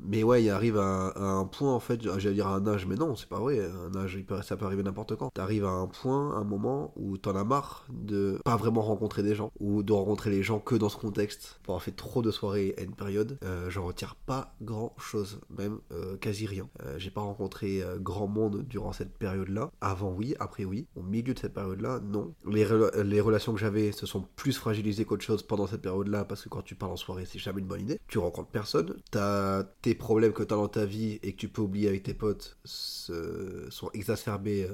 mais 0.00 0.22
ouais, 0.22 0.42
il 0.42 0.48
arrive 0.48 0.78
à, 0.78 1.08
à 1.08 1.22
un 1.22 1.44
point, 1.44 1.74
en 1.74 1.80
fait, 1.80 2.00
j'allais 2.02 2.34
dire 2.34 2.46
à 2.46 2.54
un 2.54 2.66
âge, 2.66 2.86
mais 2.86 2.96
non, 2.96 3.14
c'est 3.14 3.28
pas 3.28 3.38
vrai. 3.38 3.60
Un 3.60 3.94
âge, 3.96 4.18
ça 4.42 4.56
peut 4.56 4.64
arriver 4.64 4.82
n'importe 4.82 5.16
quand. 5.16 5.28
T'arrives 5.30 5.66
à 5.66 5.70
un 5.70 5.86
point, 5.86 6.36
un 6.36 6.44
moment 6.44 6.94
où 6.96 7.18
t'en 7.18 7.36
as 7.36 7.44
marre 7.44 7.84
de 7.90 8.38
pas 8.44 8.56
vraiment 8.56 8.80
rencontrer 8.80 9.22
des 9.22 9.34
gens 9.34 9.52
ou 9.60 9.82
de 9.82 9.92
rencontrer 9.92 10.30
les 10.30 10.42
gens 10.42 10.58
que 10.58 10.74
dans 10.74 10.88
ce 10.88 10.96
contexte. 10.96 11.60
Pour 11.64 11.74
avoir 11.74 11.82
fait 11.82 11.92
trop 11.92 12.22
de 12.22 12.30
soirées 12.30 12.74
à 12.78 12.82
une 12.82 12.94
période, 12.94 13.38
j'en 13.68 13.84
retire 13.84 14.14
pas 14.14 14.54
grand 14.62 14.94
chose, 14.98 15.40
même 15.58 15.78
euh, 15.92 16.16
quasi 16.16 16.46
rien. 16.46 16.68
Euh, 16.82 16.98
J'ai 16.98 17.10
pas 17.10 17.20
rencontré 17.20 17.82
euh, 17.82 17.98
grand 17.98 18.26
monde 18.26 18.62
durant 18.68 18.92
cette 18.92 19.16
période-là. 19.18 19.70
Avant, 19.80 20.12
oui, 20.12 20.34
après, 20.40 20.64
oui. 20.64 20.86
Au 20.96 21.02
milieu 21.02 21.34
de 21.34 21.38
cette 21.38 21.54
période-là, 21.54 22.00
non. 22.00 22.34
Les, 22.46 22.64
rela- 22.64 23.02
les 23.02 23.20
relations 23.20 23.52
que 23.52 23.60
j'avais 23.60 23.92
se 23.92 24.06
sont 24.06 24.26
plus 24.36 24.56
fragilisées 24.56 25.04
qu'autre 25.04 25.24
chose 25.24 25.42
pendant 25.42 25.66
cette 25.66 25.82
période-là 25.82 26.24
parce 26.24 26.42
que 26.44 26.48
quand 26.48 26.62
tu 26.62 26.74
pars 26.74 26.90
en 26.90 26.96
soirée, 26.96 27.24
c'est 27.26 27.38
jamais 27.38 27.60
une 27.60 27.66
bonne 27.66 27.80
idée. 27.82 27.98
Tu 28.08 28.18
rencontres 28.18 28.50
personne. 28.50 28.94
T'as 29.10 29.64
tes 29.82 29.94
problèmes 29.94 30.32
que 30.32 30.42
t'as 30.42 30.56
dans 30.56 30.68
ta 30.68 30.84
vie 30.86 31.18
et 31.22 31.32
que 31.32 31.38
tu 31.38 31.48
peux 31.48 31.62
oublier 31.62 31.88
avec 31.88 32.02
tes 32.02 32.14
potes 32.14 32.58
se- 32.64 33.66
sont 33.70 33.90
exacerbés 33.92 34.68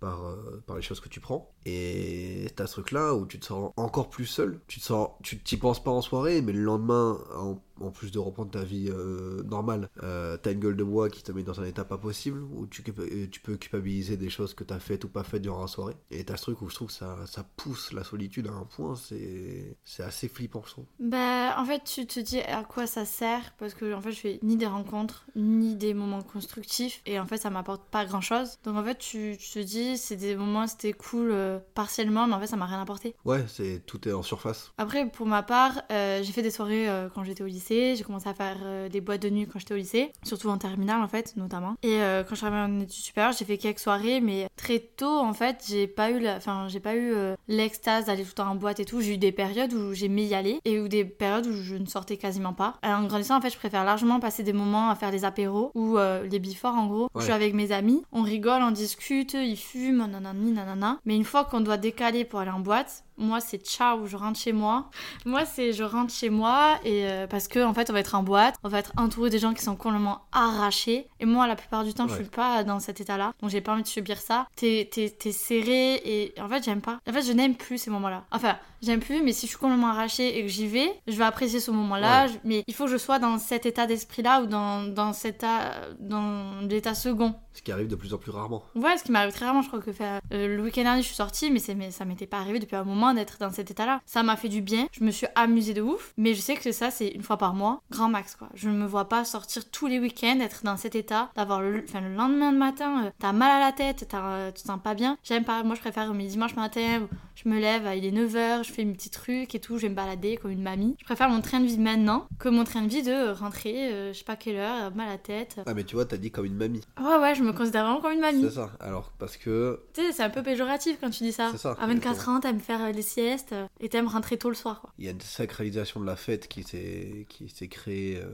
par, 0.00 0.36
par 0.66 0.76
les 0.76 0.82
choses 0.82 1.00
que 1.00 1.08
tu 1.08 1.20
prends. 1.20 1.50
Et 1.64 2.46
t'as 2.56 2.66
ce 2.66 2.72
truc-là 2.72 3.14
où 3.14 3.26
tu 3.26 3.38
te 3.38 3.46
sens 3.46 3.72
encore 3.76 4.10
plus 4.10 4.26
seul. 4.26 4.60
Tu 4.66 4.80
te 4.80 4.84
sens, 4.84 5.08
tu 5.22 5.38
t'y 5.38 5.56
penses 5.56 5.82
pas 5.82 5.90
en 5.90 6.00
soirée, 6.02 6.42
mais 6.42 6.52
le 6.52 6.60
lendemain, 6.62 7.18
en, 7.36 7.62
en 7.80 7.90
plus 7.90 8.10
de 8.12 8.18
reprendre 8.18 8.50
ta 8.50 8.64
vie 8.64 8.88
euh, 8.90 9.42
normale, 9.44 9.88
euh, 10.02 10.36
t'as 10.36 10.52
une 10.52 10.60
gueule 10.60 10.76
de 10.76 10.84
bois 10.84 11.08
qui 11.10 11.22
te 11.22 11.32
met 11.32 11.42
dans 11.42 11.60
un 11.60 11.64
état 11.64 11.84
pas 11.84 11.98
possible, 11.98 12.42
où 12.54 12.66
tu, 12.66 12.84
euh, 12.98 13.26
tu 13.30 13.40
peux 13.40 13.56
culpabiliser 13.56 14.16
des 14.16 14.30
choses 14.30 14.54
que 14.54 14.64
t'as 14.64 14.78
faites 14.78 15.04
ou 15.04 15.08
pas 15.08 15.24
faites 15.24 15.42
durant 15.42 15.62
la 15.62 15.66
soirée. 15.66 15.96
Et 16.10 16.24
t'as 16.24 16.36
ce 16.36 16.42
truc 16.42 16.62
où 16.62 16.68
je 16.68 16.74
trouve 16.74 16.88
que 16.88 16.94
ça, 16.94 17.16
ça 17.26 17.44
pousse 17.56 17.92
la 17.92 18.04
solitude 18.04 18.48
à 18.48 18.52
un 18.52 18.64
point, 18.64 18.94
c'est, 18.96 19.76
assez 20.02 20.28
flippant, 20.28 20.62
je 20.66 20.70
trouve. 20.70 20.84
Bah, 20.98 21.54
en 21.58 21.64
fait, 21.64 21.84
tu 21.84 22.06
te 22.06 22.18
dis 22.20 22.40
à 22.40 22.64
quoi 22.64 22.86
ça 22.86 23.04
sert 23.04 23.54
parce 23.58 23.74
que 23.74 23.94
en 23.94 24.00
fait, 24.00 24.12
je 24.12 24.20
fais 24.20 24.40
ni 24.42 24.56
des 24.56 24.66
rencontres 24.66 25.26
ni 25.36 25.76
des 25.76 25.94
moments 25.94 26.22
constructifs 26.22 27.02
et 27.06 27.20
en 27.20 27.26
fait, 27.26 27.36
ça 27.36 27.50
m'apporte 27.50 27.88
pas 27.88 28.04
grand 28.04 28.20
chose. 28.20 28.58
Donc 28.64 28.76
en 28.76 28.84
fait, 28.84 28.98
tu, 28.98 29.36
tu 29.38 29.50
te 29.50 29.58
dis, 29.60 29.96
c'est 29.96 30.16
des 30.16 30.34
moments, 30.34 30.66
c'était 30.66 30.92
cool 30.92 31.30
euh, 31.30 31.58
partiellement, 31.74 32.26
mais 32.26 32.34
en 32.34 32.40
fait, 32.40 32.48
ça 32.48 32.56
m'a 32.56 32.66
rien 32.66 32.82
apporté. 32.82 33.14
Ouais, 33.24 33.44
c'est, 33.46 33.82
tout 33.86 34.08
est 34.08 34.12
en 34.12 34.22
surface. 34.22 34.72
Après, 34.78 35.08
pour 35.08 35.26
ma 35.26 35.42
part, 35.42 35.82
j'ai 35.90 36.32
fait 36.32 36.42
des 36.42 36.50
soirées 36.50 36.88
quand 37.14 37.24
j'étais 37.24 37.42
au 37.42 37.46
lycée, 37.46 37.61
j'ai 37.68 38.02
commencé 38.04 38.28
à 38.28 38.34
faire 38.34 38.56
euh, 38.64 38.88
des 38.88 39.00
boîtes 39.00 39.22
de 39.22 39.30
nuit 39.30 39.46
quand 39.46 39.58
j'étais 39.58 39.74
au 39.74 39.76
lycée, 39.78 40.12
surtout 40.22 40.48
en 40.48 40.58
terminale 40.58 41.00
en 41.02 41.08
fait, 41.08 41.34
notamment. 41.36 41.74
Et 41.82 42.02
euh, 42.02 42.22
quand 42.22 42.30
je 42.30 42.36
suis 42.36 42.46
arrivée 42.46 42.60
en 42.62 42.80
études 42.80 42.90
supérieures, 43.04 43.32
j'ai 43.38 43.44
fait 43.44 43.58
quelques 43.58 43.78
soirées, 43.78 44.20
mais 44.20 44.48
très 44.56 44.78
tôt 44.78 45.18
en 45.18 45.32
fait, 45.32 45.64
j'ai 45.68 45.86
pas 45.86 46.10
eu, 46.10 46.18
la... 46.20 46.36
enfin, 46.36 46.66
j'ai 46.68 46.80
pas 46.80 46.94
eu 46.94 47.12
euh, 47.12 47.34
l'extase 47.48 48.06
d'aller 48.06 48.22
tout 48.22 48.30
le 48.30 48.34
temps 48.34 48.50
en 48.50 48.54
boîte 48.56 48.80
et 48.80 48.84
tout. 48.84 49.00
J'ai 49.00 49.14
eu 49.14 49.18
des 49.18 49.32
périodes 49.32 49.72
où 49.72 49.92
j'aimais 49.94 50.24
y 50.24 50.34
aller 50.34 50.58
et 50.64 50.80
ou 50.80 50.88
des 50.88 51.04
périodes 51.04 51.46
où 51.46 51.52
je 51.52 51.76
ne 51.76 51.86
sortais 51.86 52.16
quasiment 52.16 52.52
pas. 52.52 52.74
Alors, 52.82 53.00
en 53.00 53.06
grandissant, 53.06 53.36
en 53.36 53.40
fait, 53.40 53.50
je 53.50 53.58
préfère 53.58 53.84
largement 53.84 54.20
passer 54.20 54.42
des 54.42 54.52
moments 54.52 54.90
à 54.90 54.94
faire 54.94 55.10
des 55.10 55.24
apéros 55.24 55.70
ou 55.74 55.96
les 56.30 56.38
before 56.38 56.74
en 56.74 56.86
gros. 56.86 57.04
où 57.04 57.08
Je 57.14 57.18
Ouais. 57.18 57.24
suis 57.24 57.32
avec 57.32 57.54
mes 57.54 57.72
amis, 57.72 58.02
on 58.12 58.22
rigole, 58.22 58.62
on 58.62 58.70
discute, 58.72 59.34
ils 59.34 59.56
fument, 59.56 60.06
nanani, 60.06 60.52
nanana. 60.52 60.98
Mais 61.04 61.14
une 61.16 61.24
fois 61.24 61.44
qu'on 61.44 61.60
doit 61.60 61.76
décaler 61.76 62.24
pour 62.24 62.40
aller 62.40 62.50
en 62.50 62.60
boîte, 62.60 63.04
moi 63.18 63.40
c'est 63.40 63.58
ciao, 63.66 64.06
je 64.06 64.16
rentre 64.16 64.38
chez 64.38 64.52
moi. 64.52 64.90
Moi 65.24 65.44
c'est 65.44 65.72
je 65.72 65.82
rentre 65.84 66.12
chez 66.12 66.30
moi 66.30 66.78
et 66.84 67.06
euh, 67.06 67.26
parce 67.26 67.48
que 67.48 67.62
en 67.64 67.74
fait 67.74 67.90
on 67.90 67.92
va 67.92 68.00
être 68.00 68.14
en 68.14 68.22
boîte, 68.22 68.56
on 68.64 68.68
va 68.68 68.78
être 68.78 68.92
entouré 68.96 69.30
des 69.30 69.38
gens 69.38 69.54
qui 69.54 69.62
sont 69.62 69.76
complètement 69.76 70.22
arrachés. 70.32 71.06
Et 71.20 71.26
moi 71.26 71.46
la 71.46 71.56
plupart 71.56 71.84
du 71.84 71.94
temps 71.94 72.08
je 72.08 72.14
suis 72.14 72.24
pas 72.24 72.64
dans 72.64 72.80
cet 72.80 73.00
état-là, 73.00 73.32
donc 73.40 73.50
j'ai 73.50 73.60
pas 73.60 73.72
envie 73.72 73.82
de 73.82 73.88
subir 73.88 74.18
ça. 74.18 74.46
T'es 74.56 74.88
t'es- 74.92 75.10
t'es 75.10 75.32
serré 75.32 75.94
et 76.04 76.34
en 76.40 76.48
fait 76.48 76.64
j'aime 76.64 76.80
pas. 76.80 76.98
En 77.08 77.12
fait 77.12 77.22
je 77.22 77.32
n'aime 77.32 77.54
plus 77.54 77.78
ces 77.78 77.90
moments-là. 77.90 78.24
Enfin 78.32 78.56
j'aime 78.82 79.00
plus, 79.00 79.22
mais 79.22 79.32
si 79.32 79.46
je 79.46 79.50
suis 79.50 79.58
complètement 79.58 79.88
arrachée 79.88 80.38
et 80.38 80.42
que 80.42 80.48
j'y 80.48 80.66
vais, 80.66 80.92
je 81.06 81.16
vais 81.16 81.24
apprécier 81.24 81.60
ce 81.60 81.70
moment-là. 81.70 82.26
Ouais. 82.26 82.32
Mais 82.44 82.64
il 82.66 82.74
faut 82.74 82.84
que 82.84 82.90
je 82.90 82.96
sois 82.96 83.18
dans 83.18 83.38
cet 83.38 83.66
état 83.66 83.86
d'esprit-là 83.86 84.42
ou 84.42 84.46
dans, 84.46 84.82
dans 84.82 85.12
cet 85.12 85.36
état, 85.36 85.72
dans 85.98 86.60
l'état 86.68 86.94
second. 86.94 87.34
Ce 87.54 87.62
qui 87.62 87.70
arrive 87.70 87.88
de 87.88 87.96
plus 87.96 88.14
en 88.14 88.18
plus 88.18 88.30
rarement. 88.30 88.62
Ouais, 88.74 88.96
ce 88.96 89.04
qui 89.04 89.12
m'arrive 89.12 89.32
très 89.32 89.44
rarement, 89.44 89.62
je 89.62 89.68
crois 89.68 89.80
que 89.80 89.90
euh, 90.00 90.20
le 90.56 90.62
week-end 90.62 90.82
dernier 90.82 91.02
je 91.02 91.06
suis 91.06 91.16
sortie, 91.16 91.50
mais, 91.50 91.60
mais 91.76 91.90
ça 91.90 92.04
m'était 92.04 92.26
pas 92.26 92.38
arrivé 92.38 92.58
depuis 92.58 92.76
un 92.76 92.84
moment 92.84 93.12
d'être 93.14 93.38
dans 93.38 93.50
cet 93.50 93.70
état-là. 93.70 94.00
Ça 94.06 94.22
m'a 94.22 94.36
fait 94.36 94.48
du 94.48 94.62
bien, 94.62 94.86
je 94.92 95.04
me 95.04 95.10
suis 95.10 95.26
amusée 95.34 95.74
de 95.74 95.82
ouf, 95.82 96.12
mais 96.16 96.34
je 96.34 96.40
sais 96.40 96.54
que 96.54 96.72
ça 96.72 96.90
c'est 96.90 97.08
une 97.08 97.22
fois 97.22 97.36
par 97.36 97.54
mois, 97.54 97.82
grand 97.90 98.08
max 98.08 98.36
quoi. 98.36 98.48
Je 98.54 98.68
ne 98.68 98.74
me 98.74 98.86
vois 98.86 99.08
pas 99.08 99.24
sortir 99.24 99.70
tous 99.70 99.86
les 99.86 99.98
week-ends, 99.98 100.38
être 100.40 100.64
dans 100.64 100.76
cet 100.76 100.94
état, 100.94 101.30
d'avoir 101.36 101.60
le, 101.60 101.84
enfin, 101.86 102.00
le 102.00 102.14
lendemain 102.14 102.52
de 102.52 102.58
matin, 102.58 103.04
euh, 103.04 103.10
t'as 103.18 103.32
mal 103.32 103.50
à 103.50 103.60
la 103.60 103.72
tête, 103.72 104.06
t'as, 104.08 104.22
euh, 104.22 104.50
tu 104.50 104.62
te 104.62 104.66
sens 104.66 104.80
pas 104.82 104.94
bien. 104.94 105.18
J'aime 105.22 105.44
pas, 105.44 105.62
moi 105.62 105.74
je 105.74 105.80
préfère 105.80 106.12
mes 106.14 106.26
dimanches 106.26 106.56
matin 106.56 107.06
je 107.34 107.48
me 107.48 107.58
lève, 107.58 107.88
il 107.96 108.04
est 108.04 108.10
9h, 108.10 108.64
je 108.64 108.71
fais 108.72 108.84
mes 108.84 108.92
petits 108.92 109.10
trucs 109.10 109.54
et 109.54 109.60
tout, 109.60 109.76
je 109.76 109.82
vais 109.82 109.88
me 109.88 109.94
balader 109.94 110.36
comme 110.36 110.50
une 110.50 110.62
mamie. 110.62 110.96
Je 110.98 111.04
préfère 111.04 111.28
mon 111.28 111.40
train 111.40 111.60
de 111.60 111.66
vie 111.66 111.78
maintenant 111.78 112.26
que 112.38 112.48
mon 112.48 112.64
train 112.64 112.82
de 112.82 112.88
vie 112.88 113.02
de 113.02 113.32
rentrer, 113.32 113.92
euh, 113.92 114.12
je 114.12 114.18
sais 114.18 114.24
pas 114.24 114.36
quelle 114.36 114.56
heure, 114.56 114.94
mal 114.94 115.08
à 115.08 115.12
la 115.12 115.18
tête. 115.18 115.60
Ah, 115.66 115.74
mais 115.74 115.84
tu 115.84 115.94
vois, 115.94 116.04
t'as 116.04 116.16
dit 116.16 116.30
comme 116.30 116.44
une 116.44 116.56
mamie. 116.56 116.82
Ouais, 117.00 117.18
ouais, 117.18 117.34
je 117.34 117.42
me 117.42 117.52
considère 117.52 117.84
vraiment 117.84 118.00
comme 118.00 118.12
une 118.12 118.20
mamie. 118.20 118.42
C'est 118.42 118.56
ça. 118.56 118.70
Alors, 118.80 119.12
parce 119.18 119.36
que. 119.36 119.80
Tu 119.94 120.00
sais, 120.00 120.12
c'est 120.12 120.22
un 120.22 120.30
peu 120.30 120.42
péjoratif 120.42 120.98
quand 121.00 121.10
tu 121.10 121.24
dis 121.24 121.32
ça. 121.32 121.50
C'est 121.52 121.58
ça, 121.58 121.76
À 121.80 121.86
24 121.86 122.28
ans, 122.28 122.40
t'aimes 122.40 122.60
faire 122.60 122.92
des 122.92 123.02
siestes 123.02 123.52
euh, 123.52 123.66
et 123.80 123.88
t'aimes 123.88 124.08
rentrer 124.08 124.36
tôt 124.36 124.48
le 124.48 124.54
soir, 124.54 124.80
quoi. 124.80 124.92
Il 124.98 125.04
y 125.04 125.08
a 125.08 125.12
une 125.12 125.20
sacralisation 125.20 126.00
de 126.00 126.06
la 126.06 126.16
fête 126.16 126.48
qui 126.48 126.62
s'est 126.62 127.26
qui 127.28 127.48
s'est 127.48 127.68
créée 127.68 128.18
euh, 128.18 128.30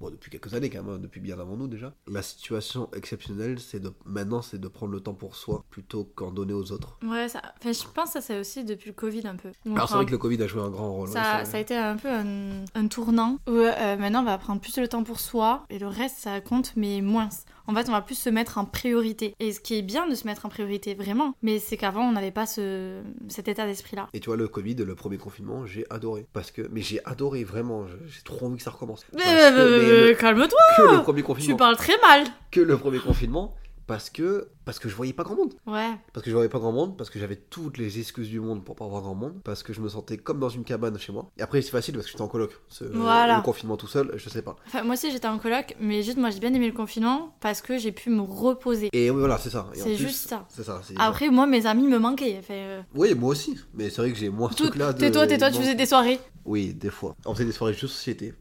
bon, 0.00 0.10
depuis 0.10 0.30
quelques 0.30 0.54
années 0.54 0.70
quand 0.70 0.82
même, 0.82 0.94
hein, 0.94 0.98
depuis 0.98 1.20
bien 1.20 1.38
avant 1.38 1.56
nous 1.56 1.68
déjà. 1.68 1.92
La 2.06 2.22
situation 2.22 2.90
exceptionnelle, 2.94 3.58
c'est 3.58 3.80
de 3.80 3.92
maintenant, 4.04 4.42
c'est 4.42 4.58
de 4.58 4.68
prendre 4.68 4.92
le 4.92 5.00
temps 5.00 5.14
pour 5.14 5.36
soi 5.36 5.64
plutôt 5.70 6.04
qu'en 6.04 6.30
donner 6.30 6.52
aux 6.52 6.72
autres. 6.72 6.98
Ouais, 7.02 7.28
ça... 7.28 7.40
enfin, 7.58 7.72
je 7.72 7.82
pense 7.94 8.06
que 8.06 8.12
ça, 8.12 8.20
c'est 8.20 8.38
aussi 8.38 8.64
depuis 8.64 8.88
le 8.88 8.94
Covid 8.94 9.26
un 9.26 9.36
peu. 9.36 9.50
Donc, 9.64 9.71
Alors 9.76 9.88
c'est 9.88 9.94
vrai 9.94 10.06
que 10.06 10.10
le 10.10 10.18
Covid 10.18 10.42
a 10.42 10.46
joué 10.46 10.62
un 10.62 10.70
grand 10.70 10.92
rôle. 10.92 11.08
ouais, 11.08 11.14
ça, 11.14 11.44
ça 11.44 11.56
a 11.56 11.60
été 11.60 11.76
un 11.76 11.96
peu 11.96 12.08
un, 12.10 12.64
un 12.74 12.86
tournant 12.88 13.38
où 13.48 13.52
euh, 13.52 13.96
maintenant 13.96 14.20
on 14.20 14.24
va 14.24 14.38
prendre 14.38 14.60
plus 14.60 14.76
le 14.78 14.88
temps 14.88 15.02
pour 15.04 15.20
soi 15.20 15.64
et 15.70 15.78
le 15.78 15.86
reste 15.86 16.16
ça 16.18 16.40
compte 16.40 16.72
mais 16.76 17.00
moins. 17.00 17.28
En 17.68 17.74
fait, 17.76 17.88
on 17.88 17.92
va 17.92 18.00
plus 18.02 18.16
se 18.16 18.28
mettre 18.28 18.58
en 18.58 18.64
priorité. 18.64 19.36
Et 19.38 19.52
ce 19.52 19.60
qui 19.60 19.78
est 19.78 19.82
bien 19.82 20.08
de 20.08 20.16
se 20.16 20.26
mettre 20.26 20.44
en 20.46 20.48
priorité, 20.48 20.94
vraiment, 20.94 21.34
mais 21.42 21.60
c'est 21.60 21.76
qu'avant 21.76 22.02
on 22.02 22.10
n'avait 22.10 22.32
pas 22.32 22.44
ce... 22.44 23.00
cet 23.28 23.46
état 23.46 23.66
d'esprit-là. 23.66 24.08
Et 24.14 24.18
tu 24.18 24.30
vois, 24.30 24.36
le 24.36 24.48
Covid, 24.48 24.74
le 24.74 24.94
premier 24.96 25.16
confinement, 25.16 25.64
j'ai 25.64 25.86
adoré. 25.88 26.26
Parce 26.32 26.50
que, 26.50 26.62
mais 26.72 26.82
j'ai 26.82 26.98
adoré 27.04 27.44
vraiment, 27.44 27.86
j'ai 28.08 28.22
trop 28.22 28.46
envie 28.46 28.56
que 28.56 28.64
ça 28.64 28.72
recommence. 28.72 29.06
Mais, 29.14 30.16
calme-toi, 30.18 30.58
que 30.76 30.82
le 30.96 31.02
premier 31.02 31.20
tu 31.20 31.26
confinement. 31.26 31.56
parles 31.56 31.76
très 31.76 31.96
mal. 32.00 32.24
Que 32.50 32.60
le 32.60 32.76
premier 32.76 32.98
confinement, 32.98 33.54
parce 33.92 34.08
que, 34.08 34.48
parce 34.64 34.78
que 34.78 34.88
je 34.88 34.94
voyais 34.94 35.12
pas 35.12 35.22
grand 35.22 35.36
monde. 35.36 35.52
Ouais, 35.66 35.90
Parce 36.14 36.24
que 36.24 36.30
je 36.30 36.34
voyais 36.34 36.48
pas 36.48 36.58
grand 36.58 36.72
monde, 36.72 36.96
parce 36.96 37.10
que 37.10 37.18
j'avais 37.18 37.36
toutes 37.36 37.76
les 37.76 37.98
excuses 37.98 38.30
du 38.30 38.40
monde 38.40 38.64
pour 38.64 38.74
pas 38.74 38.86
voir 38.86 39.02
grand 39.02 39.14
monde, 39.14 39.34
parce 39.44 39.62
que 39.62 39.74
je 39.74 39.82
me 39.82 39.88
sentais 39.90 40.16
comme 40.16 40.40
dans 40.40 40.48
une 40.48 40.64
cabane 40.64 40.98
chez 40.98 41.12
moi. 41.12 41.30
Et 41.36 41.42
après, 41.42 41.60
c'est 41.60 41.70
facile 41.70 41.92
parce 41.92 42.06
que 42.06 42.12
j'étais 42.12 42.22
en 42.22 42.28
coloc. 42.28 42.52
Ce- 42.68 42.84
Voilà. 42.84 43.36
Le 43.36 43.42
confinement 43.42 43.76
tout 43.76 43.86
seul, 43.86 44.10
je 44.16 44.30
sais 44.30 44.40
pas. 44.40 44.56
Enfin, 44.66 44.82
moi 44.82 44.94
aussi 44.94 45.10
j'étais 45.10 45.28
en 45.28 45.38
coloc, 45.38 45.76
mais 45.78 46.02
juste 46.02 46.16
moi 46.16 46.30
j'ai 46.30 46.40
bien 46.40 46.54
aimé 46.54 46.68
le 46.68 46.72
confinement 46.72 47.36
parce 47.40 47.60
que 47.60 47.76
j'ai 47.76 47.92
pu 47.92 48.08
me 48.08 48.22
reposer. 48.22 48.88
Et 48.94 49.10
oui, 49.10 49.18
voilà, 49.18 49.36
c'est 49.36 49.50
ça. 49.50 49.68
C'est 49.74 49.94
juste 49.94 50.26
ça. 50.30 50.46
C'est 50.48 50.62
ça. 50.64 50.80
Après, 50.96 51.28
moi 51.28 51.46
mes 51.46 51.66
amis 51.66 51.86
me 51.86 51.98
manquaient. 51.98 52.36
Enfin, 52.38 52.54
euh, 52.54 52.82
Oui, 52.94 53.14
moi 53.14 53.28
aussi. 53.32 53.58
Mais 53.74 53.90
c'est 53.90 54.00
vrai 54.00 54.10
que 54.10 54.16
j'ai 54.18 54.30
moins 54.30 54.50
ce 54.50 54.56
truc-là. 54.56 54.94
de- 54.94 54.98
Tais-toi, 55.00 55.26
tais-toi, 55.26 55.50
tu 55.50 55.58
faisais 55.58 55.74
des 55.74 55.84
soirées. 55.86 56.18
Oui, 56.46 56.72
des 56.72 56.88
fois. 56.90 57.14
On 57.26 57.34
faisait 57.34 57.44
des 57.44 57.52
soirées 57.52 57.74
jeux 57.74 57.82
de 57.88 57.92
société 57.92 58.32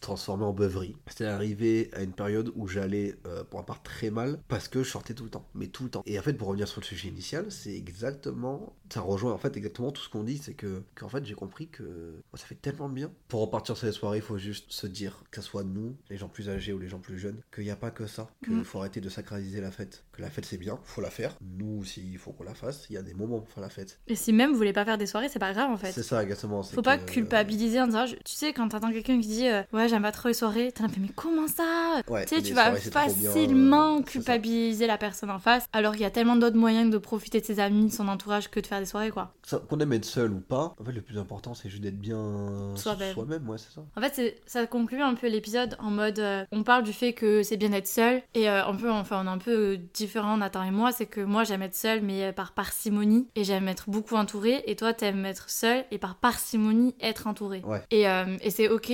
transformait 0.00 0.44
en 0.44 0.52
beuverie. 0.52 0.96
C'est 1.06 1.26
arrivé 1.26 1.90
à 1.92 2.02
une 2.02 2.12
période 2.12 2.52
où 2.56 2.66
j'allais, 2.66 3.14
euh, 3.26 3.44
pour 3.44 3.60
ma 3.60 3.64
part, 3.64 3.82
très 3.82 4.10
mal 4.10 4.40
parce 4.48 4.68
que 4.68 4.82
je 4.82 4.90
sortais 4.90 5.14
tout 5.14 5.24
le 5.24 5.30
temps, 5.30 5.46
mais 5.54 5.68
tout 5.68 5.84
le 5.84 5.90
temps. 5.90 6.02
Et 6.06 6.18
en 6.18 6.22
fait, 6.22 6.34
pour 6.34 6.48
revenir 6.48 6.68
sur 6.68 6.80
le 6.80 6.86
sujet 6.86 7.08
initial, 7.08 7.50
c'est 7.50 7.74
exactement, 7.74 8.74
ça 8.92 9.00
rejoint 9.00 9.32
en 9.32 9.38
fait 9.38 9.56
exactement 9.56 9.90
tout 9.92 10.02
ce 10.02 10.08
qu'on 10.08 10.24
dit, 10.24 10.38
c'est 10.38 10.54
que 10.54 10.82
qu'en 10.94 11.08
fait 11.08 11.24
j'ai 11.24 11.34
compris 11.34 11.68
que 11.68 12.14
oh, 12.32 12.36
ça 12.36 12.46
fait 12.46 12.54
tellement 12.54 12.88
bien. 12.88 13.10
Pour 13.28 13.40
repartir 13.40 13.76
sur 13.76 13.86
les 13.86 13.92
soirées, 13.92 14.18
il 14.18 14.22
faut 14.22 14.38
juste 14.38 14.70
se 14.72 14.86
dire, 14.86 15.22
que 15.30 15.40
ce 15.40 15.46
soit 15.48 15.64
nous, 15.64 15.96
les 16.10 16.16
gens 16.16 16.28
plus 16.28 16.48
âgés 16.48 16.72
ou 16.72 16.78
les 16.78 16.88
gens 16.88 16.98
plus 16.98 17.18
jeunes, 17.18 17.40
qu'il 17.54 17.64
n'y 17.64 17.70
a 17.70 17.76
pas 17.76 17.90
que 17.90 18.06
ça, 18.06 18.28
qu'il 18.44 18.54
Mm. 18.54 18.64
faut 18.64 18.78
arrêter 18.80 19.00
de 19.00 19.08
sacraliser 19.08 19.60
la 19.60 19.70
fête, 19.70 20.04
que 20.12 20.22
la 20.22 20.30
fête 20.30 20.44
c'est 20.44 20.58
bien, 20.58 20.78
faut 20.84 21.00
la 21.00 21.10
faire. 21.10 21.36
Nous 21.40 21.78
aussi, 21.80 22.02
il 22.10 22.18
faut 22.18 22.32
qu'on 22.32 22.44
la 22.44 22.54
fasse. 22.54 22.86
Il 22.90 22.94
y 22.94 22.96
a 22.96 23.02
des 23.02 23.14
moments 23.14 23.40
pour 23.40 23.50
faire 23.50 23.62
la 23.62 23.68
fête. 23.70 23.98
Et 24.06 24.14
si 24.16 24.32
même 24.32 24.50
vous 24.50 24.56
voulez 24.56 24.72
pas 24.72 24.84
faire 24.84 24.98
des 24.98 25.06
soirées, 25.06 25.28
c'est 25.28 25.38
pas 25.38 25.52
grave 25.52 25.70
en 25.70 25.76
fait. 25.76 25.92
C'est 25.92 26.02
ça 26.02 26.22
exactement. 26.22 26.62
Faut 26.62 26.82
pas 26.82 26.98
culpabiliser 26.98 27.80
en 27.80 27.86
disant, 27.86 28.06
je- 28.06 28.16
tu 28.16 28.34
sais, 28.34 28.52
quand 28.52 28.68
t'entends 28.68 28.90
quelqu'un 28.92 29.20
qui 29.20 29.28
dit 29.28 29.46
euh, 29.48 29.62
ouais, 29.72 29.88
j'aime 29.88 30.02
pas 30.02 30.12
trop 30.12 30.28
les 30.28 30.34
soirées, 30.34 30.72
t'es 30.72 30.82
là, 30.82 30.88
mais 31.00 31.08
comment 31.14 31.46
ça? 31.48 32.00
Ouais, 32.08 32.24
Tu 32.26 32.36
sais, 32.36 32.42
tu 32.42 32.54
vas 32.54 32.70
bien, 32.72 32.80
facilement 32.80 33.98
euh, 33.98 34.02
culpabiliser 34.02 34.86
la 34.86 34.98
personne 34.98 35.30
en 35.30 35.38
face, 35.38 35.66
alors 35.72 35.92
qu'il 35.92 36.02
y 36.02 36.06
a 36.06 36.10
tellement 36.10 36.36
d'autres 36.36 36.56
moyens 36.56 36.90
de 36.90 36.98
profiter 36.98 37.40
de 37.40 37.46
ses 37.46 37.60
amis, 37.60 37.86
de 37.86 37.92
son 37.92 38.08
entourage 38.08 38.50
que 38.50 38.60
de 38.60 38.66
faire 38.66 38.79
des 38.80 38.86
soirées 38.86 39.10
quoi. 39.10 39.32
Qu'on 39.68 39.78
aime 39.80 39.92
être 39.92 40.04
seul 40.04 40.32
ou 40.32 40.40
pas, 40.40 40.74
en 40.80 40.84
fait, 40.84 40.92
le 40.92 41.00
plus 41.00 41.18
important, 41.18 41.54
c'est 41.54 41.68
juste 41.68 41.82
d'être 41.82 41.98
bien 41.98 42.74
Soi-même. 42.76 43.14
soi-même, 43.14 43.48
ouais, 43.48 43.58
c'est 43.58 43.72
ça. 43.72 43.82
En 43.96 44.00
fait, 44.00 44.40
ça 44.46 44.66
conclut 44.66 45.02
un 45.02 45.14
peu 45.14 45.28
l'épisode 45.28 45.76
en 45.78 45.90
mode 45.90 46.18
euh, 46.18 46.44
on 46.52 46.62
parle 46.62 46.82
du 46.82 46.92
fait 46.92 47.12
que 47.12 47.42
c'est 47.42 47.56
bien 47.56 47.70
d'être 47.70 47.86
seul 47.86 48.22
et 48.34 48.48
euh, 48.48 48.64
un 48.64 48.74
peu 48.74 48.90
enfin 48.90 49.22
on 49.24 49.26
est 49.26 49.30
un 49.30 49.38
peu 49.38 49.78
différents 49.94 50.36
Nathan 50.36 50.64
et 50.64 50.70
moi, 50.70 50.92
c'est 50.92 51.06
que 51.06 51.20
moi 51.20 51.44
j'aime 51.44 51.62
être 51.62 51.74
seul 51.74 52.00
mais 52.02 52.24
euh, 52.24 52.32
par 52.32 52.52
parcimonie 52.52 53.28
et 53.34 53.44
j'aime 53.44 53.68
être 53.68 53.90
beaucoup 53.90 54.16
entourée 54.16 54.62
et 54.66 54.76
toi 54.76 54.92
t'aimes 54.92 55.24
être 55.26 55.50
seul 55.50 55.84
et 55.90 55.98
par 55.98 56.16
parcimonie 56.16 56.94
être 57.00 57.26
entouré. 57.26 57.62
Ouais. 57.64 57.82
Et, 57.90 58.08
euh, 58.08 58.36
et 58.40 58.50
c'est 58.50 58.68
ok 58.68 58.92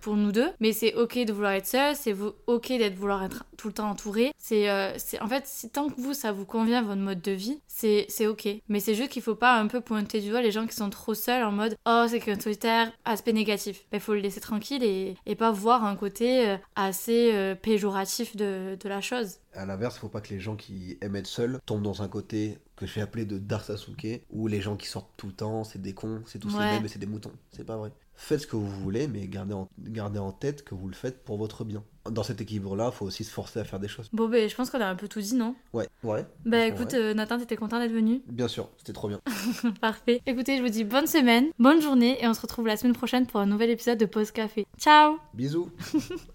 pour 0.00 0.16
nous 0.16 0.32
deux, 0.32 0.48
mais 0.60 0.72
c'est 0.72 0.94
ok 0.94 1.18
de 1.24 1.32
vouloir 1.32 1.52
être 1.52 1.66
seul, 1.66 1.94
c'est 1.96 2.14
ok 2.46 2.68
d'être 2.68 2.94
vouloir 2.96 3.22
être 3.22 3.44
tout 3.56 3.68
le 3.68 3.74
temps 3.74 3.90
entouré. 3.90 4.32
C'est 4.38 4.70
euh, 4.70 4.92
en 5.20 5.28
fait 5.28 5.68
tant 5.72 5.88
que 5.88 6.00
vous 6.00 6.14
ça 6.14 6.32
vous 6.32 6.44
convient 6.46 6.82
votre 6.82 7.00
mode 7.00 7.20
de 7.22 7.32
vie, 7.32 7.60
c'est 7.66 8.26
ok. 8.26 8.48
Mais 8.68 8.80
c'est 8.80 8.94
juste 8.94 9.10
qu'il 9.10 9.22
faut 9.22 9.34
pas 9.34 9.58
un 9.58 9.66
peu 9.66 9.80
pointer 9.80 10.20
du 10.20 10.30
doigt 10.30 10.42
les 10.42 10.50
gens 10.52 10.66
qui 10.66 10.74
sont 10.74 10.90
trop 10.90 11.14
seuls 11.14 11.42
en 11.44 11.52
mode 11.52 11.76
oh 11.86 12.06
c'est 12.08 12.20
qu'un 12.20 12.38
solitaire 12.38 12.92
aspect 13.04 13.32
négatif. 13.32 13.84
Il 13.92 14.00
faut 14.00 14.14
le 14.14 14.20
laisser 14.20 14.40
tranquille 14.40 14.82
et, 14.82 15.16
et 15.26 15.34
pas 15.34 15.50
voir 15.50 15.84
un 15.84 15.96
côté 15.96 16.48
euh, 16.48 16.56
assez 16.76 17.32
euh, 17.34 17.54
péjoratif 17.54 18.36
de, 18.36 18.76
de 18.80 18.88
la 18.88 19.00
chose. 19.00 19.36
À 19.54 19.66
l'inverse, 19.66 19.98
faut 19.98 20.08
pas 20.08 20.20
que 20.20 20.32
les 20.32 20.38
gens 20.40 20.54
qui 20.56 20.96
aiment 21.00 21.16
être 21.16 21.26
seuls 21.26 21.58
tombent 21.66 21.82
dans 21.82 22.02
un 22.02 22.08
côté 22.08 22.58
que 22.76 22.86
je 22.86 22.94
vais 22.94 23.00
appeler 23.00 23.24
de 23.24 23.36
Dark 23.36 23.64
Sasuke, 23.64 24.22
où 24.30 24.46
les 24.46 24.60
gens 24.60 24.76
qui 24.76 24.86
sortent 24.86 25.10
tout 25.16 25.26
le 25.26 25.32
temps, 25.32 25.64
c'est 25.64 25.82
des 25.82 25.92
cons, 25.92 26.22
c'est 26.26 26.38
tous 26.38 26.54
Ouais. 26.56 26.64
les 26.64 26.70
mêmes 26.76 26.84
et 26.84 26.88
c'est 26.88 26.98
des 27.00 27.06
moutons. 27.06 27.32
C'est 27.50 27.64
pas 27.64 27.76
vrai. 27.76 27.90
Faites 28.22 28.42
ce 28.42 28.46
que 28.46 28.54
vous 28.54 28.68
voulez, 28.68 29.08
mais 29.08 29.26
gardez 29.26 29.54
en, 29.54 29.66
gardez 29.78 30.18
en 30.18 30.30
tête 30.30 30.62
que 30.62 30.74
vous 30.74 30.88
le 30.88 30.94
faites 30.94 31.24
pour 31.24 31.38
votre 31.38 31.64
bien. 31.64 31.82
Dans 32.08 32.22
cet 32.22 32.42
équilibre-là, 32.42 32.90
faut 32.90 33.06
aussi 33.06 33.24
se 33.24 33.30
forcer 33.30 33.60
à 33.60 33.64
faire 33.64 33.80
des 33.80 33.88
choses. 33.88 34.10
Bon 34.12 34.28
ben 34.28 34.48
je 34.48 34.54
pense 34.54 34.68
qu'on 34.68 34.80
a 34.80 34.86
un 34.86 34.94
peu 34.94 35.08
tout 35.08 35.20
dit 35.20 35.34
non? 35.34 35.54
Ouais, 35.72 35.88
ouais. 36.04 36.26
Bah 36.44 36.66
écoute 36.66 36.92
euh, 36.92 37.14
Nathan 37.14 37.38
t'étais 37.38 37.56
content 37.56 37.78
d'être 37.78 37.92
venu? 37.92 38.20
Bien 38.26 38.46
sûr, 38.46 38.68
c'était 38.76 38.92
trop 38.92 39.08
bien. 39.08 39.20
Parfait. 39.80 40.20
Écoutez 40.26 40.58
je 40.58 40.62
vous 40.62 40.68
dis 40.68 40.84
bonne 40.84 41.06
semaine, 41.06 41.46
bonne 41.58 41.80
journée 41.80 42.22
et 42.22 42.28
on 42.28 42.34
se 42.34 42.42
retrouve 42.42 42.66
la 42.66 42.76
semaine 42.76 42.94
prochaine 42.94 43.26
pour 43.26 43.40
un 43.40 43.46
nouvel 43.46 43.70
épisode 43.70 43.98
de 43.98 44.06
Pause 44.06 44.32
Café. 44.32 44.66
Ciao 44.78 45.16
Bisous 45.32 45.70